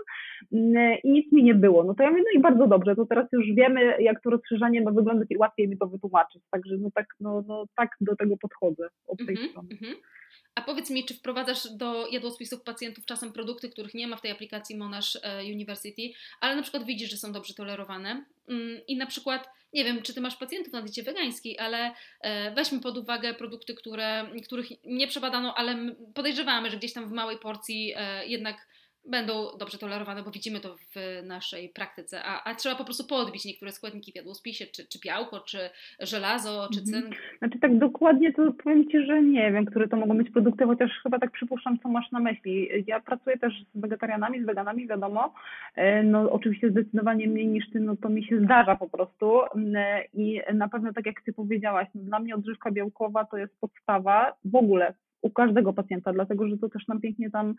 y, 0.59 0.99
i 1.05 1.13
nic 1.13 1.33
mi 1.33 1.45
nie 1.45 1.55
było. 1.55 1.85
No 1.85 1.95
to 1.95 2.03
ja 2.03 2.11
mówię, 2.11 2.23
no 2.23 2.41
i 2.41 2.43
bardzo 2.43 2.67
dobrze, 2.67 2.97
to 2.97 3.07
teraz 3.07 3.27
już 3.33 3.47
wiemy, 3.57 4.03
jak 4.03 4.23
to 4.23 4.31
rozszerzanie 4.31 4.83
ma 4.83 4.91
wyglądać 4.91 5.29
i 5.31 5.39
łatwiej 5.39 5.69
mi 5.69 5.79
to 5.79 5.87
wytłumaczyć. 5.87 6.43
Także 6.51 6.77
no 6.79 6.89
tak, 6.95 7.07
no, 7.21 7.45
no 7.47 7.65
tak 7.77 7.91
do 8.01 8.17
tego 8.17 8.37
podchodzę 8.37 8.89
od 9.07 9.19
tej 9.19 9.37
mm-hmm, 9.37 9.51
strony. 9.51 9.69
Mm-hmm. 9.69 9.95
A 10.59 10.63
powiedz 10.63 10.91
mi, 10.91 11.05
czy 11.05 11.15
wprowadzasz 11.15 11.69
do 11.71 12.07
jadłospisów 12.07 12.63
pacjentów 12.63 13.07
czasem 13.07 13.33
produkty, 13.33 13.69
których 13.69 13.95
nie 13.95 14.09
ma 14.09 14.17
w 14.17 14.21
tej 14.21 14.31
aplikacji 14.31 14.77
Monash 14.77 15.19
e, 15.23 15.45
University, 15.45 16.03
ale 16.41 16.57
na 16.57 16.63
przykład 16.63 16.85
widzisz, 16.85 17.11
że 17.11 17.17
są 17.17 17.33
dobrze 17.33 17.55
tolerowane? 17.55 18.25
Mm, 18.49 18.81
i 18.89 18.97
na 18.97 19.07
przykład, 19.07 19.49
nie 19.73 19.85
wiem, 19.85 20.03
czy 20.03 20.15
ty 20.15 20.21
masz 20.21 20.37
pacjentów 20.37 20.73
na 20.73 20.83
diecie 20.83 21.03
wegańskiej, 21.03 21.59
ale 21.59 21.93
e, 22.21 22.55
weźmy 22.55 22.81
pod 22.81 22.99
uwagę 22.99 23.35
produkty, 23.35 23.75
które, 23.75 24.27
których 24.45 24.67
nie 24.85 25.09
przebadano, 25.09 25.55
ale 25.55 25.95
podejrzewamy, 26.15 26.71
że 26.71 26.77
gdzieś 26.77 26.93
tam 26.93 27.09
w 27.09 27.13
małej 27.13 27.39
porcji 27.39 27.93
e, 27.97 28.27
jednak 28.27 28.69
będą 29.09 29.59
dobrze 29.59 29.79
tolerowane, 29.79 30.23
bo 30.23 30.31
widzimy 30.31 30.61
to 30.61 30.77
w 30.77 31.23
naszej 31.27 31.69
praktyce, 31.69 32.21
a, 32.25 32.45
a 32.45 32.55
trzeba 32.55 32.75
po 32.75 32.85
prostu 32.85 33.05
podbić 33.05 33.45
niektóre 33.45 33.73
składniki 33.73 34.13
w 34.13 34.17
jadłospisie, 34.17 34.67
czy, 34.67 34.89
czy 34.89 34.99
białko, 35.05 35.41
czy 35.41 35.59
żelazo, 36.01 36.69
czy 36.75 36.81
mhm. 36.81 37.03
cynk. 37.03 37.15
Znaczy 37.39 37.59
tak 37.59 37.79
dokładnie 37.79 38.33
to 38.33 38.53
powiem 38.65 38.91
Ci, 38.91 39.07
że 39.07 39.23
nie 39.23 39.53
wiem, 39.53 39.67
które 39.67 39.89
to 39.89 39.97
mogą 39.97 40.17
być 40.17 40.31
produkty, 40.31 40.65
chociaż 40.65 40.91
chyba 41.03 41.19
tak 41.19 41.31
przypuszczam, 41.31 41.79
co 41.79 41.89
masz 41.89 42.11
na 42.13 42.21
myśli. 42.21 42.69
Ja 42.87 43.01
pracuję 43.01 43.39
też 43.39 43.55
z 43.75 43.81
wegetarianami, 43.81 44.43
z 44.43 44.47
weganami, 44.47 44.87
wiadomo, 44.87 45.35
e, 45.77 46.03
no 46.03 46.31
oczywiście 46.31 46.71
zdecydowanie 46.71 47.29
mniej 47.29 47.47
niż 47.47 47.71
Ty, 47.71 47.81
no 47.81 47.97
to 47.97 48.09
mi 48.09 48.25
się 48.25 48.41
zdarza 48.41 48.77
po 48.77 48.89
prostu 48.89 49.41
e, 49.77 50.05
i 50.15 50.41
na 50.55 50.69
pewno 50.69 50.93
tak 50.93 51.07
jak 51.07 51.23
Ty 51.23 51.33
powiedziałaś, 51.33 51.89
no 51.95 52.03
dla 52.05 52.19
mnie 52.19 52.35
odżywka 52.35 52.71
białkowa 52.71 53.25
to 53.25 53.37
jest 53.37 53.61
podstawa 53.61 54.35
w 54.45 54.55
ogóle 54.55 54.95
u 55.23 55.31
każdego 55.31 55.73
pacjenta, 55.73 56.13
dlatego 56.13 56.49
że 56.49 56.59
to 56.59 56.69
też 56.69 56.89
nam 56.89 57.01
pięknie 57.01 57.31
tam 57.31 57.55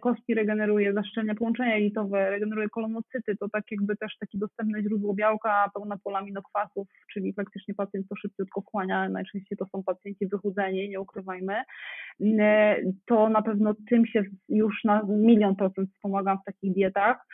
kostki 0.00 0.34
regeneruje, 0.34 0.92
zaszczelnia 0.92 1.34
połączenia 1.34 1.76
jelitowe, 1.76 2.30
regeneruje 2.30 2.68
kolonocyty, 2.68 3.36
to 3.36 3.48
tak 3.48 3.64
jakby 3.70 3.96
też 3.96 4.18
takie 4.20 4.38
dostępne 4.38 4.82
źródło 4.82 5.14
białka, 5.14 5.70
pełna 5.74 5.96
pola 6.04 6.18
aminokwasów, 6.18 6.88
czyli 7.12 7.34
praktycznie 7.34 7.74
pacjent 7.74 8.08
to 8.08 8.16
szybciutko 8.16 8.60
wchłania, 8.60 9.08
najczęściej 9.08 9.58
to 9.58 9.66
są 9.66 9.82
pacjenci 9.82 10.26
wychudzeni, 10.26 10.88
nie 10.88 11.00
ukrywajmy, 11.00 11.54
to 13.06 13.28
na 13.28 13.42
pewno 13.42 13.74
tym 13.88 14.06
się 14.06 14.22
już 14.48 14.84
na 14.84 15.02
milion 15.08 15.56
procent 15.56 15.90
wspomagam 15.90 16.38
w 16.38 16.44
takich 16.44 16.74
dietach, 16.74 17.26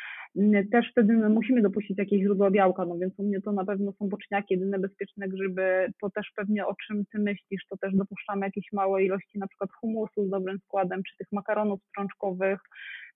też 0.72 0.90
wtedy 0.90 1.12
musimy 1.28 1.62
dopuścić 1.62 1.98
jakieś 1.98 2.22
źródła 2.22 2.50
białka, 2.50 2.84
no 2.84 2.98
więc 2.98 3.18
u 3.18 3.22
mnie 3.22 3.40
to 3.40 3.52
na 3.52 3.64
pewno 3.64 3.92
są 3.92 4.08
boczniaki, 4.08 4.54
jedyne 4.54 4.78
bezpieczne 4.78 5.28
grzyby, 5.28 5.92
to 6.00 6.10
też 6.10 6.32
pewnie 6.36 6.66
o 6.66 6.74
czym 6.74 7.04
ty 7.12 7.18
myślisz, 7.18 7.66
to 7.70 7.76
też 7.76 7.94
dopuszczamy 7.94 8.46
jakieś 8.46 8.72
małe 8.72 9.04
ilości 9.04 9.38
na 9.38 9.46
przykład 9.46 9.70
humusu 9.72 10.26
z 10.26 10.30
dobrym 10.30 10.58
składem, 10.58 11.02
czy 11.02 11.16
tych 11.16 11.32
makaronów 11.32 11.80
strączkowych, 11.88 12.60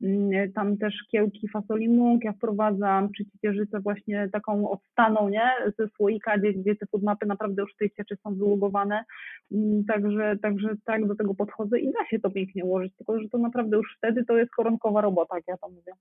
mm, 0.03 0.53
tam 0.53 0.77
też 0.77 0.95
kiełki 1.11 1.49
fasoli 1.49 1.89
mąk 1.89 2.25
ja 2.25 2.33
wprowadzam, 2.33 3.13
czy 3.13 3.25
ciecierzycę 3.25 3.81
właśnie 3.81 4.29
taką 4.33 4.71
odstaną, 4.71 5.29
nie, 5.29 5.51
ze 5.79 5.89
słoika, 5.89 6.39
gdzie, 6.39 6.53
gdzie 6.53 6.77
te 6.77 6.87
foodmapy 6.87 7.27
naprawdę 7.27 7.63
już 7.63 7.75
w 7.75 7.79
tej 7.79 7.91
cieczy 7.91 8.17
są 8.17 8.35
wylogowane, 8.35 9.05
mm, 9.53 9.85
także, 9.85 10.37
także 10.43 10.69
tak 10.85 11.07
do 11.07 11.17
tego 11.17 11.35
podchodzę 11.35 11.79
i 11.79 11.93
da 11.93 12.07
się 12.11 12.19
to 12.19 12.31
pięknie 12.31 12.65
ułożyć, 12.65 12.97
tylko 12.97 13.21
że 13.21 13.29
to 13.29 13.39
naprawdę 13.39 13.77
już 13.77 13.95
wtedy 13.97 14.25
to 14.25 14.37
jest 14.39 14.51
koronkowa 14.51 15.01
robota, 15.01 15.37
jak 15.37 15.49
ja 15.49 15.57
to 15.57 15.69
mówię. 15.69 15.93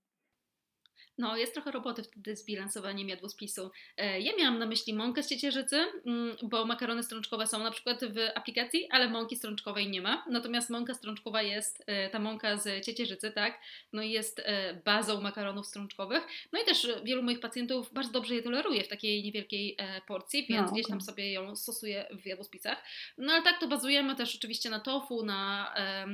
No, 1.18 1.38
jest 1.38 1.53
trochę 1.53 1.72
roboty 1.72 2.03
wtedy 2.03 2.36
z 2.36 2.45
bilansowaniem 2.45 3.09
jadłospisu. 3.09 3.72
E, 3.97 4.22
ja 4.22 4.32
miałam 4.38 4.59
na 4.59 4.66
myśli 4.66 4.93
mąkę 4.93 5.24
z 5.24 5.30
ciecierzycy, 5.30 5.86
mm, 6.05 6.38
bo 6.43 6.66
makarony 6.66 7.03
strączkowe 7.03 7.47
są 7.47 7.63
na 7.63 7.72
przykład 7.72 8.05
w 8.05 8.18
aplikacji, 8.36 8.88
ale 8.91 9.09
mąki 9.09 9.36
strączkowej 9.36 9.89
nie 9.89 10.01
ma. 10.01 10.26
Natomiast 10.30 10.70
mąka 10.70 10.93
strączkowa 10.93 11.41
jest, 11.41 11.84
e, 11.88 12.09
ta 12.09 12.20
mąka 12.20 12.57
z 12.57 12.86
ciecierzycy, 12.86 13.32
tak, 13.32 13.59
no 13.93 14.01
jest 14.01 14.41
e, 14.45 14.82
bazą 14.86 15.22
makaronów 15.22 15.68
strączkowych. 15.68 16.28
No 16.53 16.61
i 16.61 16.66
też 16.66 16.88
wielu 17.03 17.24
moich 17.24 17.39
pacjentów 17.39 17.93
bardzo 17.93 18.11
dobrze 18.11 18.36
je 18.36 18.43
toleruje 18.43 18.84
w 18.84 18.88
takiej 18.88 19.24
niewielkiej 19.24 19.78
porcji, 20.07 20.45
więc 20.49 20.68
no, 20.68 20.74
gdzieś 20.74 20.88
tam 20.88 21.01
sobie 21.01 21.32
ją 21.32 21.55
stosuje 21.55 22.05
w 22.24 22.26
jadłospisach. 22.26 22.84
No 23.18 23.34
ale 23.34 23.41
tak 23.41 23.59
to 23.59 23.68
bazujemy 23.68 24.16
też 24.16 24.36
oczywiście 24.36 24.70
na 24.70 24.80
tofu, 24.80 25.26
na 25.26 25.74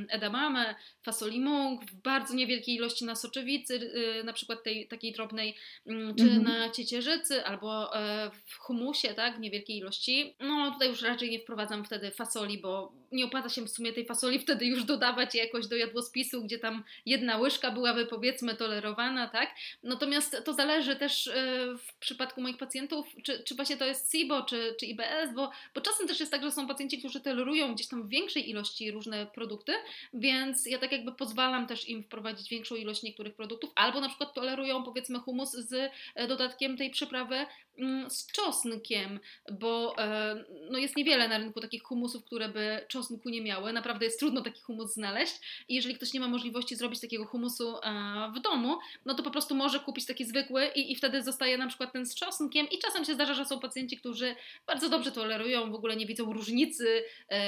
edamame, 0.09 0.75
fasoli 1.03 1.39
mąk, 1.39 1.85
w 1.85 1.95
bardzo 1.95 2.33
niewielkiej 2.33 2.75
ilości 2.75 3.05
na 3.05 3.15
soczewicy, 3.15 3.75
y, 4.19 4.23
na 4.23 4.33
przykład 4.33 4.63
tej 4.63 4.87
takiej 4.91 5.11
drobnej, 5.11 5.55
mm, 5.85 6.15
czy 6.15 6.23
mhm. 6.23 6.43
na 6.43 6.69
ciecierzycy, 6.69 7.45
albo 7.45 7.95
e, 7.95 8.31
w 8.45 8.57
humusie, 8.57 9.13
tak, 9.13 9.37
w 9.37 9.39
niewielkiej 9.39 9.77
ilości. 9.77 10.35
No 10.39 10.71
tutaj 10.71 10.89
już 10.89 11.01
raczej 11.01 11.29
nie 11.29 11.39
wprowadzam 11.39 11.85
wtedy 11.85 12.11
fasoli, 12.11 12.57
bo 12.57 12.93
nie 13.11 13.25
opłaca 13.25 13.49
się 13.49 13.61
w 13.61 13.69
sumie 13.69 13.93
tej 13.93 14.05
fasoli 14.05 14.39
wtedy 14.45 14.65
już 14.65 14.83
dodawać 14.83 15.35
jakoś 15.35 15.67
do 15.67 15.75
jadłospisu, 15.75 16.43
gdzie 16.43 16.59
tam 16.59 16.83
jedna 17.05 17.37
łyżka 17.37 17.71
byłaby 17.71 18.05
powiedzmy 18.05 18.55
tolerowana, 18.55 19.27
tak? 19.27 19.55
Natomiast 19.83 20.41
to 20.45 20.53
zależy 20.53 20.95
też 20.95 21.27
e, 21.27 21.33
w 21.77 21.93
przypadku 21.99 22.41
moich 22.41 22.57
pacjentów, 22.57 23.07
czy, 23.23 23.43
czy 23.43 23.55
właśnie 23.55 23.77
to 23.77 23.85
jest 23.85 24.11
SIBO, 24.11 24.41
czy, 24.41 24.75
czy 24.79 24.85
IBS, 24.85 25.33
bo, 25.35 25.51
bo 25.75 25.81
czasem 25.81 26.07
też 26.07 26.19
jest 26.19 26.31
tak, 26.31 26.43
że 26.43 26.51
są 26.51 26.67
pacjenci, 26.67 26.99
którzy 26.99 27.19
tolerują 27.19 27.73
gdzieś 27.73 27.87
tam 27.87 28.03
w 28.03 28.09
większej 28.09 28.49
ilości 28.49 28.91
różne 28.91 29.25
produkty, 29.25 29.73
więc 30.13 30.65
ja 30.65 30.77
tak 30.77 30.91
jakby 30.91 31.11
pozwalam 31.11 31.67
też 31.67 31.89
im 31.89 32.03
wprowadzić 32.03 32.49
większą 32.49 32.75
ilość 32.75 33.03
niektórych 33.03 33.35
produktów, 33.35 33.71
albo 33.75 34.01
na 34.01 34.09
przykład 34.09 34.33
tolerują 34.33 34.80
powiedzmy 34.83 35.19
humus 35.19 35.51
z 35.51 35.91
e, 36.15 36.27
dodatkiem 36.27 36.77
tej 36.77 36.91
przyprawy 36.91 37.45
mm, 37.77 38.09
z 38.09 38.27
czosnkiem, 38.27 39.19
bo 39.51 39.97
e, 39.97 40.45
no 40.71 40.77
jest 40.77 40.97
niewiele 40.97 41.27
na 41.27 41.37
rynku 41.37 41.61
takich 41.61 41.83
humusów, 41.83 42.25
które 42.25 42.49
by 42.49 42.85
czosnku 42.87 43.29
nie 43.29 43.41
miały. 43.41 43.73
Naprawdę 43.73 44.05
jest 44.05 44.19
trudno 44.19 44.41
taki 44.41 44.61
humus 44.61 44.93
znaleźć 44.93 45.65
i 45.67 45.75
jeżeli 45.75 45.95
ktoś 45.95 46.13
nie 46.13 46.19
ma 46.19 46.27
możliwości 46.27 46.75
zrobić 46.75 47.01
takiego 47.01 47.25
humusu 47.25 47.77
e, 47.77 48.31
w 48.35 48.39
domu, 48.39 48.77
no 49.05 49.13
to 49.13 49.23
po 49.23 49.31
prostu 49.31 49.55
może 49.55 49.79
kupić 49.79 50.05
taki 50.05 50.25
zwykły 50.25 50.67
i, 50.75 50.91
i 50.91 50.95
wtedy 50.95 51.23
zostaje 51.23 51.57
na 51.57 51.67
przykład 51.67 51.93
ten 51.93 52.05
z 52.05 52.15
czosnkiem 52.15 52.69
i 52.69 52.79
czasem 52.79 53.05
się 53.05 53.13
zdarza, 53.13 53.33
że 53.33 53.45
są 53.45 53.59
pacjenci, 53.59 53.97
którzy 53.97 54.35
bardzo 54.67 54.89
dobrze 54.89 55.11
tolerują, 55.11 55.71
w 55.71 55.75
ogóle 55.75 55.95
nie 55.95 56.05
widzą 56.05 56.33
różnicy 56.33 57.03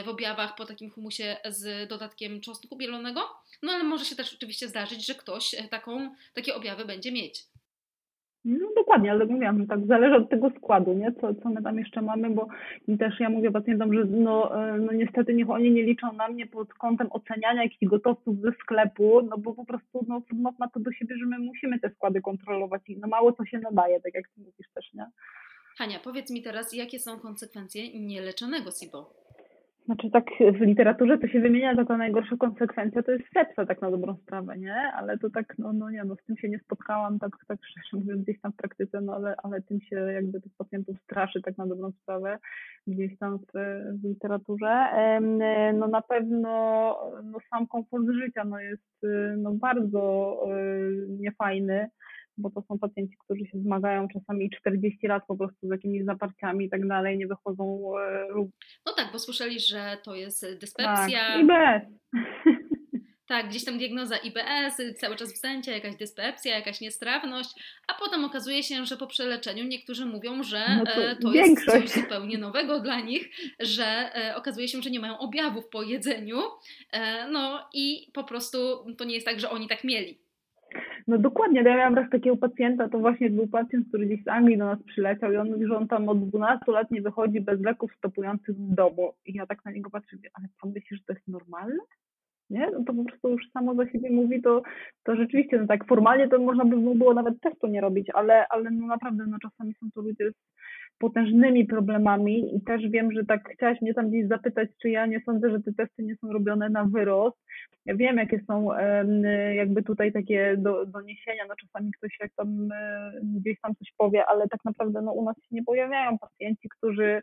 w 0.05 0.09
objawach 0.09 0.55
po 0.55 0.65
takim 0.65 0.91
humusie 0.91 1.38
z 1.45 1.89
dodatkiem 1.89 2.41
czosnku 2.41 2.75
bielonego, 2.75 3.29
no 3.61 3.71
ale 3.71 3.84
może 3.84 4.05
się 4.05 4.15
też 4.15 4.34
oczywiście 4.34 4.67
zdarzyć, 4.67 5.05
że 5.05 5.15
ktoś 5.15 5.55
taką, 5.69 6.15
takie 6.34 6.55
objawy 6.55 6.86
będzie 6.86 7.11
mieć. 7.11 7.22
No 8.45 8.67
dokładnie, 8.76 9.11
ale 9.11 9.26
mówiłam, 9.26 9.61
że 9.61 9.67
tak 9.67 9.86
zależy 9.86 10.15
od 10.15 10.30
tego 10.30 10.51
składu, 10.57 10.93
nie? 10.93 11.11
Co, 11.21 11.36
co 11.36 11.49
my 11.49 11.63
tam 11.63 11.80
jeszcze 11.80 12.01
mamy, 12.01 12.30
bo 12.30 12.47
też 12.99 13.19
ja 13.19 13.30
mówię 13.30 13.51
pacjentom, 13.51 13.93
że 13.93 14.05
no, 14.05 14.65
e, 14.65 14.78
no 14.78 14.91
niestety 14.91 15.34
niech 15.34 15.49
oni 15.49 15.71
nie 15.71 15.84
liczą 15.84 16.13
na 16.13 16.28
mnie 16.28 16.47
pod 16.47 16.74
kątem 16.74 17.07
oceniania 17.11 17.63
jakichś 17.63 17.86
gotowców 17.86 18.41
ze 18.41 18.51
sklepu, 18.51 19.21
no 19.21 19.38
bo 19.38 19.53
po 19.53 19.65
prostu 19.65 20.05
no, 20.07 20.21
ma 20.59 20.69
to 20.69 20.80
do 20.80 20.91
siebie, 20.91 21.15
że 21.17 21.26
my 21.26 21.39
musimy 21.39 21.80
te 21.80 21.89
składy 21.89 22.21
kontrolować 22.21 22.82
i 22.88 22.97
no 22.97 23.07
mało 23.07 23.34
co 23.34 23.45
się 23.45 23.59
nadaje, 23.59 24.01
tak 24.01 24.13
jak 24.13 24.28
ty 24.28 24.41
mówisz 24.41 24.67
też, 24.74 24.93
nie? 24.93 25.05
Hania, 25.78 25.99
powiedz 26.03 26.32
mi 26.32 26.41
teraz, 26.41 26.74
jakie 26.74 26.99
są 26.99 27.19
konsekwencje 27.19 27.99
nieleczonego 27.99 28.71
SIBO? 28.71 29.22
Znaczy 29.86 30.09
tak 30.11 30.25
w 30.59 30.61
literaturze 30.61 31.17
to 31.17 31.27
się 31.27 31.39
wymienia 31.39 31.75
taka 31.75 31.97
najgorsza 31.97 32.38
konsekwencja 32.38 33.03
to 33.03 33.11
jest 33.11 33.23
sepsa 33.34 33.65
tak 33.65 33.81
na 33.81 33.91
dobrą 33.91 34.15
sprawę, 34.15 34.57
nie? 34.57 34.75
Ale 34.75 35.17
to 35.17 35.29
tak, 35.29 35.55
no, 35.57 35.73
no 35.73 35.89
nie, 35.89 36.03
no 36.03 36.15
z 36.15 36.23
tym 36.25 36.38
się 36.38 36.49
nie 36.49 36.59
spotkałam 36.59 37.19
tak, 37.19 37.31
tak 37.47 37.59
szczerze 37.65 37.97
mówiąc 37.97 38.21
gdzieś 38.21 38.41
tam 38.41 38.51
w 38.51 38.55
praktyce, 38.55 39.01
no 39.01 39.15
ale, 39.15 39.36
ale 39.43 39.61
tym 39.61 39.81
się 39.81 39.95
jakby 39.95 40.41
tych 40.41 40.51
pacjentów 40.57 40.97
straszy 41.03 41.41
tak 41.41 41.57
na 41.57 41.67
dobrą 41.67 41.91
sprawę 41.91 42.38
gdzieś 42.88 43.17
tam 43.17 43.39
w, 43.39 43.51
w 44.01 44.03
literaturze. 44.03 44.86
No 45.73 45.88
na 45.88 46.01
pewno 46.01 46.49
no 47.23 47.39
sam 47.49 47.67
komfort 47.67 48.05
życia 48.23 48.43
no 48.45 48.59
jest 48.59 49.05
no 49.38 49.53
bardzo 49.53 50.38
y, 50.51 51.07
niefajny 51.09 51.89
bo 52.38 52.49
to 52.49 52.61
są 52.61 52.79
pacjenci, 52.79 53.15
którzy 53.25 53.45
się 53.45 53.59
zmagają 53.59 54.07
czasami 54.07 54.49
40 54.49 55.07
lat 55.07 55.23
po 55.27 55.36
prostu 55.38 55.67
z 55.67 55.71
jakimiś 55.71 56.05
zaparciami 56.05 56.65
i 56.65 56.69
tak 56.69 56.88
dalej, 56.88 57.17
nie 57.17 57.27
wychodzą. 57.27 57.93
E, 57.99 58.27
no 58.86 58.93
tak, 58.97 59.11
bo 59.11 59.19
słyszeli, 59.19 59.59
że 59.59 59.97
to 60.03 60.15
jest 60.15 60.45
dyspepsja. 60.61 61.19
Tak, 61.19 61.41
IBS. 61.41 61.99
Tak, 63.27 63.49
gdzieś 63.49 63.65
tam 63.65 63.77
diagnoza 63.77 64.17
IBS, 64.17 64.81
cały 64.97 65.15
czas 65.15 65.34
wstęcia, 65.34 65.71
jakaś 65.71 65.95
dyspepsja, 65.95 66.55
jakaś 66.55 66.81
niestrawność, 66.81 67.49
a 67.88 67.93
potem 67.93 68.25
okazuje 68.25 68.63
się, 68.63 68.86
że 68.86 68.97
po 68.97 69.07
przeleczeniu 69.07 69.63
niektórzy 69.63 70.05
mówią, 70.05 70.43
że 70.43 70.65
no 70.77 70.86
to, 70.86 71.03
e, 71.03 71.15
to 71.15 71.34
jest 71.34 71.65
coś 71.65 71.89
zupełnie 71.89 72.38
nowego 72.38 72.79
dla 72.79 72.99
nich, 72.99 73.29
że 73.59 73.86
e, 74.15 74.36
okazuje 74.36 74.67
się, 74.67 74.81
że 74.81 74.89
nie 74.89 74.99
mają 74.99 75.17
objawów 75.17 75.67
po 75.67 75.84
jedzeniu, 75.84 76.39
no 77.31 77.69
i 77.73 78.11
po 78.13 78.23
prostu 78.23 78.57
to 78.97 79.03
nie 79.03 79.13
jest 79.13 79.27
tak, 79.27 79.39
że 79.39 79.49
oni 79.49 79.67
tak 79.67 79.84
mieli. 79.84 80.22
No 81.08 81.18
dokładnie, 81.18 81.62
ja 81.62 81.78
miałam 81.78 81.95
raz 81.95 82.10
takiego 82.10 82.38
pacjenta, 82.38 82.89
to 82.89 82.99
właśnie 82.99 83.30
był 83.30 83.47
pacjent, 83.47 83.88
który 83.88 84.06
gdzieś 84.06 84.24
z 84.24 84.28
Anglii 84.28 84.58
do 84.58 84.66
nas 84.66 84.84
przyleciał 84.84 85.32
i 85.32 85.38
on 85.38 85.51
mówi, 85.51 85.68
że 85.68 85.78
on 85.78 85.88
tam 85.88 86.10
od 86.10 86.30
12 86.30 86.72
lat 86.72 86.91
nie 86.91 87.01
wychodzi 87.01 87.41
bez 87.41 87.62
leków 87.62 87.91
stopujących 87.97 88.56
w 88.56 88.76
domu. 88.76 89.14
I 89.26 89.34
ja 89.34 89.45
tak 89.45 89.66
na 89.66 89.72
niego 89.72 89.89
patrzę, 89.89 90.18
ale 90.34 90.47
pan 90.62 90.72
myśli, 90.72 90.97
że 90.97 91.04
to 91.08 91.14
jest 91.14 91.28
normalne? 91.28 91.80
Nie? 92.49 92.68
No 92.72 92.84
to 92.84 92.93
po 92.93 93.04
prostu 93.04 93.30
już 93.30 93.51
samo 93.51 93.76
za 93.76 93.89
siebie 93.89 94.12
mówi, 94.12 94.41
to, 94.41 94.62
to 95.04 95.16
rzeczywiście, 95.16 95.58
no 95.58 95.68
tak 95.68 95.88
formalnie 95.88 96.30
to 96.30 96.39
można 96.39 96.66
by 96.66 96.95
było 96.95 97.14
nawet 97.14 97.41
testu 97.41 97.68
nie 97.68 97.82
robić, 97.82 98.08
ale, 98.14 98.47
ale 98.47 98.72
no 98.72 98.88
naprawdę 98.88 99.26
no 99.28 99.38
czasami 99.41 99.74
są 99.74 99.88
to 99.95 100.01
ludzie 100.01 100.32
z 100.32 100.36
potężnymi 101.00 101.66
problemami 101.66 102.56
i 102.56 102.62
też 102.62 102.89
wiem, 102.89 103.12
że 103.12 103.26
tak 103.26 103.50
chciałaś 103.54 103.82
mnie 103.82 103.94
tam 103.94 104.10
gdzieś 104.10 104.28
zapytać, 104.28 104.70
czy 104.82 104.89
ja 104.89 105.06
nie 105.06 105.22
sądzę, 105.26 105.52
że 105.52 105.60
te 105.60 105.74
testy 105.74 106.04
nie 106.04 106.16
są 106.16 106.34
robione 106.34 106.70
na 106.70 106.86
wyrost. 106.86 107.38
Ja 107.86 107.96
wiem, 107.96 108.18
jakie 108.18 108.39
są 108.48 108.70
jakby 109.56 109.84
tutaj 109.84 110.14
takie 110.14 110.56
do, 110.58 110.86
doniesienia, 110.86 111.44
no 111.50 111.56
czasami 111.56 111.91
ktoś 111.91 112.18
jak 112.20 112.32
tam 112.36 112.72
e, 112.72 113.12
gdzieś 113.24 113.60
tam 113.62 113.76
coś 113.76 113.94
powie, 113.98 114.26
ale 114.26 114.48
tak 114.48 114.66
naprawdę 114.66 115.02
no 115.02 115.12
u 115.12 115.26
nas 115.26 115.36
się 115.36 115.56
nie 115.56 115.64
pojawiają 115.64 116.18
pacjenci, 116.18 116.70
którzy 116.70 117.22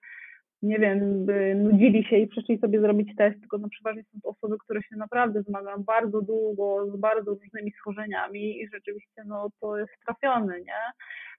nie 0.63 0.79
wiem, 0.79 1.27
nudzili 1.63 2.05
się 2.05 2.17
i 2.17 2.27
przyszli 2.27 2.59
sobie 2.59 2.81
zrobić 2.81 3.17
test, 3.17 3.41
tylko 3.41 3.59
no 3.59 3.69
przeważnie 3.69 4.03
są 4.03 4.21
to 4.23 4.29
osoby, 4.29 4.59
które 4.59 4.83
się 4.83 4.97
naprawdę 4.97 5.43
zmagają 5.43 5.83
bardzo 5.83 6.23
długo 6.23 6.87
z 6.97 7.01
bardzo 7.01 7.31
różnymi 7.31 7.73
schorzeniami 7.73 8.61
i 8.61 8.69
rzeczywiście 8.69 9.23
no 9.27 9.51
to 9.61 9.79
jest 9.79 9.93
trafione, 10.07 10.61
nie? 10.61 10.93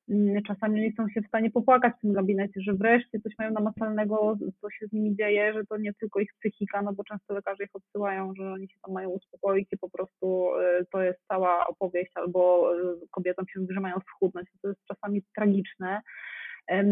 Mm, 0.10 0.43
czasami 0.43 0.82
nie 0.82 0.93
są 0.97 1.10
się 1.10 1.22
w 1.22 1.28
stanie 1.28 1.52
popłakać 1.52 1.93
w 1.97 2.02
tym 2.02 2.14
gabinecie, 2.14 2.62
że 2.62 2.74
wreszcie 2.74 3.20
coś 3.20 3.34
mają 3.39 3.52
namacalnego, 3.52 4.38
co 4.62 4.70
się 4.70 4.88
z 4.88 4.91
nimi 4.91 5.16
dzieje, 5.16 5.54
że 5.54 5.66
to 5.66 5.78
nie 5.78 5.93
tylko 5.93 6.20
ich 6.20 6.34
psychika, 6.39 6.82
no 6.82 6.93
bo 6.93 7.04
często 7.04 7.34
lekarze 7.34 7.64
ich 7.64 7.76
odsyłają, 7.76 8.34
że 8.38 8.52
oni 8.52 8.70
się 8.70 8.76
tam 8.86 8.93
mają 8.93 9.10
uspokoić 9.10 9.74
i 9.74 9.78
po 9.78 9.89
prostu 9.89 10.49
y, 10.56 10.86
to 10.91 11.02
jest 11.02 11.20
cała 11.28 11.68
opowieść, 11.68 12.12
albo 12.16 12.72
y, 12.76 13.08
kobietom 13.12 13.45
się 13.47 13.66
że 13.70 13.80
mają 13.80 13.95
schudnąć. 13.99 14.49
To 14.62 14.68
jest 14.68 14.86
czasami 14.88 15.24
tragiczne. 15.36 16.02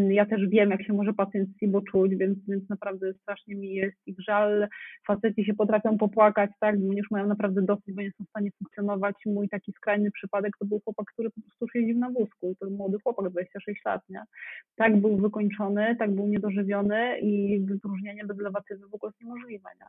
Ja 0.08 0.26
też 0.26 0.48
wiem, 0.48 0.70
jak 0.70 0.82
się 0.82 0.92
może 0.92 1.12
pacjent 1.12 1.48
z 1.48 1.58
SIBO 1.58 1.82
czuć, 1.82 2.16
więc, 2.16 2.38
więc 2.48 2.68
naprawdę 2.68 3.14
strasznie 3.14 3.54
mi 3.54 3.74
jest 3.74 3.96
ich 4.06 4.16
żal. 4.18 4.68
Faceci 5.06 5.44
się 5.44 5.54
potrafią 5.54 5.98
popłakać, 5.98 6.50
tak, 6.60 6.80
bo 6.80 6.92
już 6.92 7.10
mają 7.10 7.26
naprawdę 7.26 7.62
dosyć, 7.62 7.94
bo 7.94 8.02
nie 8.02 8.10
są 8.10 8.24
w 8.24 8.28
stanie 8.28 8.50
funkcjonować. 8.58 9.16
Mój 9.26 9.48
taki 9.48 9.72
skrajny 9.72 10.10
przypadek 10.10 10.52
to 10.58 10.66
był 10.66 10.80
chłopak, 10.80 11.06
który 11.12 11.30
po 11.30 11.40
prostu 11.40 11.78
jeździł 11.78 11.98
na 11.98 12.10
wózku. 12.10 12.54
To 12.60 12.66
był 12.66 12.76
młody 12.76 12.98
chłopak, 13.02 13.30
26 13.30 13.84
lat, 13.84 14.02
nie? 14.08 14.22
Tak 14.76 15.00
był 15.00 15.16
wykończony, 15.16 15.96
tak 15.98 16.14
był 16.14 16.26
niedożywiony 16.26 17.18
i 17.18 17.60
wypróżnienie 17.60 18.24
bez 18.24 18.38
lewatywy 18.38 18.88
w 18.88 18.94
ogóle 18.94 19.10
jest 19.10 19.20
niemożliwe, 19.20 19.70
nie? 19.80 19.86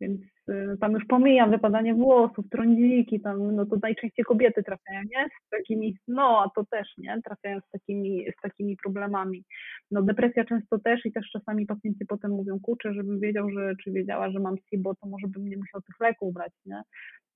Więc 0.00 0.20
y, 0.48 0.76
tam 0.80 0.92
już 0.92 1.04
pomijam 1.04 1.50
wypadanie 1.50 1.94
włosów, 1.94 2.48
trądziki, 2.50 3.20
tam, 3.20 3.56
no 3.56 3.66
to 3.66 3.76
najczęściej 3.82 4.24
kobiety 4.24 4.62
trafiają, 4.62 5.00
nie? 5.00 5.28
Z 5.46 5.50
takimi, 5.50 5.96
no 6.08 6.42
a 6.44 6.50
to 6.56 6.64
też, 6.70 6.88
nie? 6.98 7.20
Trafiają 7.24 7.60
z 7.60 7.70
takimi, 7.70 8.26
z 8.38 8.42
takimi 8.42 8.76
problemami. 8.76 9.44
No 9.90 10.02
depresja 10.02 10.44
często 10.44 10.78
też 10.78 11.06
i 11.06 11.12
też 11.12 11.30
czasami 11.32 11.66
pacjenci 11.66 12.06
potem 12.06 12.30
mówią, 12.30 12.60
kurczę, 12.60 12.94
żebym 12.94 13.20
wiedział, 13.20 13.50
że, 13.50 13.74
czy 13.84 13.92
wiedziała, 13.92 14.30
że 14.30 14.40
mam 14.40 14.56
SIBO, 14.70 14.94
to 14.94 15.06
może 15.06 15.26
bym 15.28 15.48
nie 15.48 15.56
musiał 15.56 15.80
tych 15.80 16.00
leków 16.00 16.34
brać, 16.34 16.52
nie? 16.66 16.82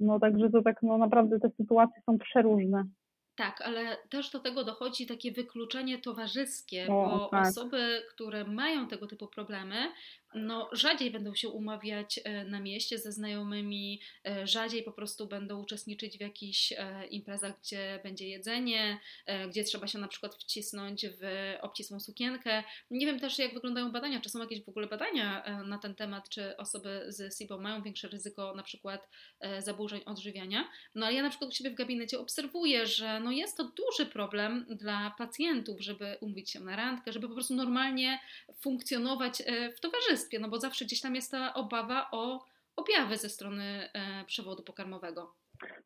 No 0.01 0.21
także 0.21 0.51
to 0.51 0.63
tak, 0.63 0.77
no 0.83 0.99
naprawdę 0.99 1.41
te 1.41 1.51
sytuacje 1.51 2.03
są 2.07 2.19
przeróżne. 2.19 2.85
Tak, 3.37 3.63
ale 3.65 3.97
też 4.11 4.31
do 4.31 4.41
tego 4.41 4.65
dochodzi 4.65 5.07
takie 5.07 5.33
wykluczenie 5.33 5.99
towarzyskie, 5.99 6.87
o, 6.89 7.19
bo 7.19 7.29
tak. 7.29 7.47
osoby, 7.47 8.03
które 8.11 8.45
mają 8.45 8.89
tego 8.89 9.07
typu 9.07 9.29
problemy, 9.29 9.77
no, 10.35 10.69
rzadziej 10.73 11.11
będą 11.11 11.35
się 11.35 11.49
umawiać 11.49 12.21
e, 12.25 12.45
na 12.45 12.61
mieście 12.61 12.99
ze 12.99 13.13
znajomymi, 13.13 14.01
e, 14.27 14.47
rzadziej 14.47 14.83
po 14.83 14.93
prostu 14.93 15.27
będą 15.27 15.63
uczestniczyć 15.63 16.19
w 16.19 16.21
jakichś 16.21 16.73
e, 16.73 17.07
imprezach, 17.07 17.61
gdzie 17.61 18.01
będzie 18.03 18.29
jedzenie, 18.29 19.01
gdzie 19.49 19.65
trzeba 19.65 19.87
się 19.87 19.99
na 19.99 20.09
przykład 20.09 20.35
wcisnąć 20.35 21.07
w 21.07 21.55
obcisłą 21.61 22.01
sukienkę. 22.01 22.65
Nie 22.91 23.07
wiem 23.07 23.21
też, 23.21 23.39
jak 23.39 23.55
wyglądają 23.55 23.93
badania, 23.93 24.21
czy 24.21 24.31
są 24.31 24.41
jakieś 24.41 24.65
w 24.65 24.69
ogóle 24.69 24.87
badania 24.87 25.45
na 25.67 25.79
ten 25.79 25.95
temat, 25.95 26.29
czy 26.29 26.57
osoby 26.57 27.05
z 27.09 27.39
SIBO 27.39 27.59
mają 27.59 27.83
większe 27.83 28.09
ryzyko 28.09 28.55
na 28.55 28.63
przykład 28.63 29.09
zaburzeń 29.59 30.03
odżywiania. 30.07 30.69
No 30.95 31.07
ale 31.07 31.15
ja 31.15 31.23
na 31.23 31.31
przykład 31.31 31.51
u 31.51 31.55
siebie 31.55 31.71
w 31.71 31.75
gabinecie 31.75 32.19
obserwuję, 32.19 32.87
że 32.87 33.21
no 33.21 33.31
jest 33.31 33.57
to 33.57 33.65
duży 33.65 34.11
problem 34.11 34.67
dla 34.71 35.15
pacjentów, 35.19 35.81
żeby 35.81 36.17
umówić 36.21 36.51
się 36.51 36.61
na 36.61 36.77
randkę, 36.77 37.13
żeby 37.13 37.29
po 37.29 37.35
prostu 37.35 37.55
normalnie 37.55 38.21
funkcjonować 38.61 39.43
w 39.77 39.81
towarzystwie 39.81 40.22
no 40.41 40.49
bo 40.49 40.61
zawsze 40.61 40.85
gdzieś 40.85 41.01
tam 41.01 41.15
jest 41.15 41.31
ta 41.31 41.55
obawa 41.55 42.09
o 42.13 42.45
objawy 42.77 43.17
ze 43.17 43.29
strony 43.29 43.65
e, 43.65 44.25
przewodu 44.27 44.63
pokarmowego. 44.63 45.35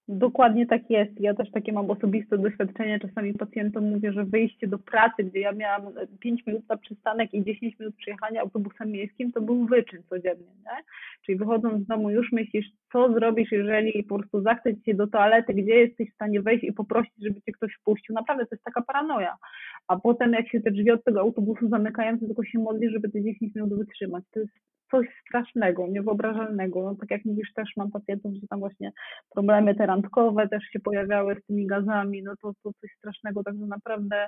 Dokładnie 0.09 0.67
tak 0.67 0.91
jest. 0.91 1.21
Ja 1.21 1.35
też 1.35 1.51
takie 1.51 1.73
mam 1.73 1.91
osobiste 1.91 2.39
doświadczenie. 2.39 3.01
Czasami 3.01 3.35
pacjentom 3.35 3.85
mówię, 3.85 4.13
że 4.13 4.25
wyjście 4.25 4.69
do 4.69 4.79
pracy, 4.79 5.25
gdzie 5.25 5.41
ja 5.41 5.53
miałam 5.53 5.83
5 6.21 6.47
minut 6.47 6.69
na 6.69 6.77
przystanek 6.77 7.35
i 7.35 7.45
10 7.45 7.79
minut 7.79 7.97
przyjechania 7.97 8.41
autobusem 8.41 8.91
miejskim, 8.91 9.33
to 9.33 9.41
był 9.41 9.67
wyczyn 9.67 10.03
codziennie. 10.11 10.47
Nie? 10.47 10.85
Czyli 11.27 11.39
wychodząc 11.39 11.85
z 11.85 11.87
domu 11.87 12.11
już 12.11 12.33
myślisz, 12.33 12.67
co 12.97 13.13
zrobisz, 13.13 13.53
jeżeli 13.53 14.05
po 14.05 14.19
prostu 14.19 14.43
zachce 14.43 14.71
się 14.85 14.95
do 14.95 15.07
toalety, 15.07 15.55
gdzie 15.55 15.75
jesteś 15.75 16.11
w 16.11 16.15
stanie 16.15 16.43
wejść 16.43 16.65
i 16.65 16.73
poprosić, 16.73 17.15
żeby 17.23 17.43
cię 17.43 17.53
ktoś 17.53 17.75
wpuścił. 17.75 18.15
Naprawdę 18.15 18.47
to 18.47 18.55
jest 18.55 18.65
taka 18.65 18.83
paranoja. 18.83 19.37
A 19.89 19.97
potem 19.97 20.33
jak 20.33 20.49
się 20.49 20.61
te 20.61 20.71
drzwi 20.71 20.91
od 20.91 21.05
tego 21.05 21.21
autobusu 21.21 21.69
zamykają, 21.69 22.19
to 22.19 22.27
tylko 22.27 22.45
się 22.45 22.59
modlisz, 22.59 22.93
żeby 22.93 23.11
te 23.11 23.23
10 23.23 23.55
minut 23.55 23.79
wytrzymać. 23.79 24.25
To 24.31 24.41
jest 24.41 24.53
coś 24.91 25.07
strasznego, 25.27 25.87
niewyobrażalnego. 25.87 26.83
No, 26.83 26.95
tak 26.95 27.11
jak 27.11 27.25
mówisz, 27.25 27.53
też 27.53 27.71
mam 27.77 27.91
pacjentów, 27.91 28.33
gdzie 28.33 28.47
tam 28.47 28.61
właśnie 28.61 28.93
problemy 29.35 29.75
te 29.75 29.87
randkowe 29.87 30.49
też 30.49 30.65
się 30.65 30.81
pojawiały 30.81 31.37
z 31.43 31.47
tymi 31.47 31.67
gazami, 31.67 32.23
no 32.23 32.33
to, 32.43 32.53
to 32.63 32.71
coś 32.81 32.91
strasznego, 32.99 33.43
także 33.43 33.67
naprawdę 33.67 34.27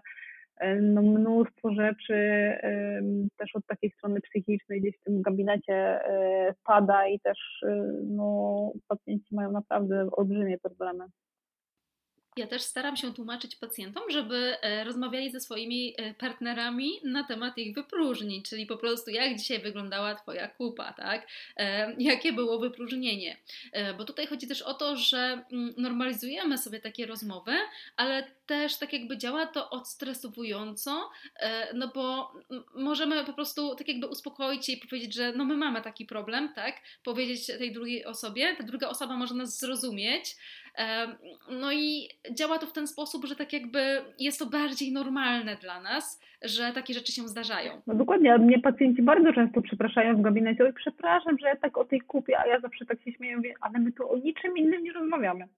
no, 0.80 1.02
mnóstwo 1.02 1.72
rzeczy 1.72 2.14
też 3.38 3.54
od 3.54 3.66
takiej 3.66 3.90
strony 3.90 4.20
psychicznej 4.20 4.80
gdzieś 4.80 4.96
w 4.96 5.04
tym 5.04 5.22
gabinecie 5.22 5.74
e, 5.74 6.54
pada 6.64 7.06
i 7.06 7.20
też 7.20 7.38
e, 7.62 7.92
no, 8.04 8.72
pacjenci 8.88 9.34
mają 9.34 9.52
naprawdę 9.52 10.09
olbrzymie 10.12 10.59
problemy. 10.59 11.04
Ja 12.39 12.47
też 12.47 12.62
staram 12.62 12.97
się 12.97 13.14
tłumaczyć 13.14 13.57
pacjentom, 13.57 14.03
żeby 14.11 14.57
e, 14.62 14.84
rozmawiali 14.84 15.30
ze 15.30 15.41
swoimi 15.41 15.95
e, 15.97 16.14
partnerami 16.14 16.91
na 17.05 17.24
temat 17.24 17.59
ich 17.59 17.74
wypróżnień, 17.74 18.43
czyli 18.43 18.66
po 18.66 18.76
prostu 18.76 19.11
jak 19.11 19.36
dzisiaj 19.36 19.59
wyglądała 19.59 20.14
Twoja 20.14 20.49
kupa, 20.49 20.93
tak? 20.93 21.26
E, 21.57 21.95
jakie 21.99 22.32
było 22.32 22.59
wypróżnienie. 22.59 23.36
Bo 23.99 24.05
tutaj 24.05 24.26
chodzi 24.26 24.49
też 24.49 24.62
o 24.62 24.74
to, 24.74 24.97
że 24.97 25.45
mm, 25.53 25.74
normalizujemy 25.76 26.59
sobie 26.59 26.80
takie 26.80 27.07
rozmowy, 27.07 27.53
ale 27.97 28.30
też 28.47 28.76
tak 28.76 28.93
jakby 28.93 29.18
działa 29.18 29.47
to 29.47 29.70
odstresowująco, 29.70 31.11
no 31.74 31.89
bo 31.89 32.32
możemy 32.74 33.24
po 33.24 33.32
prostu 33.32 33.74
tak 33.74 33.89
jakby 33.89 34.07
uspokoić 34.07 34.66
się 34.66 34.72
i 34.72 34.76
powiedzieć, 34.76 35.14
że 35.14 35.32
no 35.32 35.45
my 35.45 35.57
mamy 35.57 35.82
taki 35.82 36.07
problem, 36.07 36.53
tak? 36.55 36.76
Powiedzieć 37.05 37.47
tej 37.47 37.72
drugiej 37.72 38.05
osobie, 38.05 38.57
ta 38.57 38.62
druga 38.62 38.89
osoba 38.89 39.16
może 39.16 39.34
nas 39.34 39.59
zrozumieć, 39.59 40.36
No 41.51 41.72
i 41.72 42.09
działa 42.31 42.59
to 42.59 42.66
w 42.66 42.72
ten 42.72 42.87
sposób, 42.87 43.24
że 43.24 43.37
tak 43.37 43.53
jakby 43.53 43.81
jest 44.18 44.39
to 44.39 44.47
bardziej 44.47 44.93
normalne 44.93 45.57
dla 45.57 45.81
nas, 45.81 46.20
że 46.43 46.72
takie 46.74 46.95
rzeczy 46.95 47.12
się 47.12 47.22
zdarzają. 47.22 47.83
No 47.87 47.95
dokładnie, 47.95 48.35
a 48.35 48.39
mnie 48.39 48.59
pacjenci 48.59 49.03
bardzo 49.03 49.33
często 49.33 49.62
przepraszają 49.62 50.16
w 50.16 50.20
gabinecie, 50.20 50.64
oj 50.64 50.72
przepraszam, 50.72 51.39
że 51.39 51.49
ja 51.49 51.57
tak 51.57 51.79
o 51.79 51.85
tej 51.85 52.01
kupie, 52.01 52.39
a 52.39 52.47
ja 52.47 52.61
zawsze 52.61 52.87
tak 52.87 53.03
się 53.03 53.12
śmieję, 53.12 53.37
mówię, 53.37 53.55
ale 53.61 53.79
my 53.79 53.93
tu 53.93 54.12
o 54.12 54.16
niczym 54.16 54.59
innym 54.59 54.83
nie 54.83 54.93
rozmawiamy 54.93 55.49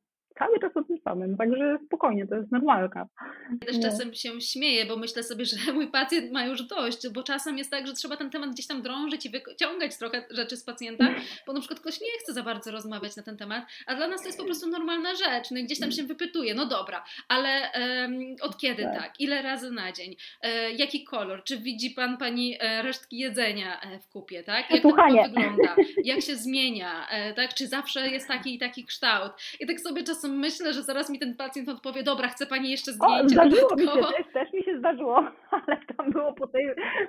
cały 0.40 0.58
czas 0.58 0.76
o 0.76 0.82
tym 0.84 0.98
samym, 1.04 1.36
także 1.36 1.78
spokojnie, 1.86 2.26
to 2.26 2.34
jest 2.34 2.52
normalka. 2.52 3.08
Ja 3.50 3.66
też 3.66 3.82
czasem 3.82 4.14
się 4.14 4.40
śmieję, 4.40 4.86
bo 4.86 4.96
myślę 4.96 5.22
sobie, 5.22 5.44
że 5.44 5.56
mój 5.72 5.88
pacjent 5.88 6.32
ma 6.32 6.44
już 6.44 6.62
dość, 6.62 7.08
bo 7.08 7.22
czasem 7.22 7.58
jest 7.58 7.70
tak, 7.70 7.86
że 7.86 7.92
trzeba 7.92 8.16
ten 8.16 8.30
temat 8.30 8.50
gdzieś 8.50 8.66
tam 8.66 8.82
drążyć 8.82 9.26
i 9.26 9.30
wyciągać 9.30 9.98
trochę 9.98 10.24
rzeczy 10.30 10.56
z 10.56 10.64
pacjenta, 10.64 11.04
bo 11.46 11.52
na 11.52 11.60
przykład 11.60 11.80
ktoś 11.80 12.00
nie 12.00 12.18
chce 12.20 12.32
za 12.32 12.42
bardzo 12.42 12.70
rozmawiać 12.70 13.16
na 13.16 13.22
ten 13.22 13.36
temat, 13.36 13.64
a 13.86 13.94
dla 13.94 14.08
nas 14.08 14.20
to 14.20 14.26
jest 14.28 14.38
po 14.38 14.44
prostu 14.44 14.70
normalna 14.70 15.14
rzecz, 15.14 15.50
no 15.50 15.58
i 15.58 15.64
gdzieś 15.64 15.80
tam 15.80 15.92
się 15.92 16.02
wypytuje, 16.02 16.54
no 16.54 16.66
dobra, 16.66 17.04
ale 17.28 17.70
um, 17.80 18.36
od 18.42 18.58
kiedy 18.58 18.82
tak. 18.82 18.94
tak? 18.94 19.20
Ile 19.20 19.42
razy 19.42 19.70
na 19.70 19.92
dzień? 19.92 20.16
E, 20.42 20.72
jaki 20.72 21.04
kolor? 21.04 21.44
Czy 21.44 21.58
widzi 21.58 21.90
Pan 21.90 22.18
Pani 22.18 22.56
e, 22.60 22.82
resztki 22.82 23.18
jedzenia 23.18 23.80
e, 23.80 23.98
w 24.00 24.08
kupie, 24.08 24.42
tak? 24.42 24.70
Jak 24.70 24.82
to 24.82 24.88
wygląda? 24.88 25.76
Jak 26.04 26.20
się 26.20 26.36
zmienia, 26.36 27.08
e, 27.08 27.34
tak? 27.34 27.54
Czy 27.54 27.66
zawsze 27.66 28.08
jest 28.08 28.28
taki 28.28 28.54
i 28.54 28.58
taki 28.58 28.84
kształt? 28.84 29.32
I 29.60 29.66
tak 29.66 29.80
sobie 29.80 30.02
czasem 30.02 30.29
myślę, 30.30 30.72
że 30.72 30.82
zaraz 30.82 31.10
mi 31.10 31.18
ten 31.18 31.36
pacjent 31.36 31.68
odpowie, 31.68 32.02
dobra, 32.02 32.28
chce 32.28 32.46
Pani 32.46 32.70
jeszcze 32.70 32.92
zdjęcie. 32.92 33.24
O, 33.24 33.28
zdarzyło 33.28 33.76
mi 33.76 33.86
się, 33.86 33.92
też, 33.92 34.32
też 34.32 34.52
mi 34.52 34.64
się 34.64 34.78
zdarzyło, 34.78 35.16
ale 35.50 35.80
tam 35.96 36.10
było 36.10 36.32
podej 36.32 36.66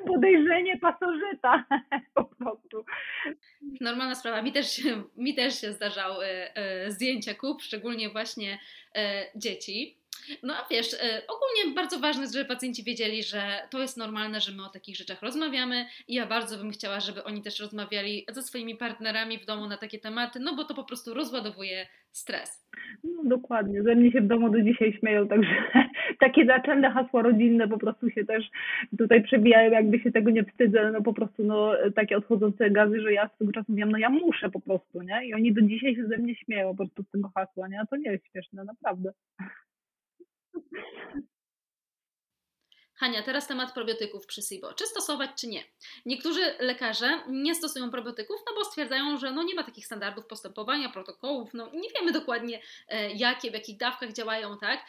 podejrzenie 0.08 0.78
pasożyta 0.78 1.66
po 2.14 2.24
prostu. 2.24 2.86
Normalna 3.82 4.16
sprawa. 4.16 4.42
Mi 4.42 4.52
też 4.52 4.72
się, 4.72 5.04
mi 5.18 5.36
też 5.36 5.62
się 5.62 5.72
zdarzały 5.72 6.26
e, 6.26 6.92
zdjęcia 6.92 7.34
kup, 7.34 7.62
szczególnie 7.62 8.10
właśnie 8.10 8.60
e, 8.96 9.26
dzieci. 9.36 10.01
No 10.44 10.54
a 10.54 10.68
wiesz, 10.72 10.94
e, 10.94 11.22
ogólnie 11.28 11.76
bardzo 11.76 12.00
ważne 12.00 12.22
jest, 12.22 12.34
żeby 12.34 12.46
pacjenci 12.46 12.84
wiedzieli, 12.84 13.24
że 13.24 13.42
to 13.70 13.80
jest 13.82 13.98
normalne, 13.98 14.42
że 14.42 14.52
my 14.52 14.66
o 14.66 14.70
takich 14.70 14.96
rzeczach 14.96 15.22
rozmawiamy 15.22 15.86
i 16.08 16.14
ja 16.14 16.26
bardzo 16.26 16.58
bym 16.58 16.72
chciała, 16.72 17.00
żeby 17.00 17.24
oni 17.24 17.42
też 17.42 17.60
rozmawiali 17.60 18.26
ze 18.32 18.42
swoimi 18.42 18.76
partnerami 18.76 19.38
w 19.38 19.46
domu 19.46 19.68
na 19.68 19.78
takie 19.78 20.00
tematy, 20.00 20.40
no 20.40 20.56
bo 20.56 20.64
to 20.64 20.74
po 20.74 20.84
prostu 20.84 21.14
rozładowuje 21.14 21.88
stres. 22.12 22.68
No 23.04 23.24
dokładnie, 23.24 23.84
ze 23.84 23.96
mnie 23.96 24.12
się 24.12 24.22
w 24.22 24.28
domu 24.28 24.50
do 24.50 24.62
dzisiaj 24.62 24.94
śmieją, 25.00 25.28
także 25.28 25.50
takie 26.20 26.46
naczelne 26.46 26.92
hasła 26.92 27.22
rodzinne 27.22 27.68
po 27.68 27.78
prostu 27.78 28.10
się 28.10 28.26
też 28.26 28.50
tutaj 28.98 29.24
przebijają, 29.24 29.72
jakby 29.72 30.00
się 30.00 30.12
tego 30.12 30.32
nie 30.32 30.44
wstydzę, 30.44 30.92
no 30.92 31.02
po 31.02 31.14
prostu 31.14 31.44
no 31.44 31.74
takie 31.96 32.18
odchodzące 32.18 32.70
gazy, 32.70 33.02
że 33.02 33.14
ja 33.14 33.30
z 33.36 33.38
tego 33.38 33.52
czasu 33.52 33.76
wiem, 33.76 33.92
no 33.92 33.98
ja 33.98 34.10
muszę 34.10 34.50
po 34.50 34.60
prostu, 34.60 35.02
nie? 35.02 35.26
I 35.26 35.34
oni 35.34 35.54
do 35.54 35.62
dzisiaj 35.62 35.96
się 35.96 36.06
ze 36.08 36.18
mnie 36.18 36.36
śmieją 36.36 36.70
po 36.70 36.76
prostu 36.76 37.04
z 37.04 37.12
tego 37.12 37.32
hasła, 37.36 37.68
nie? 37.68 37.80
A 37.80 37.86
to 37.86 37.96
nie 37.96 38.12
jest 38.12 38.26
śmieszne, 38.32 38.64
naprawdę. 38.64 39.12
Hania, 43.02 43.24
teraz 43.24 43.48
temat 43.48 43.74
probiotyków 43.74 44.26
przy 44.26 44.42
SIBO. 44.42 44.74
Czy 44.74 44.86
stosować, 44.86 45.30
czy 45.36 45.48
nie? 45.48 45.64
Niektórzy 46.06 46.42
lekarze 46.60 47.24
nie 47.30 47.56
stosują 47.56 47.92
probiotyków, 47.92 48.38
no 48.48 48.56
bo 48.56 48.66
stwierdzają, 48.66 49.18
że 49.18 49.32
no 49.32 49.44
nie 49.44 49.56
ma 49.56 49.64
takich 49.64 49.86
standardów 49.86 50.26
postępowania, 50.26 50.90
protokołów, 50.90 51.54
no 51.54 51.70
nie 51.74 51.90
wiemy 51.90 52.12
dokładnie 52.12 52.62
e, 52.88 53.12
jakie, 53.12 53.52
w 53.52 53.54
jakich 53.54 53.78
dawkach 53.78 54.14
działają, 54.14 54.58
tak? 54.58 54.86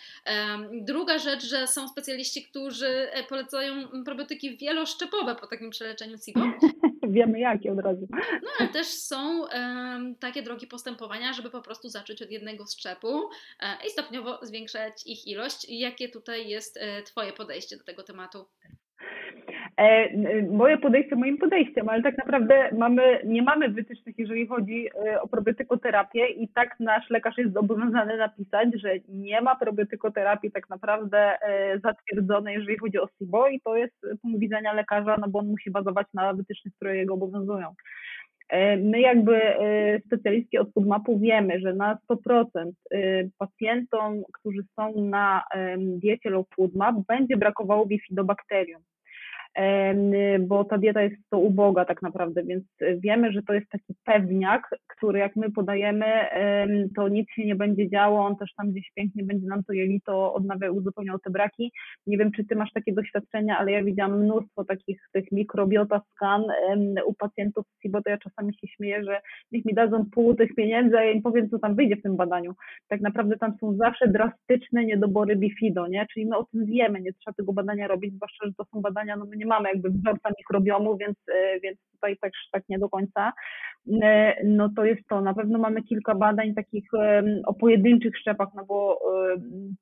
Druga 0.72 1.18
rzecz, 1.18 1.44
że 1.44 1.66
są 1.66 1.88
specjaliści, 1.88 2.44
którzy 2.44 2.86
e, 3.12 3.24
polecają 3.24 4.04
probiotyki 4.04 4.56
wieloszczepowe 4.56 5.36
po 5.36 5.46
takim 5.46 5.70
przeleczeniu 5.70 6.18
SIBO. 6.18 6.40
Wiemy 7.12 7.40
jakie 7.40 7.72
od 7.72 7.78
razu. 7.78 8.08
No 8.42 8.50
ale 8.58 8.68
też 8.68 8.86
są 8.86 9.44
takie 10.20 10.42
drogi 10.42 10.66
postępowania, 10.66 11.32
żeby 11.32 11.50
po 11.50 11.62
prostu 11.62 11.88
zacząć 11.88 12.22
od 12.22 12.30
jednego 12.30 12.64
szczepu 12.66 13.28
e, 13.60 13.86
i 13.86 13.90
stopniowo 13.90 14.38
zwiększać 14.42 15.06
ich 15.06 15.26
ilość. 15.26 15.66
Jakie 15.68 16.08
tutaj 16.08 16.48
jest 16.48 16.78
Twoje 17.06 17.32
podejście 17.32 17.76
do 17.76 17.84
tego 17.84 18.02
tematu? 18.02 18.46
E, 19.76 20.42
moje 20.42 20.78
podejście 20.78 21.16
moim 21.16 21.38
podejściem, 21.38 21.88
ale 21.88 22.02
tak 22.02 22.18
naprawdę 22.18 22.70
mamy, 22.78 23.20
nie 23.24 23.42
mamy 23.42 23.68
wytycznych, 23.68 24.18
jeżeli 24.18 24.46
chodzi 24.46 24.88
e, 25.06 25.22
o 25.22 25.28
probiotykoterapię 25.28 26.26
i 26.26 26.48
tak 26.48 26.80
nasz 26.80 27.10
lekarz 27.10 27.38
jest 27.38 27.52
zobowiązany 27.52 28.16
napisać, 28.16 28.68
że 28.74 28.94
nie 29.08 29.40
ma 29.40 29.56
probiotykoterapii 29.56 30.50
tak 30.50 30.70
naprawdę 30.70 31.18
e, 31.18 31.78
zatwierdzonej, 31.78 32.54
jeżeli 32.54 32.78
chodzi 32.78 32.98
o 32.98 33.08
SIBO 33.18 33.48
i 33.48 33.60
to 33.60 33.76
jest 33.76 33.94
punkt 34.22 34.40
widzenia 34.40 34.72
lekarza, 34.72 35.16
no 35.20 35.28
bo 35.28 35.38
on 35.38 35.46
musi 35.46 35.70
bazować 35.70 36.06
na 36.14 36.32
wytycznych, 36.32 36.74
które 36.74 36.96
jego 36.96 37.14
obowiązują. 37.14 37.74
My 38.78 39.00
jakby 39.00 39.40
specjalistki 40.06 40.58
od 40.58 40.72
foodmapu 40.72 41.18
wiemy, 41.18 41.60
że 41.60 41.74
na 41.74 41.98
100% 42.10 42.70
pacjentom, 43.38 44.22
którzy 44.32 44.62
są 44.76 45.04
na 45.04 45.44
diecie 45.78 46.30
low 46.30 46.46
foodmap 46.56 46.94
będzie 47.08 47.36
brakowało 47.36 47.86
bifidobakterium 47.86 48.82
bo 50.40 50.64
ta 50.64 50.78
dieta 50.78 51.02
jest 51.02 51.16
to 51.30 51.38
uboga 51.38 51.84
tak 51.84 52.02
naprawdę, 52.02 52.42
więc 52.42 52.64
wiemy, 52.98 53.32
że 53.32 53.42
to 53.42 53.54
jest 53.54 53.68
taki 53.68 53.94
pewniak, 54.04 54.70
który 54.86 55.18
jak 55.18 55.36
my 55.36 55.50
podajemy, 55.50 56.06
to 56.96 57.08
nic 57.08 57.30
się 57.30 57.46
nie 57.46 57.54
będzie 57.54 57.90
działo, 57.90 58.26
on 58.26 58.36
też 58.36 58.54
tam 58.56 58.70
gdzieś 58.70 58.90
pięknie 58.94 59.24
będzie 59.24 59.46
nam 59.46 59.64
to 59.64 59.72
jelito 59.72 60.34
odnawiał, 60.34 60.76
uzupełniał 60.76 61.18
te 61.18 61.30
braki. 61.30 61.72
Nie 62.06 62.18
wiem, 62.18 62.32
czy 62.32 62.44
ty 62.44 62.56
masz 62.56 62.72
takie 62.72 62.92
doświadczenia, 62.92 63.58
ale 63.58 63.72
ja 63.72 63.84
widziałam 63.84 64.22
mnóstwo 64.22 64.64
takich 64.64 65.00
tych 65.12 65.32
mikrobiota 65.32 66.00
scan 66.10 66.44
u 67.06 67.14
pacjentów 67.14 67.66
z 67.66 67.82
SIBO, 67.82 68.02
to 68.02 68.10
ja 68.10 68.18
czasami 68.18 68.54
się 68.54 68.66
śmieję, 68.66 69.04
że 69.04 69.20
niech 69.52 69.64
mi 69.64 69.74
dadzą 69.74 70.04
pół 70.12 70.34
tych 70.34 70.54
pieniędzy, 70.54 70.98
a 70.98 71.04
ja 71.04 71.10
im 71.10 71.22
powiem, 71.22 71.48
co 71.48 71.58
tam 71.58 71.74
wyjdzie 71.74 71.96
w 71.96 72.02
tym 72.02 72.16
badaniu. 72.16 72.54
Tak 72.88 73.00
naprawdę 73.00 73.36
tam 73.36 73.56
są 73.60 73.76
zawsze 73.76 74.08
drastyczne 74.08 74.84
niedobory 74.84 75.36
bifido, 75.36 75.88
nie? 75.88 76.06
Czyli 76.12 76.26
my 76.26 76.36
o 76.36 76.44
tym 76.44 76.66
wiemy, 76.66 77.00
nie 77.00 77.12
trzeba 77.12 77.34
tego 77.34 77.52
badania 77.52 77.88
robić, 77.88 78.14
zwłaszcza, 78.14 78.46
że 78.46 78.52
to 78.54 78.64
są 78.64 78.80
badania, 78.80 79.16
no 79.16 79.24
my 79.24 79.36
nie 79.42 79.48
mamy 79.48 79.68
jakby 79.68 79.90
wzorca 79.90 80.30
mikrobiomu, 80.38 80.96
więc, 80.96 81.16
e, 81.34 81.60
więc 81.60 81.78
tutaj 81.92 82.16
też 82.16 82.32
tak 82.52 82.62
nie 82.68 82.78
do 82.78 82.88
końca. 82.88 83.32
E, 84.02 84.36
no 84.44 84.68
to 84.76 84.84
jest 84.84 85.08
to. 85.08 85.20
Na 85.20 85.34
pewno 85.34 85.58
mamy 85.58 85.82
kilka 85.82 86.14
badań 86.14 86.54
takich 86.54 86.88
o 87.46 87.54
pojedynczych 87.54 88.18
szczepach, 88.18 88.48
no 88.54 88.64
bo 88.64 89.00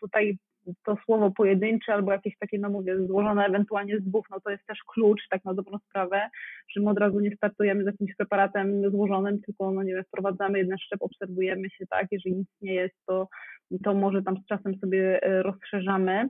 tutaj 0.00 0.38
to 0.84 0.96
słowo 1.04 1.30
pojedyncze 1.30 1.94
albo 1.94 2.12
jakieś 2.12 2.38
takie, 2.38 2.58
no 2.58 2.70
mówię, 2.70 3.06
złożone 3.06 3.46
ewentualnie 3.46 3.98
z 3.98 4.04
dwóch, 4.04 4.26
no 4.30 4.40
to 4.40 4.50
jest 4.50 4.66
też 4.66 4.78
klucz, 4.94 5.20
tak 5.30 5.44
na 5.44 5.54
dobrą 5.54 5.78
sprawę, 5.78 6.20
że 6.68 6.80
my 6.80 6.90
od 6.90 6.98
razu 6.98 7.20
nie 7.20 7.36
startujemy 7.36 7.82
z 7.82 7.86
jakimś 7.86 8.14
preparatem 8.16 8.90
złożonym, 8.90 9.40
tylko, 9.40 9.70
no 9.70 9.82
nie 9.82 9.94
wiem, 9.94 10.04
wprowadzamy 10.04 10.58
jeden 10.58 10.78
szczep, 10.78 11.02
obserwujemy 11.02 11.70
się, 11.70 11.86
tak, 11.86 12.06
jeżeli 12.10 12.36
nic 12.36 12.48
nie 12.60 12.74
jest, 12.74 12.94
to, 13.06 13.28
to 13.84 13.94
może 13.94 14.22
tam 14.22 14.36
z 14.36 14.46
czasem 14.46 14.74
sobie 14.78 15.22
e, 15.22 15.42
rozszerzamy. 15.42 16.28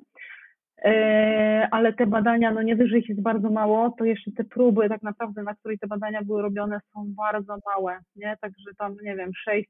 E, 0.84 1.68
ale 1.70 1.92
te 1.92 2.06
badania, 2.06 2.50
no 2.52 2.62
nie 2.62 2.76
dość, 2.76 2.90
że 2.90 2.98
ich 2.98 3.08
jest 3.08 3.22
bardzo 3.22 3.50
mało, 3.50 3.94
to 3.98 4.04
jeszcze 4.04 4.32
te 4.32 4.44
próby 4.44 4.88
tak 4.88 5.02
naprawdę, 5.02 5.42
na 5.42 5.54
której 5.54 5.78
te 5.78 5.86
badania 5.86 6.22
były 6.22 6.42
robione 6.42 6.80
są 6.92 7.14
bardzo 7.16 7.56
małe, 7.66 7.98
nie, 8.16 8.36
także 8.40 8.70
tam, 8.78 8.96
nie 9.02 9.16
wiem, 9.16 9.30
6-30 9.48 9.64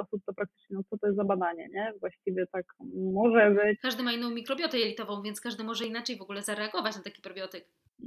osób 0.00 0.22
to 0.26 0.34
praktycznie, 0.34 0.76
no 0.76 0.82
co 0.90 0.98
to 0.98 1.06
jest 1.06 1.16
za 1.16 1.24
badanie, 1.24 1.68
nie, 1.74 1.92
właściwie 2.00 2.46
tak 2.52 2.64
może 3.12 3.50
być. 3.50 3.80
Każdy 3.80 4.02
ma 4.02 4.12
inną 4.12 4.30
mikrobiotę 4.30 4.78
jelitową, 4.78 5.22
więc 5.22 5.40
każdy 5.40 5.64
może 5.64 5.86
inaczej 5.86 6.16
w 6.16 6.22
ogóle 6.22 6.42
zareagować 6.42 6.96
na 6.96 7.02
taki 7.02 7.22
probiotyk. 7.22 7.64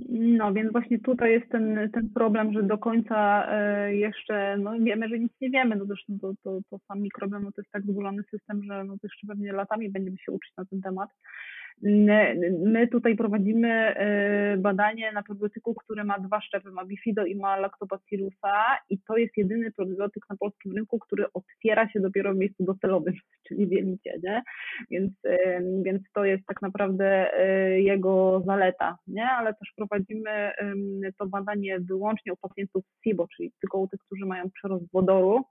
No, 0.09 0.53
więc 0.53 0.71
właśnie 0.71 0.99
tutaj 0.99 1.31
jest 1.31 1.49
ten, 1.51 1.89
ten 1.93 2.09
problem, 2.09 2.53
że 2.53 2.63
do 2.63 2.77
końca 2.77 3.47
e, 3.51 3.95
jeszcze, 3.95 4.57
no 4.57 4.71
wiemy, 4.79 5.09
że 5.09 5.19
nic 5.19 5.31
nie 5.41 5.49
wiemy, 5.49 5.75
no 5.75 5.85
zresztą 5.85 6.17
to, 6.21 6.33
to, 6.43 6.59
to 6.69 6.77
sam 6.87 7.01
mikrobiom, 7.01 7.43
no 7.43 7.51
to 7.51 7.61
jest 7.61 7.71
tak 7.71 7.83
zburzony 7.83 8.23
system, 8.23 8.63
że 8.63 8.83
no 8.83 8.93
to 8.93 8.99
jeszcze 9.03 9.27
pewnie 9.27 9.53
latami 9.53 9.89
będziemy 9.89 10.17
się 10.17 10.31
uczyć 10.31 10.53
na 10.57 10.65
ten 10.65 10.81
temat. 10.81 11.09
My 11.81 12.87
tutaj 12.91 13.15
prowadzimy 13.15 13.69
e, 13.69 14.57
badanie 14.57 15.11
na 15.11 15.23
probiotyku, 15.23 15.75
który 15.75 16.03
ma 16.03 16.19
dwa 16.19 16.41
szczepy, 16.41 16.71
ma 16.71 16.85
bifido 16.85 17.25
i 17.25 17.35
ma 17.35 17.57
lactobacillusa 17.57 18.77
i 18.89 18.99
to 19.07 19.17
jest 19.17 19.37
jedyny 19.37 19.71
probiotyk 19.71 20.25
na 20.29 20.37
polskim 20.37 20.75
rynku, 20.75 20.99
który 20.99 21.25
otwiera 21.33 21.89
się 21.89 21.99
dopiero 21.99 22.33
w 22.33 22.37
miejscu 22.37 22.63
docelowym, 22.63 23.13
czyli 23.47 23.67
w 23.67 23.71
jelicie, 23.71 24.19
nie? 24.23 24.43
Więc, 24.91 25.11
e, 25.25 25.61
więc 25.83 26.01
to 26.13 26.25
jest 26.25 26.45
tak 26.45 26.61
naprawdę 26.61 27.33
e, 27.33 27.81
jego 27.81 28.43
zaleta, 28.45 28.97
nie? 29.07 29.25
Ale 29.29 29.53
też 29.53 29.73
prowadzimy 29.75 30.51
to 31.19 31.25
badanie 31.25 31.79
wyłącznie 31.79 32.33
u 32.33 32.37
pacjentów 32.37 32.83
SIBO, 33.03 33.27
czyli 33.35 33.51
tylko 33.61 33.77
u 33.77 33.87
tych, 33.87 33.99
którzy 33.99 34.25
mają 34.25 34.49
przerost 34.51 34.91
wodoru, 34.93 35.45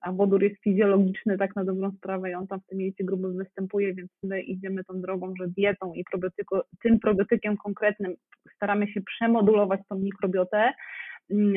a 0.00 0.12
wodór 0.12 0.42
jest 0.42 0.62
fizjologiczny 0.62 1.38
tak 1.38 1.56
na 1.56 1.64
dobrą 1.64 1.92
sprawę 1.92 2.30
i 2.30 2.34
on 2.34 2.46
tam 2.46 2.60
w 2.60 2.66
tym 2.66 2.80
jelicie 2.80 3.04
grubym 3.04 3.36
występuje, 3.36 3.94
więc 3.94 4.10
my 4.22 4.42
idziemy 4.42 4.84
tą 4.84 5.00
drogą, 5.00 5.34
że 5.40 5.48
dietą 5.48 5.92
i 5.94 6.04
probiotyko, 6.04 6.64
tym 6.82 7.00
probiotykiem 7.00 7.56
konkretnym 7.56 8.14
staramy 8.56 8.92
się 8.92 9.00
przemodulować 9.00 9.80
tą 9.88 9.98
mikrobiotę, 9.98 10.72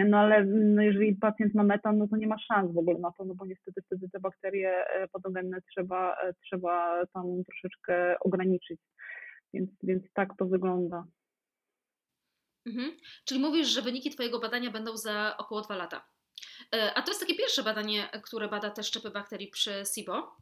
no 0.08 0.18
ale 0.18 0.46
no 0.46 0.82
jeżeli 0.82 1.16
pacjent 1.16 1.54
ma 1.54 1.64
metan, 1.64 1.98
no 1.98 2.08
to 2.08 2.18
nie 2.18 2.28
ma 2.28 2.39
szans 2.39 2.74
w 2.74 2.78
ogóle 2.78 3.00
na 3.00 3.12
to, 3.12 3.26
no 3.26 3.36
bo 3.36 3.46
niestety 3.46 3.82
wtedy 3.82 4.10
te 4.10 4.20
bakterie 4.20 4.88
e, 4.88 5.08
patogenne 5.08 5.62
trzeba, 5.62 6.16
e, 6.24 6.34
trzeba 6.34 7.06
tam 7.14 7.44
troszeczkę 7.44 8.20
ograniczyć. 8.20 8.80
Więc, 9.54 9.70
więc 9.84 10.04
tak 10.14 10.38
to 10.38 10.46
wygląda. 10.46 11.06
Mhm. 12.66 12.91
Czyli 13.26 13.39
mówisz, 13.39 13.68
że 13.68 13.82
wyniki 13.82 14.10
Twojego 14.10 14.39
badania 14.39 14.72
będą 14.72 14.98
za 14.98 15.36
około 15.38 15.62
dwa 15.62 15.76
lata? 15.76 16.06
E, 16.76 16.94
a 16.94 17.02
to 17.02 17.12
jest 17.12 17.22
takie 17.22 17.36
pierwsze 17.36 17.64
badanie, 17.64 18.10
które 18.24 18.48
bada 18.48 18.70
te 18.70 18.84
szczepy 18.84 19.10
bakterii 19.12 19.48
przy 19.48 19.84
SIBO? 19.96 20.38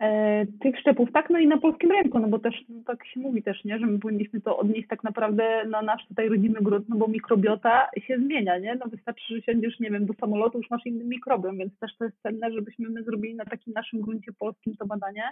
E, 0.00 0.46
tych 0.60 0.78
szczepów, 0.80 1.12
tak, 1.12 1.30
no 1.30 1.38
i 1.38 1.46
na 1.46 1.58
polskim 1.58 1.90
rynku, 1.90 2.18
no 2.18 2.28
bo 2.28 2.38
też 2.38 2.54
no 2.68 2.82
tak 2.86 3.06
się 3.06 3.20
mówi 3.20 3.42
też, 3.42 3.64
nie, 3.64 3.78
że 3.78 3.86
my 3.86 3.98
powinniśmy 3.98 4.40
to 4.40 4.58
odnieść 4.58 4.88
tak 4.88 5.04
naprawdę 5.04 5.64
na 5.70 5.82
nasz 5.82 6.06
tutaj 6.08 6.28
rodzimy 6.28 6.60
grunt, 6.60 6.88
no 6.88 6.96
bo 6.96 7.08
mikrobiota 7.08 7.88
się 8.06 8.18
zmienia, 8.18 8.58
nie, 8.58 8.74
no 8.74 8.86
wystarczy, 8.90 9.34
że 9.34 9.42
siędziesz, 9.42 9.80
nie 9.80 9.90
wiem, 9.90 10.06
do 10.06 10.14
samolotu, 10.14 10.58
już 10.58 10.70
masz 10.70 10.86
inny 10.86 11.04
mikrobiom, 11.04 11.58
więc 11.58 11.78
też 11.78 11.96
to 11.98 12.04
jest 12.04 12.22
cenne, 12.22 12.52
żebyśmy 12.52 12.90
my 12.90 13.02
zrobili 13.02 13.34
na 13.34 13.44
takim 13.44 13.72
naszym 13.72 14.00
gruncie 14.00 14.32
polskim 14.38 14.76
to 14.76 14.86
badanie, 14.86 15.22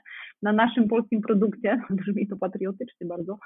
na 0.42 0.52
naszym 0.52 0.88
polskim 0.88 1.20
produkcie, 1.22 1.80
brzmi 1.90 2.28
to 2.28 2.36
patriotycznie 2.36 3.06
bardzo, 3.06 3.38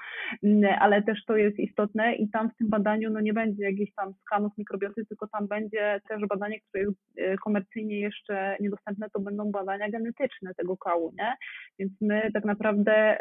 mm, 0.43 0.75
ale 0.79 1.03
też 1.03 1.25
to 1.25 1.37
jest 1.37 1.59
istotne 1.59 2.15
i 2.15 2.29
tam 2.29 2.49
w 2.49 2.55
tym 2.55 2.69
badaniu, 2.69 3.09
no 3.09 3.19
nie 3.19 3.33
będzie 3.33 3.63
jakichś 3.63 3.91
tam 3.93 4.13
skanów 4.25 4.57
mikrobioty, 4.57 5.05
tylko 5.05 5.27
tam 5.27 5.47
będzie 5.47 6.01
też 6.09 6.21
badanie, 6.29 6.59
które 6.59 6.83
jest 6.83 6.97
e, 7.17 7.37
komercyjnie 7.37 7.99
jeszcze 7.99 8.57
niedostępne, 8.59 9.09
to 9.09 9.19
będą 9.19 9.51
badania 9.51 9.89
genetyczne 9.89 10.53
tego 10.53 10.77
kału, 10.77 11.08
nie? 11.17 11.33
Więc 11.79 11.93
my 12.01 12.31
tak 12.33 12.45
naprawdę 12.45 13.17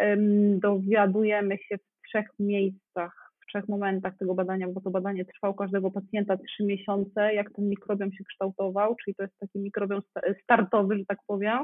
dowiadujemy 0.58 1.58
się 1.58 1.78
w 1.78 2.08
trzech 2.08 2.26
miejscach, 2.38 3.32
w 3.42 3.46
trzech 3.46 3.68
momentach 3.68 4.16
tego 4.18 4.34
badania, 4.34 4.68
bo 4.68 4.80
to 4.80 4.90
badanie 4.90 5.24
trwało 5.24 5.54
każdego 5.54 5.90
pacjenta 5.90 6.36
trzy 6.36 6.64
miesiące, 6.64 7.34
jak 7.34 7.52
ten 7.52 7.68
mikrobiom 7.68 8.12
się 8.12 8.24
kształtował, 8.24 8.96
czyli 9.04 9.14
to 9.14 9.22
jest 9.22 9.38
taki 9.38 9.58
mikrobiom 9.58 10.00
startowy, 10.42 10.98
że 10.98 11.04
tak 11.04 11.18
powiem, 11.26 11.58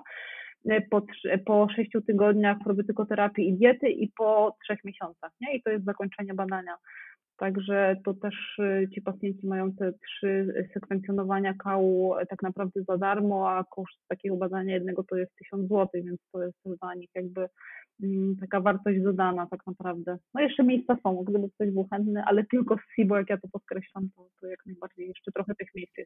e, 0.70 0.80
po, 0.80 1.02
po 1.46 1.68
sześciu 1.76 2.02
tygodniach 2.02 2.56
probiotykoterapii 2.64 3.48
i 3.48 3.58
diety 3.58 3.88
i 3.90 4.12
po 4.18 4.56
trzech 4.64 4.84
miesiącach, 4.84 5.30
nie? 5.40 5.56
I 5.56 5.62
to 5.62 5.70
jest 5.70 5.84
zakończenie 5.84 6.34
badania. 6.34 6.76
Także 7.36 7.96
to 8.04 8.14
też 8.14 8.58
y, 8.58 8.88
ci 8.94 9.02
pacjenci 9.02 9.46
mają 9.46 9.72
te 9.72 9.92
trzy 9.92 10.66
sekwencjonowania 10.74 11.54
kału 11.54 12.14
e, 12.16 12.26
tak 12.26 12.42
naprawdę 12.42 12.82
za 12.88 12.98
darmo, 12.98 13.50
a 13.50 13.64
koszt 13.64 13.98
takiego 14.08 14.36
badania 14.36 14.74
jednego 14.74 15.04
to 15.04 15.16
jest 15.16 15.34
1000 15.36 15.68
zł, 15.68 15.88
więc 15.94 16.20
to 16.32 16.42
jest 16.42 16.58
dla 16.80 16.94
nich 16.94 17.10
jakby 17.14 17.48
Mm, 18.02 18.36
taka 18.40 18.60
wartość 18.60 19.00
dodana 19.00 19.46
tak 19.46 19.66
naprawdę. 19.66 20.18
No 20.34 20.40
jeszcze 20.40 20.64
miejsca 20.64 20.96
są, 21.02 21.24
gdyby 21.24 21.50
ktoś 21.50 21.70
był 21.70 21.88
chętny, 21.92 22.22
ale 22.26 22.44
tylko 22.44 22.76
z 22.76 22.94
SIBO, 22.96 23.16
jak 23.16 23.30
ja 23.30 23.38
to 23.38 23.48
podkreślam, 23.48 24.08
to, 24.16 24.28
to 24.40 24.46
jak 24.46 24.66
najbardziej 24.66 25.08
jeszcze 25.08 25.32
trochę 25.32 25.54
tych 25.54 25.68
miejsc 25.74 25.98
jest. 25.98 26.03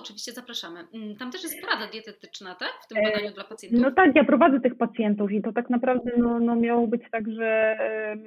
Oczywiście 0.00 0.32
zapraszamy. 0.32 0.80
Mm, 0.94 1.16
tam 1.16 1.30
też 1.30 1.42
jest 1.42 1.60
porada 1.60 1.86
dietetyczna, 1.92 2.54
tak? 2.54 2.72
W 2.84 2.88
tym 2.88 2.98
e, 2.98 3.02
badaniu 3.02 3.34
dla 3.34 3.44
pacjentów? 3.44 3.80
No 3.80 3.90
tak, 3.90 4.16
ja 4.16 4.24
prowadzę 4.24 4.60
tych 4.60 4.76
pacjentów 4.76 5.32
i 5.32 5.42
to 5.42 5.52
tak 5.52 5.70
naprawdę 5.70 6.10
no, 6.16 6.40
no 6.40 6.56
miało 6.56 6.86
być 6.86 7.02
tak, 7.12 7.30
że 7.32 7.78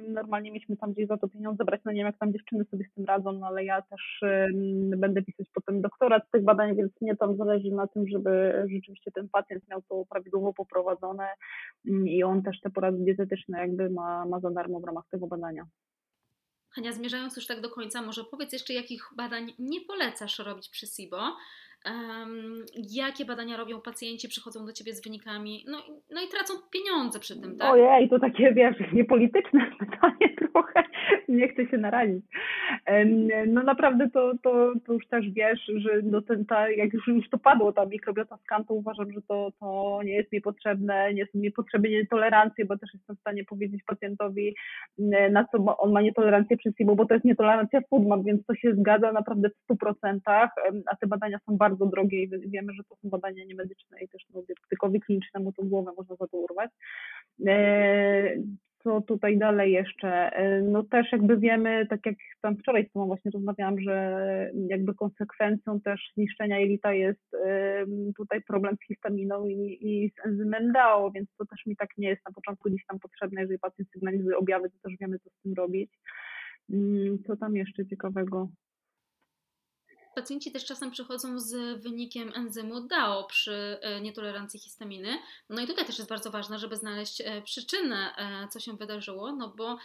normalnie 0.08 0.50
mieliśmy 0.50 0.76
tam 0.76 0.92
gdzieś 0.92 1.06
za 1.06 1.16
to 1.16 1.28
pieniądze 1.28 1.64
brać, 1.64 1.80
no 1.84 1.92
nie 1.92 1.98
wiem 1.98 2.06
jak 2.06 2.18
tam 2.18 2.32
dziewczyny 2.32 2.64
sobie 2.64 2.84
z 2.90 2.94
tym 2.94 3.04
radzą, 3.04 3.32
no 3.32 3.46
ale 3.46 3.64
ja 3.64 3.82
też 3.82 4.20
będę 4.96 5.22
pisać 5.22 5.46
potem 5.54 5.82
doktorat 5.82 6.28
z 6.28 6.30
tych 6.30 6.44
badań, 6.44 6.76
więc 6.76 6.92
mnie 7.00 7.16
tam 7.16 7.36
zależy 7.36 7.70
na 7.70 7.86
tym, 7.86 8.08
żeby 8.08 8.64
rzeczywiście 8.74 9.10
ten 9.10 9.28
pacjent 9.28 9.68
miał 9.68 9.82
to 9.82 10.04
prawidłowo 10.10 10.52
poprowadzone 10.52 11.28
mm, 11.88 12.08
i 12.08 12.22
on 12.22 12.42
też 12.42 12.54
też 12.54 12.60
te 12.60 12.70
porady 12.70 12.98
dietetyczne 13.04 13.58
jakby 13.58 13.90
ma, 13.90 14.26
ma 14.26 14.40
za 14.40 14.50
darmo 14.50 14.80
w 14.80 14.84
ramach 14.84 15.04
tego 15.10 15.26
badania. 15.26 15.66
Hania, 16.70 16.92
zmierzając 16.92 17.36
już 17.36 17.46
tak 17.46 17.60
do 17.60 17.70
końca, 17.70 18.02
może 18.02 18.24
powiedz 18.24 18.52
jeszcze, 18.52 18.74
jakich 18.74 19.10
badań 19.16 19.52
nie 19.58 19.80
polecasz 19.80 20.38
robić 20.38 20.68
przy 20.68 20.86
SIBO? 20.86 21.36
Um, 21.86 22.64
jakie 22.90 23.24
badania 23.24 23.56
robią 23.56 23.80
pacjenci, 23.80 24.28
przychodzą 24.28 24.66
do 24.66 24.72
Ciebie 24.72 24.94
z 24.94 25.04
wynikami, 25.04 25.64
no, 25.68 25.78
no 26.10 26.22
i 26.22 26.28
tracą 26.28 26.54
pieniądze 26.70 27.20
przy 27.20 27.40
tym, 27.40 27.56
tak? 27.56 27.72
Ojej, 27.72 28.08
to 28.08 28.18
takie, 28.18 28.52
wiesz, 28.52 28.76
niepolityczne 28.92 29.70
pytanie 29.80 30.33
trochę, 30.54 30.82
nie 31.28 31.48
chcę 31.48 31.66
się 31.66 31.78
narazić. 31.78 32.24
No 33.46 33.62
naprawdę 33.62 34.10
to, 34.10 34.32
to, 34.42 34.72
to 34.86 34.92
już 34.92 35.06
też 35.06 35.30
wiesz, 35.30 35.60
że 35.76 35.90
no 36.02 36.22
ten, 36.22 36.46
ta, 36.46 36.70
jak 36.70 36.92
już, 36.92 37.06
już 37.06 37.28
to 37.30 37.38
padło, 37.38 37.72
ta 37.72 37.86
mikrobiota 37.86 38.36
skan, 38.36 38.64
to 38.64 38.74
uważam, 38.74 39.12
że 39.12 39.22
to, 39.22 39.52
to 39.60 40.00
nie 40.04 40.14
jest 40.14 40.32
mi 40.32 40.40
potrzebne, 40.40 41.14
nie 41.14 41.26
są 41.26 41.38
mi 41.38 41.52
potrzebne 41.52 41.88
nietolerancje, 41.88 42.64
bo 42.64 42.78
też 42.78 42.94
jestem 42.94 43.16
w 43.16 43.20
stanie 43.20 43.44
powiedzieć 43.44 43.82
pacjentowi, 43.86 44.54
na 45.30 45.44
co 45.44 45.78
on 45.78 45.92
ma 45.92 46.00
nietolerancję 46.00 46.56
przy 46.56 46.72
SIBO, 46.78 46.96
bo 46.96 47.06
to 47.06 47.14
jest 47.14 47.26
nietolerancja 47.26 47.80
foodmap, 47.90 48.24
więc 48.24 48.46
to 48.46 48.54
się 48.54 48.74
zgadza 48.74 49.12
naprawdę 49.12 49.50
w 49.50 49.72
100%, 49.72 50.18
a 50.86 50.96
te 50.96 51.06
badania 51.06 51.38
są 51.46 51.56
bardzo 51.56 51.86
drogie 51.86 52.22
i 52.22 52.28
wiemy, 52.50 52.72
że 52.72 52.84
to 52.84 52.96
są 52.96 53.08
badania 53.08 53.44
niemedyczne 53.44 54.00
i 54.00 54.08
też 54.08 54.22
no, 54.34 54.42
diagnostykowi 54.42 55.00
klinicznemu 55.00 55.52
to 55.52 55.62
głowę 55.62 55.92
można 55.96 56.16
za 56.16 56.26
to 56.26 56.36
urwać. 56.36 56.70
E, 58.84 58.90
co 58.90 59.00
tutaj 59.00 59.38
dalej 59.38 59.72
jeszcze? 59.72 60.08
E, 60.08 60.62
no 60.62 60.82
też 60.82 61.12
jakby 61.12 61.36
wiemy, 61.36 61.86
tak 61.90 62.06
jak 62.06 62.16
tam 62.42 62.56
wczoraj 62.56 62.86
z 62.86 62.92
Tobą 62.92 63.06
właśnie 63.06 63.30
rozmawiałam, 63.30 63.80
że 63.80 64.50
jakby 64.68 64.94
konsekwencją 64.94 65.80
też 65.80 66.00
zniszczenia 66.14 66.58
jelita 66.58 66.92
jest 66.92 67.36
tutaj 68.16 68.42
problem 68.42 68.76
z 68.76 68.86
histaminą 68.86 69.46
i, 69.46 69.78
i 69.80 70.10
z 70.10 70.26
enzymem 70.26 70.72
DAO, 70.72 71.10
więc 71.10 71.28
to 71.38 71.46
też 71.46 71.66
mi 71.66 71.76
tak 71.76 71.88
nie 71.98 72.08
jest 72.08 72.22
na 72.26 72.32
początku 72.32 72.68
gdzieś 72.68 72.86
tam 72.86 72.98
potrzebne, 72.98 73.40
jeżeli 73.40 73.58
pacjent 73.58 73.90
sygnalizuje 73.90 74.36
objawy, 74.36 74.70
to 74.70 74.76
też 74.82 74.98
wiemy, 75.00 75.18
co 75.18 75.30
z 75.30 75.42
tym 75.42 75.54
robić. 75.54 75.90
Mm, 76.72 77.18
co 77.26 77.36
tam 77.36 77.56
jeszcze 77.56 77.86
ciekawego? 77.86 78.48
Pacjenci 80.14 80.52
też 80.52 80.64
czasem 80.64 80.90
przychodzą 80.90 81.40
z 81.40 81.82
wynikiem 81.82 82.32
enzymu 82.34 82.80
DAO 82.80 83.24
przy 83.24 83.78
e, 83.80 84.00
nietolerancji 84.00 84.60
histaminy. 84.60 85.18
No 85.50 85.62
i 85.62 85.66
tutaj 85.66 85.86
też 85.86 85.98
jest 85.98 86.10
bardzo 86.10 86.30
ważne, 86.30 86.58
żeby 86.58 86.76
znaleźć 86.76 87.20
e, 87.20 87.42
przyczynę, 87.42 88.14
e, 88.16 88.48
co 88.48 88.60
się 88.60 88.76
wydarzyło, 88.76 89.32
no 89.32 89.54
bo 89.56 89.78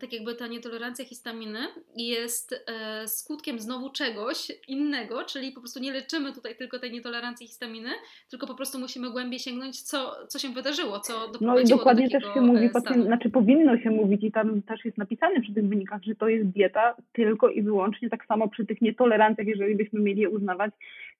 tak 0.00 0.12
jakby 0.12 0.34
ta 0.34 0.46
nietolerancja 0.46 1.04
histaminy 1.04 1.58
jest 1.96 2.64
e, 2.66 3.08
skutkiem 3.08 3.58
znowu 3.58 3.90
czegoś 3.90 4.52
innego, 4.68 5.24
czyli 5.24 5.52
po 5.52 5.60
prostu 5.60 5.80
nie 5.80 5.92
leczymy 5.92 6.32
tutaj 6.32 6.56
tylko 6.56 6.78
tej 6.78 6.92
nietolerancji 6.92 7.46
histaminy, 7.46 7.90
tylko 8.30 8.46
po 8.46 8.54
prostu 8.54 8.78
musimy 8.78 9.10
głębiej 9.10 9.38
sięgnąć, 9.38 9.82
co, 9.82 10.26
co 10.28 10.38
się 10.38 10.48
wydarzyło, 10.48 11.00
co 11.00 11.12
doprowadziło 11.12 11.54
No 11.54 11.60
i 11.60 11.68
dokładnie 11.68 12.08
do 12.08 12.20
też 12.20 12.34
się 12.34 12.40
mówi, 12.40 12.66
e, 12.66 12.70
pacjent, 12.70 13.04
znaczy 13.04 13.30
powinno 13.30 13.78
się 13.78 13.90
mówić 13.90 14.24
i 14.24 14.32
tam 14.32 14.62
też 14.62 14.84
jest 14.84 14.98
napisane 14.98 15.40
przy 15.40 15.54
tych 15.54 15.68
wynikach, 15.68 16.02
że 16.02 16.14
to 16.14 16.28
jest 16.28 16.48
dieta 16.48 16.94
tylko 17.12 17.48
i 17.48 17.62
wyłącznie, 17.62 18.10
tak 18.10 18.26
samo 18.26 18.48
przy 18.48 18.66
tych 18.66 18.80
nietolerancjach, 18.80 19.46
jeżeli 19.46 19.76
byśmy 19.76 20.00
mieli 20.00 20.20
je 20.20 20.28
uznawać, 20.28 20.72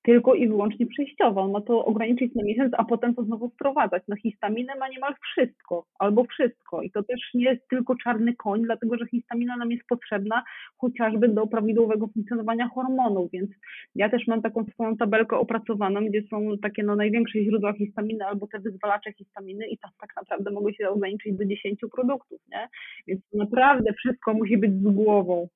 tylko 0.03 0.35
i 0.35 0.49
wyłącznie 0.49 0.87
przejściowa. 0.87 1.41
On 1.41 1.51
ma 1.51 1.61
to 1.61 1.85
ograniczyć 1.85 2.35
na 2.35 2.45
miesiąc, 2.45 2.73
a 2.79 2.85
potem 2.85 3.15
to 3.15 3.25
znowu 3.25 3.49
wprowadzać. 3.49 4.03
No 4.09 4.17
histaminę 4.17 4.75
ma 4.75 4.89
niemal 4.89 5.15
wszystko, 5.23 5.87
albo 5.99 6.25
wszystko. 6.25 6.83
I 6.83 6.91
to 6.91 7.03
też 7.03 7.21
nie 7.35 7.45
jest 7.45 7.69
tylko 7.69 7.95
czarny 7.97 8.37
koń, 8.37 8.63
dlatego 8.63 8.97
że 8.97 9.07
histamina 9.07 9.57
nam 9.57 9.71
jest 9.71 9.87
potrzebna 9.89 10.43
chociażby 10.79 11.29
do 11.29 11.47
prawidłowego 11.47 12.09
funkcjonowania 12.09 12.69
hormonów, 12.69 13.31
więc 13.31 13.51
ja 13.95 14.09
też 14.09 14.27
mam 14.27 14.43
taką 14.43 14.65
swoją 14.65 14.97
tabelkę 14.97 15.37
opracowaną, 15.37 16.07
gdzie 16.07 16.23
są 16.23 16.59
takie 16.63 16.83
no, 16.83 16.97
największe 16.97 17.45
źródła 17.45 17.73
histaminy 17.73 18.27
albo 18.27 18.47
te 18.47 18.59
wyzwalacze 18.59 19.13
histaminy 19.13 19.67
i 19.67 19.79
tam 19.79 19.91
tak 20.01 20.17
naprawdę 20.17 20.51
mogą 20.51 20.73
się 20.73 20.89
ograniczyć 20.89 21.37
do 21.37 21.45
10 21.45 21.81
produktów, 21.95 22.41
nie? 22.53 22.69
Więc 23.07 23.21
naprawdę 23.35 23.93
wszystko 23.93 24.35
musi 24.35 24.59
być 24.59 24.73
z 24.73 24.83
głową. 24.83 25.49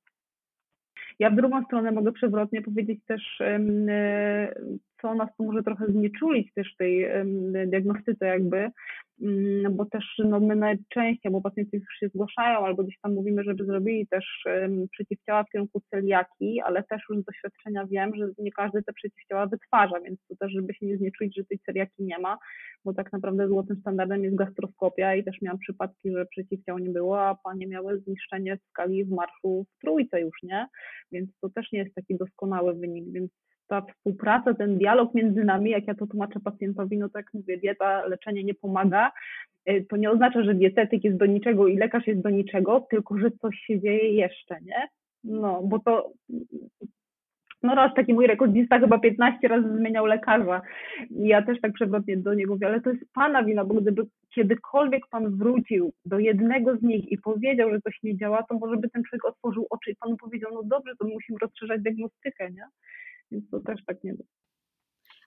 Ja 1.18 1.30
w 1.30 1.36
drugą 1.36 1.64
stronę 1.64 1.92
mogę 1.92 2.12
przewrotnie 2.12 2.62
powiedzieć 2.62 3.00
też, 3.06 3.40
e, 3.40 3.58
co 5.04 5.14
nas 5.14 5.36
tu 5.36 5.44
może 5.44 5.62
trochę 5.62 5.86
znieczulić 5.86 6.54
też 6.54 6.76
tej 6.76 7.06
diagnostyce 7.66 8.26
jakby, 8.26 8.70
mm, 9.22 9.76
bo 9.76 9.84
też 9.84 10.04
no, 10.18 10.40
my 10.40 10.56
najczęściej, 10.56 11.32
bo 11.32 11.40
pacjenci 11.40 11.76
już 11.76 11.98
się 12.00 12.08
zgłaszają, 12.08 12.58
albo 12.58 12.82
gdzieś 12.82 12.98
tam 13.02 13.14
mówimy, 13.14 13.44
żeby 13.44 13.64
zrobili 13.64 14.06
też 14.06 14.44
przeciwciała 14.90 15.44
w 15.44 15.50
kierunku 15.50 15.80
celiaki, 15.90 16.60
ale 16.64 16.82
też 16.82 17.02
już 17.10 17.18
z 17.20 17.24
doświadczenia 17.24 17.86
wiem, 17.86 18.16
że 18.16 18.28
nie 18.38 18.52
każdy 18.52 18.82
te 18.82 18.92
przeciwciała 18.92 19.46
wytwarza, 19.46 20.00
więc 20.00 20.20
to 20.28 20.36
też, 20.36 20.52
żeby 20.52 20.74
się 20.74 20.86
nie 20.86 20.96
znieczulić, 20.96 21.36
że 21.36 21.44
tej 21.44 21.58
celiaki 21.58 22.02
nie 22.04 22.18
ma, 22.18 22.38
bo 22.84 22.94
tak 22.94 23.12
naprawdę 23.12 23.48
złotym 23.48 23.76
standardem 23.80 24.24
jest 24.24 24.36
gastroskopia 24.36 25.14
i 25.14 25.24
też 25.24 25.42
miałam 25.42 25.58
przypadki, 25.58 26.12
że 26.12 26.26
przeciwciał 26.26 26.78
nie 26.78 26.90
było, 26.90 27.22
a 27.22 27.38
panie 27.44 27.66
miały 27.66 28.00
zniszczenie 28.00 28.56
w 28.56 28.70
skali 28.70 29.04
w 29.04 29.10
marszu 29.10 29.66
w 29.76 29.80
trójce 29.80 30.20
już, 30.20 30.42
nie? 30.42 30.66
Więc 31.12 31.30
to 31.40 31.50
też 31.50 31.72
nie 31.72 31.78
jest 31.78 31.94
taki 31.94 32.16
doskonały 32.16 32.74
wynik, 32.74 33.04
więc 33.12 33.30
ta 33.66 33.80
współpraca, 33.80 34.54
ten 34.54 34.78
dialog 34.78 35.14
między 35.14 35.44
nami, 35.44 35.70
jak 35.70 35.86
ja 35.86 35.94
to 35.94 36.06
tłumaczę 36.06 36.40
pacjentowi, 36.40 36.98
no 36.98 37.08
tak 37.08 37.34
mówię, 37.34 37.58
dieta, 37.58 38.06
leczenie 38.06 38.44
nie 38.44 38.54
pomaga, 38.54 39.12
y, 39.70 39.86
to 39.88 39.96
nie 39.96 40.10
oznacza, 40.10 40.42
że 40.42 40.54
dietetyk 40.54 41.04
jest 41.04 41.16
do 41.16 41.26
niczego 41.26 41.68
i 41.68 41.76
lekarz 41.76 42.06
jest 42.06 42.20
do 42.20 42.30
niczego, 42.30 42.86
tylko 42.90 43.18
że 43.18 43.30
coś 43.30 43.56
się 43.56 43.80
dzieje 43.80 44.12
jeszcze, 44.12 44.60
nie? 44.60 44.88
No, 45.24 45.62
bo 45.62 45.78
to 45.78 46.12
no 47.64 47.74
raz 47.74 47.94
taki 47.94 48.14
mój 48.14 48.26
rekordzista 48.26 48.78
chyba 48.78 48.98
15 48.98 49.48
razy 49.48 49.76
zmieniał 49.76 50.06
lekarza. 50.06 50.62
I 51.10 51.28
ja 51.28 51.42
też 51.42 51.60
tak 51.60 51.72
przewrotnie 51.72 52.16
do 52.16 52.34
niego 52.34 52.54
mówię, 52.54 52.66
ale 52.66 52.80
to 52.80 52.90
jest 52.90 53.12
pana 53.14 53.44
wina, 53.44 53.64
bo 53.64 53.74
gdyby 53.74 54.02
kiedykolwiek 54.34 55.06
pan 55.10 55.36
wrócił 55.36 55.92
do 56.04 56.18
jednego 56.18 56.76
z 56.76 56.82
nich 56.82 57.12
i 57.12 57.18
powiedział, 57.18 57.70
że 57.70 57.80
coś 57.80 58.02
nie 58.02 58.16
działa, 58.16 58.42
to 58.42 58.58
może 58.58 58.76
by 58.76 58.90
ten 58.90 59.02
człowiek 59.04 59.24
otworzył 59.24 59.66
oczy 59.70 59.90
i 59.90 59.96
panu 59.96 60.16
powiedział, 60.16 60.50
no 60.54 60.62
dobrze, 60.62 60.92
to 60.98 61.06
musimy 61.06 61.38
rozszerzać 61.42 61.82
diagnostykę, 61.82 62.50
nie? 62.50 62.64
Więc 63.30 63.50
to 63.50 63.60
też 63.60 63.84
tak 63.86 64.04
nie 64.04 64.14
było. 64.14 64.28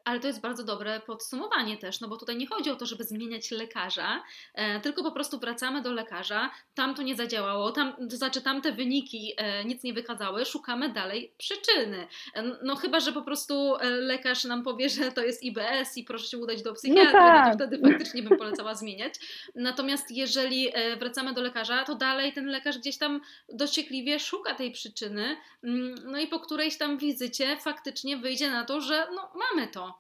Ale 0.08 0.20
to 0.20 0.28
jest 0.28 0.42
bardzo 0.42 0.64
dobre 0.64 1.00
podsumowanie 1.00 1.78
też, 1.78 2.02
no 2.02 2.08
bo 2.08 2.18
tutaj 2.18 2.38
nie 2.38 2.48
chodzi 2.48 2.70
o 2.70 2.76
to, 2.76 2.86
żeby 2.86 3.04
zmieniać 3.04 3.52
lekarza, 3.52 4.24
e, 4.54 4.80
tylko 4.80 5.04
po 5.04 5.12
prostu 5.12 5.40
wracamy 5.40 5.82
do 5.82 5.94
lekarza, 5.94 6.52
tam 6.74 6.96
to 6.96 7.02
nie 7.04 7.16
zadziałało, 7.16 7.72
tam, 7.72 7.94
to 8.10 8.18
znaczy 8.18 8.42
tamte 8.42 8.72
wyniki 8.72 9.34
e, 9.38 9.66
nic 9.66 9.84
nie 9.84 9.94
wykazały, 9.94 10.46
szukamy 10.46 10.90
dalej 10.90 11.34
przyczyny. 11.38 12.08
E, 12.36 12.44
no 12.64 12.76
chyba, 12.76 13.00
że 13.00 13.12
po 13.12 13.22
prostu 13.22 13.76
e, 13.76 13.90
lekarz 13.90 14.44
nam 14.44 14.64
powie, 14.64 14.90
że 14.90 15.12
to 15.12 15.22
jest 15.22 15.44
IBS 15.44 15.98
i 15.98 16.04
proszę 16.04 16.28
się 16.28 16.38
udać 16.38 16.64
do 16.64 16.74
psychiatry, 16.74 17.06
no, 17.06 17.20
tak. 17.20 17.46
no 17.46 17.52
to 17.52 17.58
wtedy 17.58 17.92
faktycznie 17.92 18.24
bym 18.24 18.38
polecała 18.38 18.76
zmieniać. 18.76 19.14
Natomiast 19.56 20.12
jeżeli 20.12 20.70
e, 20.74 20.98
wracamy 20.98 21.34
do 21.34 21.42
lekarza, 21.42 21.84
to 21.84 21.96
dalej 21.96 22.34
ten 22.34 22.46
lekarz 22.46 22.78
gdzieś 22.78 22.98
tam 22.98 23.22
dociekliwie 23.54 24.20
szuka 24.20 24.56
tej 24.56 24.72
przyczyny, 24.72 25.38
mm, 25.64 25.96
no 26.06 26.20
i 26.20 26.28
po 26.28 26.40
którejś 26.40 26.78
tam 26.78 26.98
wizycie 26.98 27.58
faktycznie 27.58 28.18
wyjdzie 28.18 28.50
na 28.50 28.66
to, 28.66 28.82
że 28.82 29.08
no 29.16 29.32
mamy 29.36 29.68
to. 29.68 29.97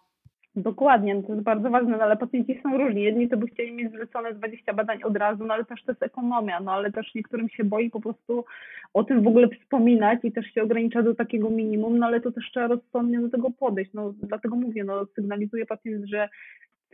Dokładnie, 0.57 1.15
no 1.15 1.21
to 1.21 1.33
jest 1.33 1.43
bardzo 1.43 1.69
ważne, 1.69 1.97
no 1.97 2.03
ale 2.03 2.17
pacjenci 2.17 2.59
są 2.63 2.77
różni. 2.77 3.03
Jedni 3.03 3.29
to 3.29 3.37
by 3.37 3.47
chcieli 3.47 3.71
mieć 3.71 3.91
zlecone 3.91 4.33
20 4.33 4.73
badań 4.73 5.03
od 5.03 5.17
razu, 5.17 5.45
no 5.45 5.53
ale 5.53 5.65
też 5.65 5.83
to 5.83 5.91
jest 5.91 6.03
ekonomia, 6.03 6.59
no 6.59 6.71
ale 6.71 6.91
też 6.91 7.15
niektórym 7.15 7.49
się 7.49 7.63
boi 7.63 7.89
po 7.89 8.01
prostu 8.01 8.45
o 8.93 9.03
tym 9.03 9.23
w 9.23 9.27
ogóle 9.27 9.47
wspominać 9.47 10.19
i 10.23 10.31
też 10.31 10.45
się 10.45 10.63
ogranicza 10.63 11.03
do 11.03 11.15
takiego 11.15 11.49
minimum, 11.49 11.97
no 11.97 12.05
ale 12.05 12.21
to 12.21 12.31
też 12.31 12.51
trzeba 12.51 12.67
rozsądnie 12.67 13.19
do 13.19 13.29
tego 13.29 13.51
podejść. 13.51 13.93
No 13.93 14.13
dlatego 14.23 14.55
mówię, 14.55 14.83
no 14.83 15.05
sygnalizuje 15.05 15.65
pacjent, 15.65 16.05
że 16.09 16.29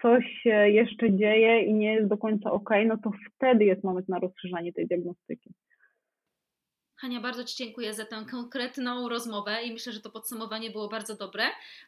coś 0.01 0.25
się 0.25 0.69
jeszcze 0.69 1.13
dzieje 1.13 1.61
i 1.61 1.73
nie 1.73 1.93
jest 1.93 2.07
do 2.07 2.17
końca 2.17 2.51
ok, 2.51 2.69
no 2.85 2.97
to 2.97 3.11
wtedy 3.35 3.65
jest 3.65 3.83
moment 3.83 4.09
na 4.09 4.19
rozszerzanie 4.19 4.73
tej 4.73 4.87
diagnostyki. 4.87 5.49
Hania, 7.03 7.19
bardzo 7.19 7.43
Ci 7.43 7.55
dziękuję 7.57 7.93
za 7.93 8.05
tę 8.05 8.25
konkretną 8.31 9.09
rozmowę 9.09 9.63
i 9.63 9.73
myślę, 9.73 9.93
że 9.93 9.99
to 9.99 10.09
podsumowanie 10.09 10.71
było 10.71 10.87
bardzo 10.87 11.15
dobre, 11.15 11.43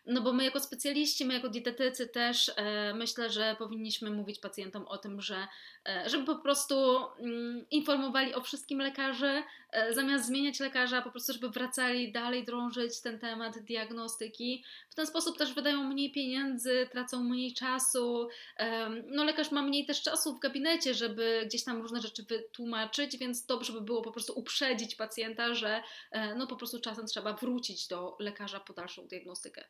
no 0.06 0.22
bo 0.22 0.34
my 0.34 0.44
jako 0.44 0.60
specjaliści, 0.60 1.26
my 1.26 1.34
jako 1.34 1.50
dietetycy 1.50 2.08
też 2.08 2.52
e, 2.56 2.94
myślę, 2.94 3.30
że 3.30 3.56
powinniśmy 3.60 4.10
mówić 4.10 4.40
pacjentom 4.40 4.88
o 4.88 4.98
tym, 4.98 5.22
że 5.22 5.48
e, 5.90 6.10
żeby 6.10 6.26
po 6.26 6.36
prostu 6.36 6.76
mm, 7.20 7.66
informowali 7.72 8.34
o 8.34 8.42
wszystkim 8.42 8.80
lekarzy, 8.80 9.28
e, 9.28 9.44
zamiast 9.92 10.26
zmieniać 10.26 10.60
lekarza, 10.60 11.02
po 11.02 11.12
prostu 11.12 11.34
żeby 11.34 11.50
wracali 11.50 12.12
dalej 12.12 12.46
drążyć 12.46 13.02
ten 13.02 13.20
temat 13.20 13.60
diagnostyki. 13.60 14.64
W 14.90 14.96
ten 14.96 15.08
sposób 15.08 15.38
też 15.38 15.54
wydają 15.54 15.84
mniej 15.84 16.12
pieniędzy, 16.12 16.88
tracą 16.92 17.24
mniej 17.24 17.54
czasu. 17.54 18.28
E, 18.58 18.90
no 18.90 19.24
lekarz 19.24 19.52
ma 19.52 19.62
mniej 19.62 19.86
też 19.86 20.02
czasu 20.02 20.36
w 20.36 20.40
gabinecie, 20.40 20.94
żeby 20.94 21.44
gdzieś 21.46 21.64
tam 21.64 21.82
różne 21.82 22.02
rzeczy 22.02 22.24
wytłumaczyć, 22.24 23.18
więc 23.18 23.46
dobrze 23.46 23.74
by 23.74 23.82
było 23.82 24.02
po 24.02 24.12
prostu 24.12 24.40
uprzedzić 24.40 24.96
pacjenta, 24.96 25.54
że 25.54 25.84
e, 26.12 26.36
no 26.36 26.48
po 26.48 26.56
prostu 26.56 26.82
czasem 26.82 27.06
trzeba 27.06 27.34
wrócić 27.34 27.88
do 27.88 28.18
lekarza 28.20 28.60
po 28.60 28.74
dalszą 28.74 29.08
diagnostykę. 29.08 29.66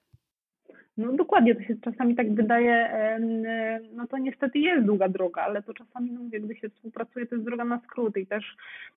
No 0.97 1.13
dokładnie, 1.13 1.55
to 1.55 1.61
się 1.61 1.75
czasami 1.81 2.15
tak 2.15 2.33
wydaje, 2.33 2.89
no 3.95 4.07
to 4.07 4.17
niestety 4.17 4.59
jest 4.59 4.85
długa 4.85 5.09
droga, 5.09 5.41
ale 5.41 5.63
to 5.63 5.73
czasami, 5.73 6.11
no 6.11 6.21
mówię, 6.21 6.41
gdy 6.41 6.55
się 6.55 6.69
współpracuje, 6.69 7.25
to 7.25 7.35
jest 7.35 7.47
droga 7.47 7.65
na 7.65 7.79
skróty 7.79 8.21
i 8.21 8.27
też, 8.27 8.55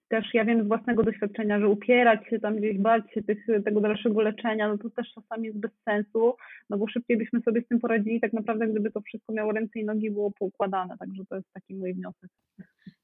też 0.08 0.34
ja 0.34 0.44
wiem 0.44 0.64
z 0.64 0.68
własnego 0.68 1.02
doświadczenia, 1.02 1.60
że 1.60 1.68
upierać 1.68 2.28
się 2.28 2.40
tam 2.40 2.56
gdzieś, 2.56 2.78
bać 2.78 3.12
się 3.12 3.22
tych, 3.22 3.46
tego 3.64 3.80
dalszego 3.80 4.22
leczenia, 4.22 4.68
no 4.68 4.78
to 4.78 4.90
też 4.90 5.12
czasami 5.14 5.46
jest 5.46 5.58
bez 5.58 5.70
sensu, 5.84 6.34
no 6.70 6.78
bo 6.78 6.88
szybciej 6.88 7.16
byśmy 7.16 7.40
sobie 7.40 7.62
z 7.62 7.68
tym 7.68 7.80
poradzili 7.80 8.20
tak 8.20 8.32
naprawdę, 8.32 8.66
gdyby 8.66 8.90
to 8.90 9.00
wszystko 9.00 9.32
miało 9.32 9.52
ręce 9.52 9.78
i 9.78 9.84
nogi, 9.84 10.10
było 10.10 10.30
poukładane, 10.30 10.98
także 10.98 11.22
to 11.28 11.36
jest 11.36 11.52
taki 11.52 11.74
mój 11.74 11.94
wniosek. 11.94 12.30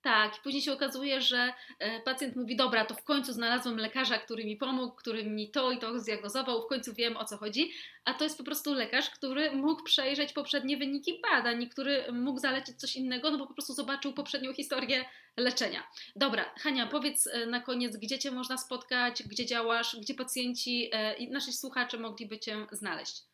Tak, 0.05 0.37
i 0.37 0.41
później 0.41 0.63
się 0.63 0.73
okazuje, 0.73 1.21
że 1.21 1.53
e, 1.79 2.01
pacjent 2.01 2.37
mówi: 2.37 2.57
Dobra, 2.57 2.85
to 2.85 2.95
w 2.95 3.05
końcu 3.05 3.33
znalazłem 3.33 3.77
lekarza, 3.77 4.19
który 4.19 4.45
mi 4.45 4.57
pomógł, 4.57 4.95
który 4.95 5.25
mi 5.25 5.51
to 5.51 5.71
i 5.73 5.79
to 5.79 6.01
zdiagnozował, 6.01 6.63
w 6.63 6.67
końcu 6.67 6.95
wiem 6.95 7.17
o 7.17 7.25
co 7.25 7.37
chodzi. 7.37 7.73
A 8.05 8.15
to 8.15 8.25
jest 8.25 8.39
po 8.39 8.45
prostu 8.45 8.75
lekarz, 8.75 9.11
który 9.11 9.53
mógł 9.53 9.83
przejrzeć 9.83 10.33
poprzednie 10.33 10.77
wyniki 10.77 11.21
badań, 11.31 11.69
który 11.69 12.13
mógł 12.13 12.39
zalecić 12.39 12.81
coś 12.81 12.97
innego, 12.97 13.31
no 13.31 13.39
bo 13.39 13.47
po 13.47 13.55
prostu 13.55 13.73
zobaczył 13.73 14.13
poprzednią 14.13 14.53
historię 14.53 15.05
leczenia. 15.37 15.83
Dobra, 16.17 16.55
Hania, 16.59 16.87
powiedz 16.87 17.27
e, 17.27 17.47
na 17.47 17.61
koniec, 17.61 17.97
gdzie 17.97 18.19
Cię 18.19 18.31
można 18.31 18.59
spotkać, 18.59 19.23
gdzie 19.23 19.47
działasz, 19.47 19.97
gdzie 20.01 20.15
pacjenci 20.15 20.89
e, 20.93 21.15
i 21.17 21.31
nasi 21.31 21.53
słuchacze 21.53 21.99
mogliby 21.99 22.39
Cię 22.39 22.67
znaleźć. 22.73 23.34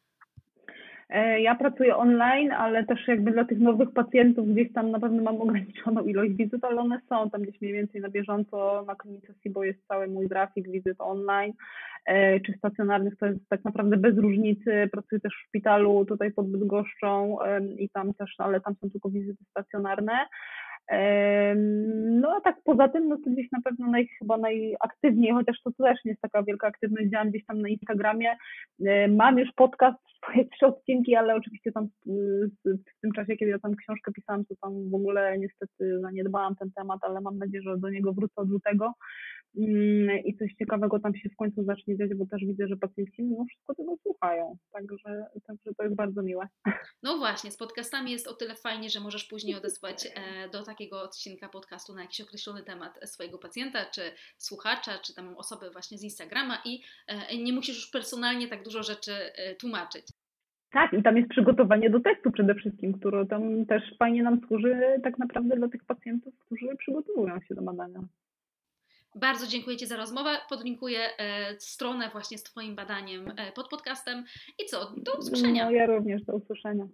E, 1.11 1.41
ja 1.41 1.55
pracuję 1.55 1.97
online, 1.97 2.53
ale 2.53 2.85
też 2.85 3.09
jakby 3.09 3.31
dla 3.31 3.45
tych 3.45 3.59
nowych 3.59 3.93
pacjentów 3.93 4.49
gdzieś 4.49 4.73
tam 4.73 4.91
na 4.91 5.01
pewno 5.01 5.23
mam 5.23 5.41
ograniczoną 5.41 6.05
ilość 6.05 6.33
wizyt, 6.33 6.65
ale 6.65 6.81
one 6.81 7.01
są 7.09 7.31
tam 7.31 7.43
gdzieś 7.43 7.61
mniej 7.61 7.75
więcej 7.75 8.01
na 8.01 8.09
bieżąco. 8.09 8.85
Na 8.87 8.95
klinice 8.95 9.35
SIBO 9.43 9.65
jest 9.65 9.87
cały 9.89 10.09
mój 10.09 10.29
grafik 10.29 10.71
wizyt 10.71 10.97
online 10.99 11.53
e, 12.07 12.41
czy 12.41 12.53
stacjonarnych, 12.53 13.17
to 13.17 13.27
jest 13.27 13.49
tak 13.49 13.65
naprawdę 13.65 13.97
bez 13.97 14.19
różnicy. 14.19 14.89
Pracuję 14.93 15.21
też 15.21 15.33
w 15.35 15.49
szpitalu 15.49 16.05
tutaj 16.05 16.33
pod 16.33 16.51
Bydgoszczą 16.51 17.39
i 17.79 17.89
tam 17.89 18.15
też, 18.15 18.35
ale 18.39 18.61
tam 18.61 18.75
są 18.75 18.91
tylko 18.91 19.11
wizyty 19.11 19.45
stacjonarne. 19.51 20.13
No 22.21 22.37
a 22.37 22.41
tak 22.41 22.57
poza 22.65 22.89
tym, 22.89 23.09
no 23.09 23.17
to 23.17 23.31
gdzieś 23.31 23.53
na 23.53 23.61
pewno 23.65 23.91
naj, 23.91 24.09
chyba 24.19 24.37
najaktywniej, 24.37 25.33
chociaż 25.33 25.63
to 25.63 25.71
też 25.71 26.05
nie 26.05 26.11
jest 26.11 26.23
taka 26.23 26.43
wielka 26.43 26.67
aktywność, 26.67 27.11
działam 27.11 27.31
gdzieś 27.31 27.47
tam 27.47 27.63
na 27.63 27.69
Instagramie. 27.69 28.37
Mam 29.09 29.39
już 29.39 29.53
podcast, 29.57 29.99
swoje 30.25 30.49
trzy 30.49 30.66
odcinki, 30.66 31.14
ale 31.14 31.35
oczywiście 31.35 31.73
tam 31.73 31.89
w 32.64 33.01
tym 33.03 33.12
czasie, 33.12 33.37
kiedy 33.37 33.51
ja 33.51 33.59
tam 33.59 33.77
książkę 33.77 34.12
pisałam, 34.12 34.45
to 34.45 34.55
tam 34.62 34.91
w 34.91 34.95
ogóle 34.95 35.39
niestety 35.39 36.01
zaniedbałam 36.01 36.57
ten 36.57 36.71
temat, 36.73 36.99
ale 37.03 37.21
mam 37.21 37.39
nadzieję, 37.39 37.62
że 37.62 37.79
do 37.79 37.91
niego 37.91 38.12
wrócę 38.12 38.35
od 38.37 38.49
lutego. 38.49 38.93
Mm, 39.59 40.25
i 40.25 40.37
coś 40.37 40.55
ciekawego 40.59 41.01
tam 41.01 41.14
się 41.14 41.29
w 41.29 41.37
końcu 41.37 41.64
zacznie 41.64 41.97
dziać, 41.97 42.14
bo 42.14 42.27
też 42.27 42.41
widzę, 42.45 42.68
że 42.68 42.77
pacjenci 42.77 43.23
mimo 43.23 43.45
wszystko 43.45 43.75
tego 43.75 43.97
słuchają, 44.03 44.57
także, 44.73 45.25
także 45.47 45.75
to 45.77 45.85
jest 45.85 45.97
bardzo 45.97 46.23
miłe. 46.23 46.49
No 47.03 47.18
właśnie, 47.18 47.51
z 47.51 47.57
podcastami 47.57 48.12
jest 48.12 48.29
o 48.29 48.35
tyle 48.35 48.55
fajnie, 48.55 48.91
że 48.91 49.01
możesz 49.01 49.25
później 49.25 49.57
odesłać 49.57 50.07
e, 50.07 50.49
do 50.49 50.62
takiego 50.62 51.03
odcinka 51.03 51.49
podcastu 51.49 51.95
na 51.95 52.03
jakiś 52.03 52.21
określony 52.21 52.62
temat 52.62 52.99
swojego 53.05 53.39
pacjenta, 53.39 53.79
czy 53.95 54.01
słuchacza, 54.39 54.99
czy 54.99 55.14
tam 55.14 55.37
osoby 55.37 55.71
właśnie 55.71 55.99
z 55.99 56.03
Instagrama 56.03 56.62
i 56.64 56.83
e, 57.07 57.39
nie 57.39 57.53
musisz 57.53 57.77
już 57.77 57.91
personalnie 57.91 58.49
tak 58.49 58.62
dużo 58.62 58.83
rzeczy 58.83 59.12
e, 59.12 59.55
tłumaczyć. 59.55 60.10
Tak, 60.73 60.93
i 60.93 61.03
tam 61.03 61.16
jest 61.16 61.29
przygotowanie 61.29 61.91
do 61.91 62.01
testu 62.01 62.31
przede 62.31 62.55
wszystkim, 62.55 62.99
które 62.99 63.27
tam 63.27 63.66
też 63.66 63.83
fajnie 63.99 64.23
nam 64.23 64.41
służy 64.49 65.01
tak 65.03 65.18
naprawdę 65.18 65.57
dla 65.57 65.68
tych 65.68 65.85
pacjentów, 65.85 66.35
którzy 66.39 66.77
przygotowują 66.79 67.41
się 67.41 67.55
do 67.55 67.62
badania. 67.62 68.01
Bardzo 69.14 69.47
dziękuję 69.47 69.77
Ci 69.77 69.87
za 69.87 69.97
rozmowę. 69.97 70.31
Podlinkuję 70.49 71.01
e, 71.18 71.61
stronę 71.61 72.09
właśnie 72.12 72.39
z 72.39 72.43
Twoim 72.43 72.75
badaniem 72.75 73.33
e, 73.37 73.53
pod 73.53 73.68
podcastem. 73.68 74.25
I 74.59 74.66
co? 74.66 74.93
Do 74.97 75.12
usłyszenia. 75.18 75.64
No, 75.64 75.71
ja 75.71 75.87
również 75.87 76.23
do 76.23 76.37
usłyszenia. 76.37 76.85